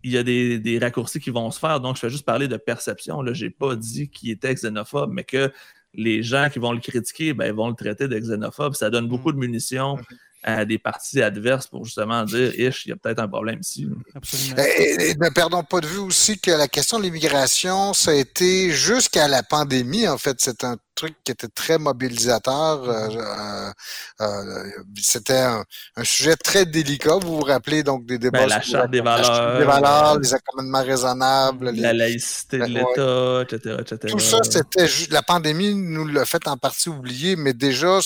[0.04, 1.80] il y a des, raccourcis qui vont se faire.
[1.80, 3.24] Donc, je vais juste parler de perception.
[3.32, 5.52] Je n'ai pas dit qu'il était xénophobe, mais que
[5.94, 8.74] les gens qui vont le critiquer, ben, vont le traiter de xénophobe.
[8.74, 9.98] Ça donne beaucoup de munitions
[10.42, 13.88] à des partis adverses pour justement dire, ish, il y a peut-être un problème ici.
[14.14, 14.62] Absolument.
[14.78, 18.70] Et, ne perdons pas de vue aussi que la question de l'immigration, ça a été
[18.70, 22.88] jusqu'à la pandémie, en fait, c'est un truc qui était très mobilisateur.
[22.88, 23.72] Euh, euh,
[24.20, 24.70] euh,
[25.00, 25.64] c'était un,
[26.04, 27.16] sujet très délicat.
[27.16, 30.82] Vous vous rappelez donc des débats ben, la charte des valeurs, des valeurs, les accommodements
[30.82, 36.56] raisonnables, la laïcité de l'État, etc., Tout ça, c'était la pandémie nous l'a fait en
[36.56, 37.98] partie oublier, mais déjà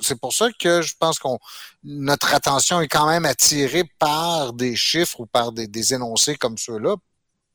[0.00, 1.38] c'est pour ça que je pense qu'on
[1.84, 6.56] notre attention est quand même attirée par des chiffres ou par des, des énoncés comme
[6.56, 6.96] ceux-là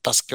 [0.02, 0.34] parce que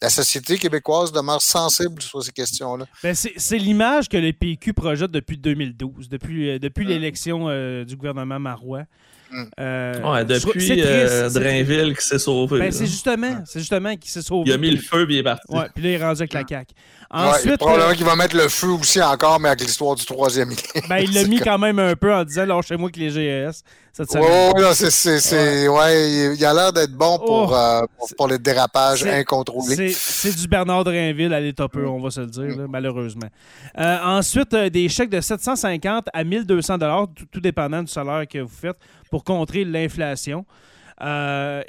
[0.00, 2.86] la, société québécoise demeure sensible sur ces questions-là.
[3.02, 7.96] Ben c'est l'image que le PQ projette depuis 2012, depuis, euh, depuis l'élection euh, du
[7.96, 8.84] gouvernement Marois.
[9.34, 9.44] Mm.
[9.58, 12.60] Euh, ouais, depuis euh, Drainville qui s'est sauvé.
[12.60, 14.44] Ben, c'est justement, c'est justement qu'il s'est sauvé.
[14.46, 15.52] Il a mis le feu puis il est parti.
[15.52, 16.72] Ouais, puis là, il est rendu avec la CAQ.
[17.10, 20.04] Ensuite, ouais, probablement euh, qu'il va mettre le feu aussi encore, mais avec l'histoire du
[20.04, 20.56] troisième lien.
[20.88, 23.62] Ben, il l'a mis quand même un peu en disant lâchez-moi que les GS.
[23.96, 26.34] Oui, c'est, ouais.
[26.34, 27.54] il a l'air d'être bon pour, oh.
[27.54, 27.82] euh,
[28.16, 29.92] pour, les dérapages incontrôlés.
[29.92, 33.28] C'est du Bernard Drainville à l'état peu, on va se le dire, malheureusement.
[33.78, 36.78] Euh, ensuite, des chèques de 750 à 1200
[37.14, 38.78] tout, tout dépendant du salaire que vous faites
[39.14, 40.44] pour contrer l'inflation.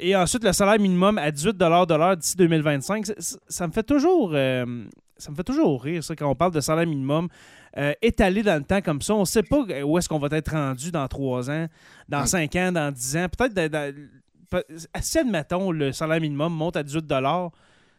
[0.00, 3.06] et ensuite, le salaire minimum à 18 de l'heure d'ici 2025.
[3.46, 4.32] Ça, me fait toujours
[5.16, 7.28] ça me fait toujours rire, ça, quand on parle de salaire minimum
[7.78, 9.14] euh, étalé dans le temps comme ça.
[9.14, 11.68] On ne sait pas où est-ce qu'on va être rendu dans trois ans,
[12.08, 12.26] dans mm.
[12.26, 13.28] cinq ans, dans dix ans.
[13.28, 13.94] Peut-être,
[15.00, 17.14] si, admettons, le salaire minimum monte à 18 tu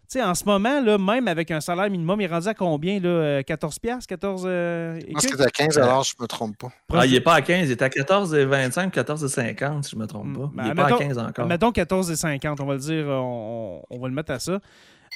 [0.08, 3.00] sais, en ce moment, là, même avec un salaire minimum, il est rendu à combien?
[3.00, 4.08] Là, 14 piastres?
[4.08, 6.72] 14 euh, Je pense qu'il est à 15 alors je ne me trompe pas.
[6.94, 10.08] Ah, il n'est pas à 15, il est à 14,25, 14,50 si je ne me
[10.08, 10.46] trompe pas.
[10.46, 10.52] Mm.
[10.58, 11.46] il n'est pas à 15 encore.
[11.46, 14.60] Mettons 14,50, on va le dire, on, on, va le mettre à ça.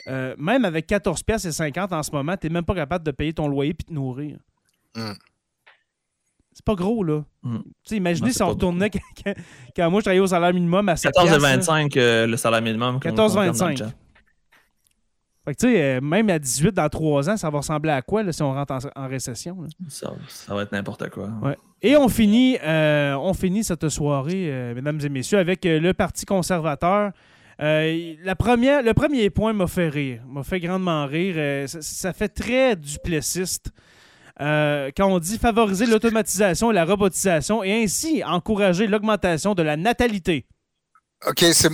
[0.08, 3.06] Euh, même avec 14 pièces et 50 en ce moment, tu n'es même pas capable
[3.06, 4.38] de payer ton loyer et te nourrir.
[4.96, 5.12] Mm.
[6.54, 7.24] C'est pas gros, là.
[7.44, 7.60] Mm.
[7.92, 8.92] Imaginez si on retournait
[9.76, 12.98] quand, moi je travaillais au salaire minimum à 14,25 euh, le salaire minimum.
[12.98, 13.92] 14,25.
[15.46, 18.02] Fait que, tu sais, euh, même à 18 dans 3 ans, ça va ressembler à
[18.02, 19.58] quoi là, si on rentre en, récession?
[19.88, 20.14] Ça,
[20.50, 21.30] va être n'importe quoi.
[21.82, 27.12] Et on finit, on finit cette soirée, mesdames et messieurs, avec le Parti conservateur
[27.62, 31.36] euh, la première, le premier point m'a fait rire, m'a fait grandement rire.
[31.38, 33.72] Euh, ça, fait très duplessiste.
[34.40, 39.78] Euh, quand on dit favoriser l'automatisation et la robotisation et ainsi encourager l'augmentation de la
[39.78, 40.48] natalité.
[41.28, 41.70] OK, c'est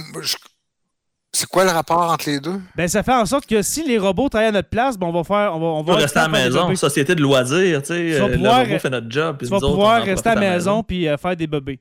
[1.51, 2.59] quoi le rapport entre les deux?
[2.75, 5.11] Ben, ça fait en sorte que si les robots travaillent à notre place, ben, on
[5.11, 5.55] va faire.
[5.55, 8.19] On va, on va rester à la maison, société de loisirs, tu sais.
[8.19, 9.37] le robot fait notre job.
[9.39, 11.79] Tu vas pouvoir rester à la maison puis faire des bébés.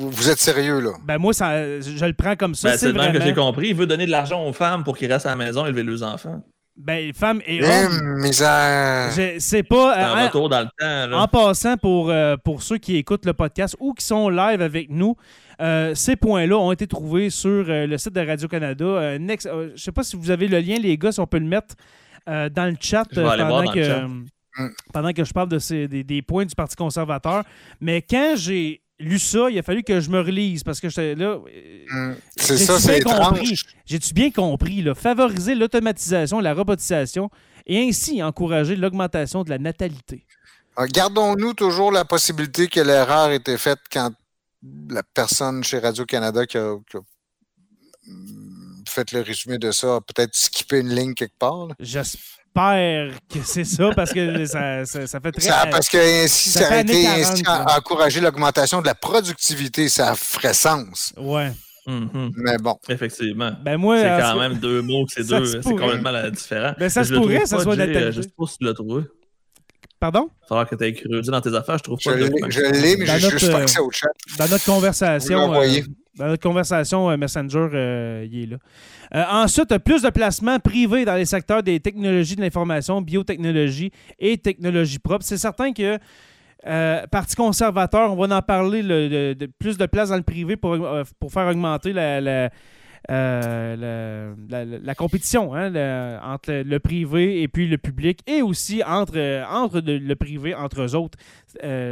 [0.00, 0.92] Vous, êtes sérieux, là?
[1.04, 2.70] Ben moi, ça, je le prends comme ça.
[2.70, 3.68] Ben, c'est le même que j'ai compris.
[3.68, 5.82] Il veut donner de l'argent aux femmes pour qu'ils restent à la maison et élever
[5.82, 6.42] leurs enfants.
[6.76, 8.20] Ben, femmes et eh, hommes.
[8.20, 9.12] misère!
[9.38, 9.96] C'est pas.
[9.96, 11.18] un retour dans le temps.
[11.18, 14.88] En passant, pour, euh, pour ceux qui écoutent le podcast ou qui sont live avec
[14.88, 15.16] nous,
[15.60, 19.18] euh, ces points-là ont été trouvés sur euh, le site de Radio-Canada.
[19.18, 21.74] je sais pas si vous avez le lien, les gars, si on peut le mettre
[22.26, 24.06] dans le chat pendant que.
[24.92, 27.44] Pendant que je parle de ces, des, des points du Parti conservateur.
[27.80, 31.14] Mais quand j'ai lu ça, il a fallu que je me relise parce que j'étais
[31.14, 31.38] là.
[31.92, 33.64] Hum, c'est ça, c'est étrange.
[33.86, 37.30] J'ai-tu bien compris, là, favoriser l'automatisation, la robotisation
[37.66, 40.24] et ainsi encourager l'augmentation de la natalité.
[40.76, 44.10] Ah, gardons-nous toujours la possibilité que l'erreur ait été faite quand
[44.62, 46.76] la personne chez Radio-Canada qui a,
[48.88, 51.68] fait le résumé de ça a peut-être skippé une ligne quelque part.
[51.78, 55.48] J'espère que c'est ça parce que ça, ça, fait très.
[55.48, 60.54] Ça, parce que ainsi, ça, a été ainsi encourager l'augmentation de la productivité, ça ferait
[60.54, 61.12] sens.
[61.16, 61.52] Ouais.
[61.86, 62.32] Mm-hmm.
[62.36, 62.76] Mais bon.
[62.88, 63.52] Effectivement.
[63.62, 65.46] Ben moi, c'est quand même deux mots c'est deux.
[65.46, 66.74] C'est complètement différent.
[66.78, 69.04] Ben ça se pourrait, ça soit la Je sais pas si tu l'as trouvé.
[70.00, 70.30] Pardon?
[70.50, 72.16] Il va que tu aies creusé dans tes affaires, je trouve pas.
[72.16, 74.08] Je l'ai, mais j'ai juste accès au chat.
[74.38, 75.80] Dans notre conversation, euh,
[76.16, 78.56] dans notre conversation euh, Messenger, euh, il est là.
[79.14, 84.38] Euh, ensuite, plus de placements privés dans les secteurs des technologies de l'information, biotechnologie et
[84.38, 85.24] technologie propre.
[85.24, 85.98] C'est certain que
[86.66, 90.72] euh, Parti conservateur, on va en parler, de, plus de places dans le privé pour,
[90.72, 92.50] euh, pour faire augmenter la, la,
[93.08, 100.14] la, compétition hein, entre le privé et puis le public et aussi entre, entre le,
[100.14, 101.18] privé, entre eux autres.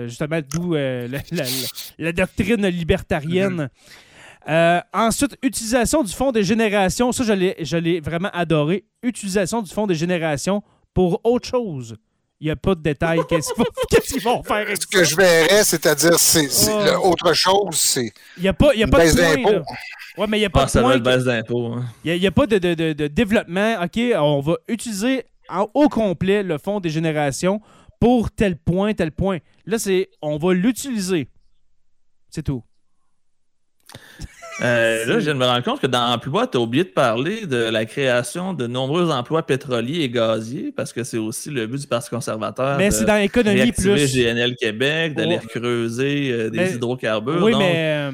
[0.06, 0.74] justement, d'où
[1.98, 3.64] la, doctrine libertarienne.
[3.64, 4.04] Mm-hmm.
[4.48, 7.12] Euh, ensuite, utilisation du fonds de génération.
[7.12, 8.84] Ça, je l'ai vraiment adoré.
[9.02, 10.62] Utilisation du fonds de génération
[10.94, 11.96] pour autre chose.
[12.41, 13.20] Il n'y a pas de détails.
[13.28, 17.11] Qu'est-ce qu'ils vont, faire Ce que je verrais, c'est-à-dire, c'est oh.
[17.11, 18.12] autre chose, c'est.
[18.36, 19.64] Il n'y a pas, y a pas de d'impôt.
[20.16, 21.76] Ouais, mais il n'y a pas ah, de baisse d'impôt.
[22.05, 23.82] Il n'y a, pas de, de, de, développement.
[23.82, 25.24] OK, on va utiliser
[25.74, 27.61] au complet le fonds des générations
[28.01, 29.39] pour tel point, tel point.
[29.66, 31.28] Là, c'est on va l'utiliser.
[32.30, 32.62] C'est tout.
[34.61, 36.88] Euh, là, je viens de me rendre compte que dans Emploi, tu as oublié de
[36.88, 41.66] parler de la création de nombreux emplois pétroliers et gaziers, parce que c'est aussi le
[41.66, 42.76] but du Parti conservateur.
[42.76, 44.12] Mais c'est dans l'économie plus.
[44.12, 47.42] GNL Québec, d'aller creuser euh, des hydrocarbures.
[47.42, 48.12] Oui, mais euh,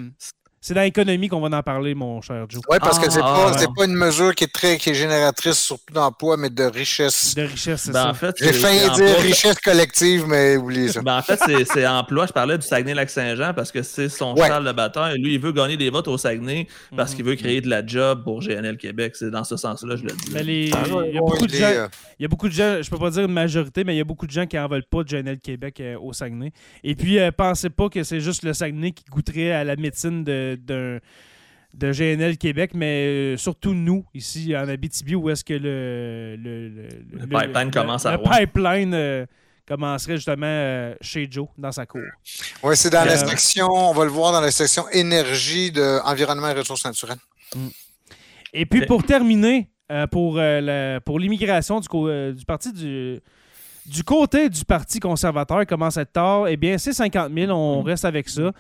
[0.66, 2.62] C'est dans l'économie qu'on va en parler, mon cher Joe.
[2.70, 3.72] Oui, parce que c'est Ah, pas, c'est ouais.
[3.76, 7.34] pas une mesure qui est très qui est génératrice surtout d'emploi, mais de richesse.
[7.34, 8.08] De richesse, c'est Ben, ça.
[8.08, 11.02] en fait, J'ai failli dire emploi- richesse collective, mais oubliez ça.
[11.02, 12.24] Ben, en fait, c'est- c'est emploi.
[12.24, 14.46] Je parlais du Saguenay-Lac-Saint-Jean parce que c'est son Ouais.
[14.46, 15.18] cheval de bataille.
[15.18, 17.16] Lui, il veut gagner des votes au Saguenay parce Mhm.
[17.16, 19.16] qu'il veut créer de la job pour GNL Québec.
[19.16, 20.30] C'est dans ce sens-là, je le dis.
[20.32, 21.64] Mais les- Ah, il y a beaucoup de gens.
[21.66, 21.88] euh,
[22.18, 24.00] Il y a beaucoup de gens, je peux pas dire une majorité, mais il y
[24.00, 26.52] a beaucoup de gens qui en veulent pas de GNL Québec euh, au Saguenay.
[26.84, 30.22] Et puis, euh, pensez pas que c'est juste le Saguenay qui goûterait à la médecine
[30.24, 30.98] de, d'un-
[31.74, 36.68] de GNL Québec, mais euh, surtout nous, ici en Abitibi, où est-ce que le, le,
[36.68, 39.26] le- Le pipeline commence à pipeline euh,
[39.66, 42.02] commencerait justement euh, chez Joe, dans sa cour.
[42.62, 46.48] Ouais, c'est dans la section, on va le voir dans la section énergie de environnement
[46.50, 47.18] et ressources naturelles.
[48.52, 53.20] Et puis pour terminer, euh, pour, euh, la- pour l'immigration du, euh, parti du,
[53.86, 57.50] du côté du Parti conservateur, il commence à être tard, eh bien c'est 50 000,
[57.52, 57.86] on Mm.
[57.86, 58.52] reste avec ça.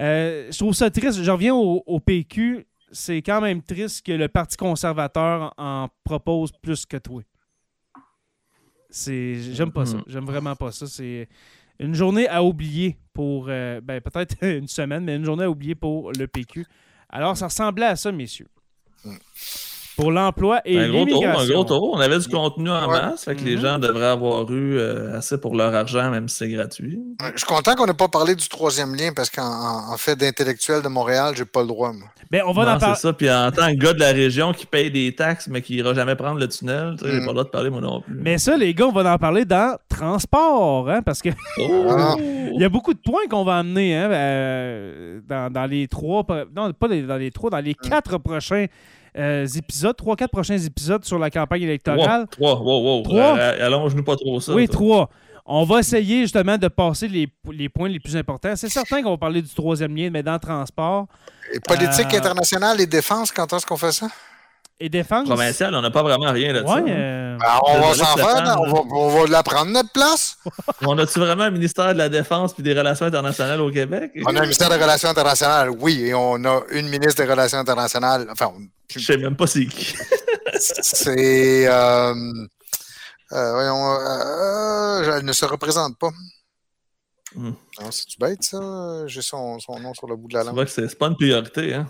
[0.00, 4.12] Euh, je trouve ça triste, je reviens au, au PQ, c'est quand même triste que
[4.12, 7.22] le Parti conservateur en propose plus que toi.
[8.90, 10.04] C'est, j'aime pas ça, Mhm.
[10.06, 10.86] j'aime vraiment pas ça.
[10.86, 11.28] C'est
[11.78, 15.74] une journée à oublier pour, euh, ben, peut-être une semaine, mais une journée à oublier
[15.74, 16.64] pour le PQ.
[17.10, 18.48] Alors ça ressemblait à ça, messieurs.
[19.98, 21.90] Pour l'emploi et un gros tour, un gros tour.
[21.94, 23.00] On avait du contenu en Ouais.
[23.02, 23.62] masse, fait que les Mhm.
[23.62, 27.00] gens devraient avoir eu euh, assez pour leur argent, même si c'est gratuit.
[27.34, 30.14] Je suis content qu'on n'ait pas parlé du troisième lien parce qu'en en- en fait
[30.14, 31.92] d'intellectuel de Montréal, j'ai pas le droit.
[31.92, 32.06] Moi.
[32.30, 32.94] Ben, on va Non, en c'est parler.
[32.96, 33.12] ça.
[33.12, 35.94] Puis en tant que gars de la région qui paye des taxes, mais qui ira
[35.94, 37.24] jamais prendre le tunnel, tu sais, j'ai Mm.
[37.24, 38.14] pas le droit de parler moi non plus.
[38.22, 41.86] Mais ça, les gars, on va en parler dans transport, hein, parce que Oh!
[41.90, 42.14] Ah.
[42.18, 46.24] il y a beaucoup de points qu'on va amener hein, euh, dans, dans les trois,
[46.54, 47.88] non, pas les- dans les trois, dans les Mm.
[47.88, 48.66] quatre prochains
[49.18, 52.26] euh, épisodes, trois, quatre prochains épisodes sur la campagne électorale.
[52.30, 53.02] Trois, trois, wow, wow.
[53.02, 53.38] Trois?
[53.38, 54.52] Euh, Allonge-nous pas trop ça.
[54.54, 54.74] Oui, toi.
[54.74, 55.10] trois.
[55.50, 58.54] On va essayer justement de passer les, les points les plus importants.
[58.54, 61.06] C'est certain qu'on va parler du troisième lien, mais dans le transport
[61.52, 64.08] Et politique Euh, internationale et défense, quand est-ce qu'on fait ça?
[64.80, 65.26] Et défense?
[65.28, 66.72] Provincial, on n'a pas vraiment rien là-dessus.
[66.72, 70.38] Ouais, euh, Ben, on va s'en faire, on va, on va la prendre notre place.
[70.82, 74.12] On a-tu vraiment un ministère de la Défense puis des Relations internationales au Québec?
[74.24, 77.58] On a un ministère des Relations internationales, oui, et on a une ministre des Relations
[77.58, 78.28] internationales.
[78.30, 79.94] Enfin, on- Je sais même pas c'est qui.
[80.60, 81.66] c'est.
[81.66, 82.14] Euh,
[83.32, 86.10] euh, voyons, euh, elle ne se représente pas.
[87.34, 87.50] Hmm.
[87.80, 89.06] Non, C'est-tu bête, ça?
[89.06, 90.54] J'ai son, son nom sur le bout de la langue.
[90.54, 91.86] vois que c'est c'est pas une priorité, hein?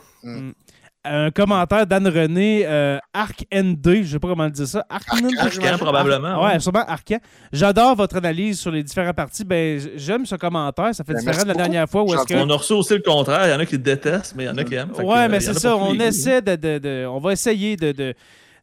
[1.10, 4.84] Un commentaire d'Anne René, euh, Arc ND, je sais pas comment le dire ça.
[4.88, 5.50] Arc Arcan, ND?
[5.52, 5.78] j'imagine.
[5.78, 6.44] probablement.
[6.44, 7.18] Ouais, sûrement Arcan.
[7.52, 9.44] J'adore votre analyse sur les différentes parties.
[9.44, 10.94] Ben, j'aime ce commentaire.
[10.94, 11.62] Ça fait Ben, différent de la beaucoup.
[11.64, 12.34] dernière fois où est-ce que.
[12.34, 13.46] On a reçu aussi le contraire.
[13.46, 14.92] Il y en a qui détestent, mais il y en a qui aiment.
[14.92, 15.76] Que, Ouais, euh, mais c'est ça.
[15.76, 18.14] On essaie de, de- de- On va essayer de, de,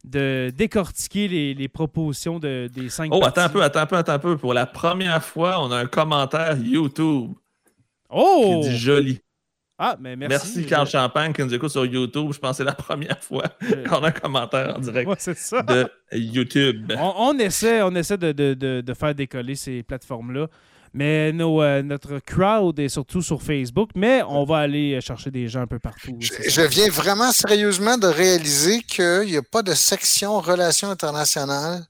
[0.06, 3.40] de décortiquer les, les propositions de, des cinq Oh, parties.
[3.40, 4.38] attends un peu, attends un peu, attends un peu.
[4.38, 7.32] Pour la première fois, on a un commentaire YouTube
[8.10, 8.62] Oh!
[8.64, 9.20] qui dit joli.
[9.78, 10.54] Ah, mais merci.
[10.56, 12.32] Merci, Carl Champagne qui nous écoute sur YouTube.
[12.34, 15.16] Je pense que c'est la première fois Je- qu'on a un commentaire en direct Ouais,
[15.20, 15.62] c'est ça.
[15.64, 16.94] de YouTube.
[17.00, 20.48] On, on essaie, on essaie de, de- de- de faire décoller ces plateformes-là.
[20.98, 25.50] Mais nos, euh, notre crowd est surtout sur Facebook, mais on va aller chercher des
[25.50, 26.16] gens un peu partout.
[26.22, 31.84] Je, je viens vraiment sérieusement de réaliser qu'il n'y a pas de section relations internationales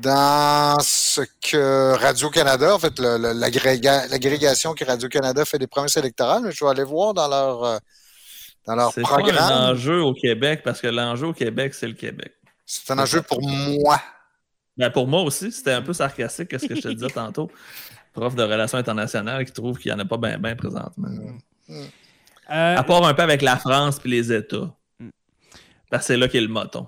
[0.00, 6.64] dans ce que Radio-Canada, en fait, l'agrégation que Radio-Canada fait des promesses électorales, mais je
[6.64, 7.78] vais aller voir dans leur, euh,
[8.66, 9.72] dans leur C'est pas un programme.
[9.72, 12.34] enjeu au Québec parce que l'enjeu au Québec, c'est le Québec.
[12.66, 14.00] C'est un enjeu pour moi.
[14.76, 17.50] Ben, pour moi aussi, c'était un peu sarcastique ce que je te disais tantôt.
[18.12, 21.08] Prof de relations internationales qui trouve qu'il n'y en a pas bien ben présentement.
[21.70, 24.70] Euh, À part un peu avec la France puis les États.
[25.00, 25.08] Mm.
[25.90, 26.86] Parce que c'est là qu'est le moton.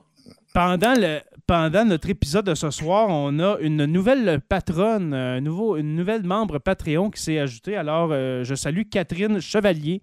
[0.55, 1.21] pendant, le,
[1.51, 6.23] pendant notre épisode de ce soir, on a une nouvelle patronne, un nouveau, une nouvelle
[6.23, 7.75] membre Patreon qui s'est ajoutée.
[7.75, 10.01] Alors, euh, je salue Catherine Chevalier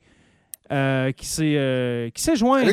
[0.74, 2.68] euh, qui s'est euh, qui s'est jointe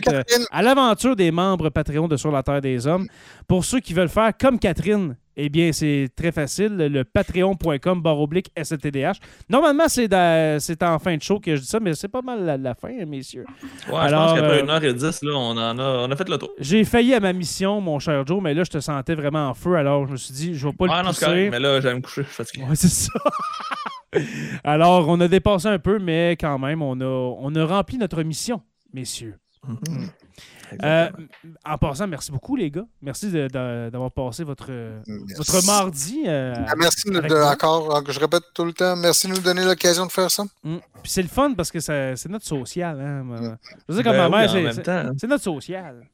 [0.50, 3.06] à l'aventure des membres Patreon de Sur la Terre des Hommes.
[3.46, 6.76] Pour ceux qui veulent faire comme Catherine, eh bien, c'est très facile.
[6.76, 9.18] Le patreon.com barre oblique SLTDH.
[9.48, 10.12] Normalement, c'est
[10.82, 12.92] en fin de show que je dis ça, mais c'est pas mal la, la fin,
[13.06, 13.44] messieurs.
[13.88, 16.38] Ouais, Alors, je pense qu'après euh, 1h10, là, on, en a, on a fait le
[16.38, 16.50] tour.
[16.58, 19.54] J'ai failli à ma mission, mon cher Joe, mais là, je te sentais vraiment en
[19.54, 19.74] feu.
[19.76, 21.26] Alors, je me suis dit, je vais pas Ah le non, c'est pousser.
[21.26, 22.64] correct, mais là, j'aime me coucher, je suis fatigué.
[22.64, 23.12] Ouais, c'est ça.
[24.62, 28.22] Alors, on a dépassé un peu, mais quand même, on a, on a rempli notre
[28.22, 28.62] mission,
[28.92, 29.34] messieurs.
[29.66, 30.08] Mhm.
[30.82, 31.08] Euh,
[31.64, 32.84] en passant, merci beaucoup, les gars.
[33.02, 34.70] Merci d'avoir passé votre,
[35.06, 35.34] Merci.
[35.36, 36.22] votre mardi.
[36.26, 39.64] euh, Ah, Merci de, de- encore, je répète tout le temps, merci de nous donner
[39.64, 40.44] l'occasion de faire ça.
[40.64, 40.76] mm.
[41.02, 43.00] Puis c'est le fun parce que c'est notre social.
[43.00, 45.12] Hein, ma- Je veux dire, Ben comme ma oui, mère, c'est- hein.
[45.18, 46.06] c'est notre social.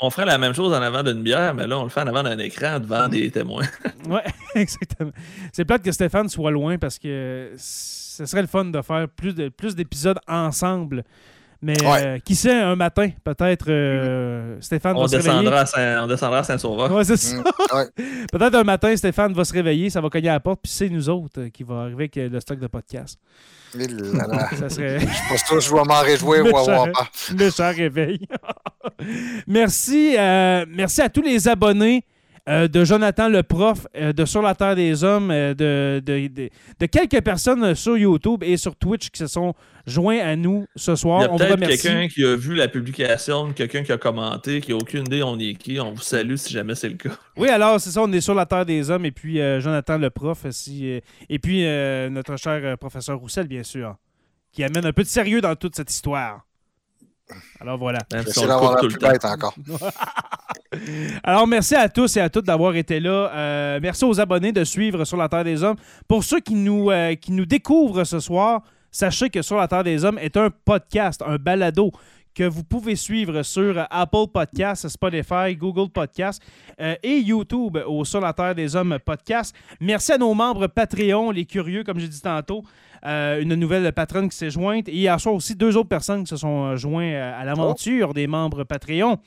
[0.00, 2.06] On ferait la même chose en avant d'une bière, mais là, on le fait en
[2.08, 3.62] avant d'un écran devant des témoins.
[4.08, 4.24] Ouais,
[4.54, 5.12] exactement.
[5.52, 9.34] C'est plate que Stéphane soit loin parce que ce serait le fun de faire plus
[9.34, 11.04] de plus d'épisodes ensemble
[11.62, 12.04] Mais Ouais.
[12.06, 15.38] euh, qui sait, un matin, peut-être euh, Stéphane On va se réveiller.
[15.38, 16.92] descendra, à Saint- on descendra à Saint-Sauveur.
[16.92, 17.36] Ouais, c'est ça.
[17.36, 17.44] Mm,
[17.76, 17.86] ouais.
[18.32, 20.88] Peut-être un matin, Stéphane va se réveiller, ça va cogner à la porte, puis c'est
[20.90, 23.18] nous autres euh, qui va arriver avec le stock de podcast.
[23.78, 24.48] Et là là.
[24.58, 25.06] Ça serait Je
[25.38, 27.08] sûr que je vais m'en réjouir ou avoir pas.
[27.36, 28.26] méchant réveil.
[29.46, 32.04] merci, euh, merci à tous les abonnés
[32.48, 36.28] euh, de Jonathan le prof, euh, de Sur la Terre des Hommes, euh, de, de,
[36.28, 39.54] de- de quelques personnes sur YouTube et sur Twitch qui se sont
[39.86, 41.20] joints à nous ce soir.
[41.20, 41.82] Il y a On vous remercie.
[41.82, 45.38] quelqu'un qui a vu la publication, quelqu'un qui a commenté, qui a aucune idée on
[45.38, 45.80] est qui.
[45.80, 47.16] On vous salue si jamais c'est le cas.
[47.36, 50.10] Oui, alors c'est ça, on est sur la Terre des Hommes et puis Jonathan le
[50.10, 51.62] prof, si, et puis
[52.10, 53.96] notre cher professeur Roussel, bien sûr,
[54.52, 56.44] qui amène un peu de sérieux dans toute cette histoire.
[57.60, 58.00] Alors voilà.
[58.12, 59.54] J'essaie d'avoir la plus bête encore.
[61.22, 63.30] Alors, merci à tous et à toutes d'avoir été là.
[63.32, 65.76] Euh, merci aux abonnés de suivre Sur la Terre des Hommes.
[66.08, 69.84] Pour ceux qui nous, euh, qui nous découvrent ce soir, sachez que Sur la Terre
[69.84, 71.92] des Hommes est un podcast, un balado
[72.34, 76.42] que vous pouvez suivre sur Apple Podcasts, Spotify, Google Podcasts
[76.80, 79.54] euh, et YouTube au Sur la Terre des Hommes podcast.
[79.80, 82.64] Merci à nos membres Patreon, les curieux, comme j'ai dit tantôt.
[83.06, 84.88] Euh, une nouvelle patronne qui s'est jointe.
[84.88, 88.14] Et hier soir aussi, deux autres personnes qui se sont euh, joints euh, à l'aventure
[88.14, 89.18] des membres Patreon.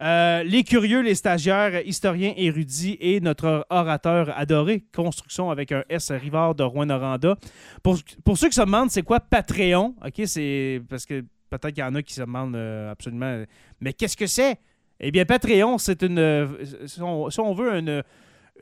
[0.00, 6.54] Les curieux, les stagiaires, historiens érudits et notre orateur adoré, Construction avec un S Rivard
[6.54, 7.36] de Rouen-Noranda.
[7.82, 11.82] Pour, pour ceux qui se demandent c'est quoi Patreon, OK, c'est parce que peut-être qu'il
[11.82, 12.56] y en a qui se demandent
[12.90, 13.42] absolument
[13.80, 14.58] mais qu'est-ce que c'est?
[15.00, 16.48] Eh bien, Patreon, c'est une
[16.86, 18.02] si on, si on veut une,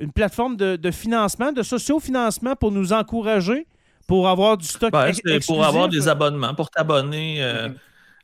[0.01, 3.66] une plateforme de, de financement, de socio-financement pour nous encourager,
[4.07, 7.69] pour avoir du stock Ben, ex- pour avoir des abonnements, pour t'abonner, euh,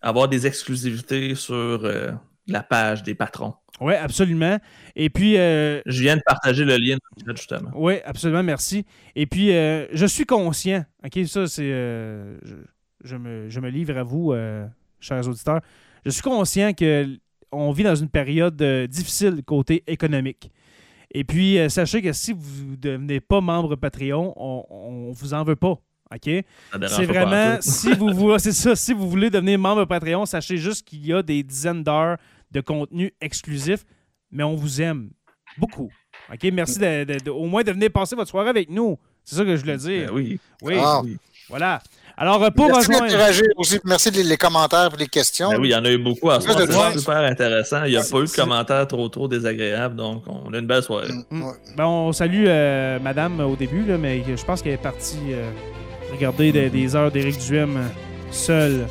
[0.01, 2.13] avoir des exclusivités sur euh,
[2.47, 3.55] la page des patrons.
[3.81, 4.59] Oui, absolument.
[4.95, 7.71] Et puis, euh, Je viens de partager le lien dans le chat, justement.
[7.75, 8.85] Oui, absolument, merci.
[9.17, 11.63] Et puis, euh, je suis conscient, OK, ça, c'est.
[11.73, 12.55] euh, je,
[13.05, 14.67] je me, je me livre à vous, euh,
[15.01, 15.61] chers auditeurs.
[16.05, 17.07] Je suis conscient que
[17.51, 20.51] on vit dans une période euh, difficile côté économique.
[21.13, 25.35] Et puis, euh, sachez que si vous ne devenez pas membre Patreon, on, on vous
[25.35, 25.79] en veut pas.
[26.15, 26.25] OK?
[26.89, 30.87] C'est vraiment, si vous, voulez, c'est ça, si vous voulez devenir membre Patreon, sachez juste
[30.87, 32.17] qu'il y a des dizaines d'heures
[32.51, 33.85] de contenu exclusif,
[34.31, 35.11] mais on vous aime
[35.59, 35.91] beaucoup.
[36.33, 36.45] OK?
[36.53, 38.99] Merci de, de- de- au moins de venir passer votre soirée avec nous.
[39.25, 40.09] C'est ça que je voulais dire.
[40.09, 40.41] Ben oui.
[40.63, 41.01] Oui, Ah.
[41.05, 41.17] oui.
[41.49, 41.83] voilà.
[42.17, 43.43] Alors, euh, pour Merci rejoindre...
[43.57, 43.81] aussi.
[43.85, 45.51] Merci les, les commentaires et les questions.
[45.51, 46.57] Ben oui, il y en a eu beaucoup à soir.
[46.59, 47.85] C'est super intéressant.
[47.85, 50.83] Il n'y a pas eu de commentaires trop trop désagréables, donc on a une belle
[50.83, 51.09] soirée.
[51.09, 51.43] Mm, Mm.
[51.43, 51.53] ouais.
[51.77, 55.51] Ben, on salue euh, madame au début, là, mais je pense qu'elle est partie euh,
[56.13, 57.79] regarder des, des heures d'Éric Duhem
[58.31, 58.87] seule.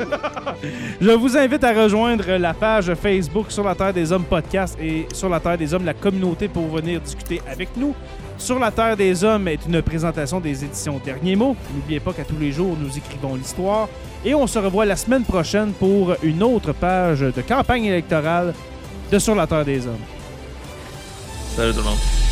[1.00, 5.06] je vous invite à rejoindre la page Facebook sur la Terre des Hommes podcast et
[5.12, 7.94] sur la Terre des Hommes la communauté pour venir discuter avec nous.
[8.40, 11.54] Sur la Terre des Hommes est une présentation des éditions Derniers mots.
[11.74, 13.86] N'oubliez pas qu'à tous les jours, nous écrivons l'histoire.
[14.24, 18.54] Et on se revoit la semaine prochaine pour une autre page de campagne électorale
[19.12, 19.94] de Sur la Terre des Hommes.
[21.54, 22.29] Salut tout le monde.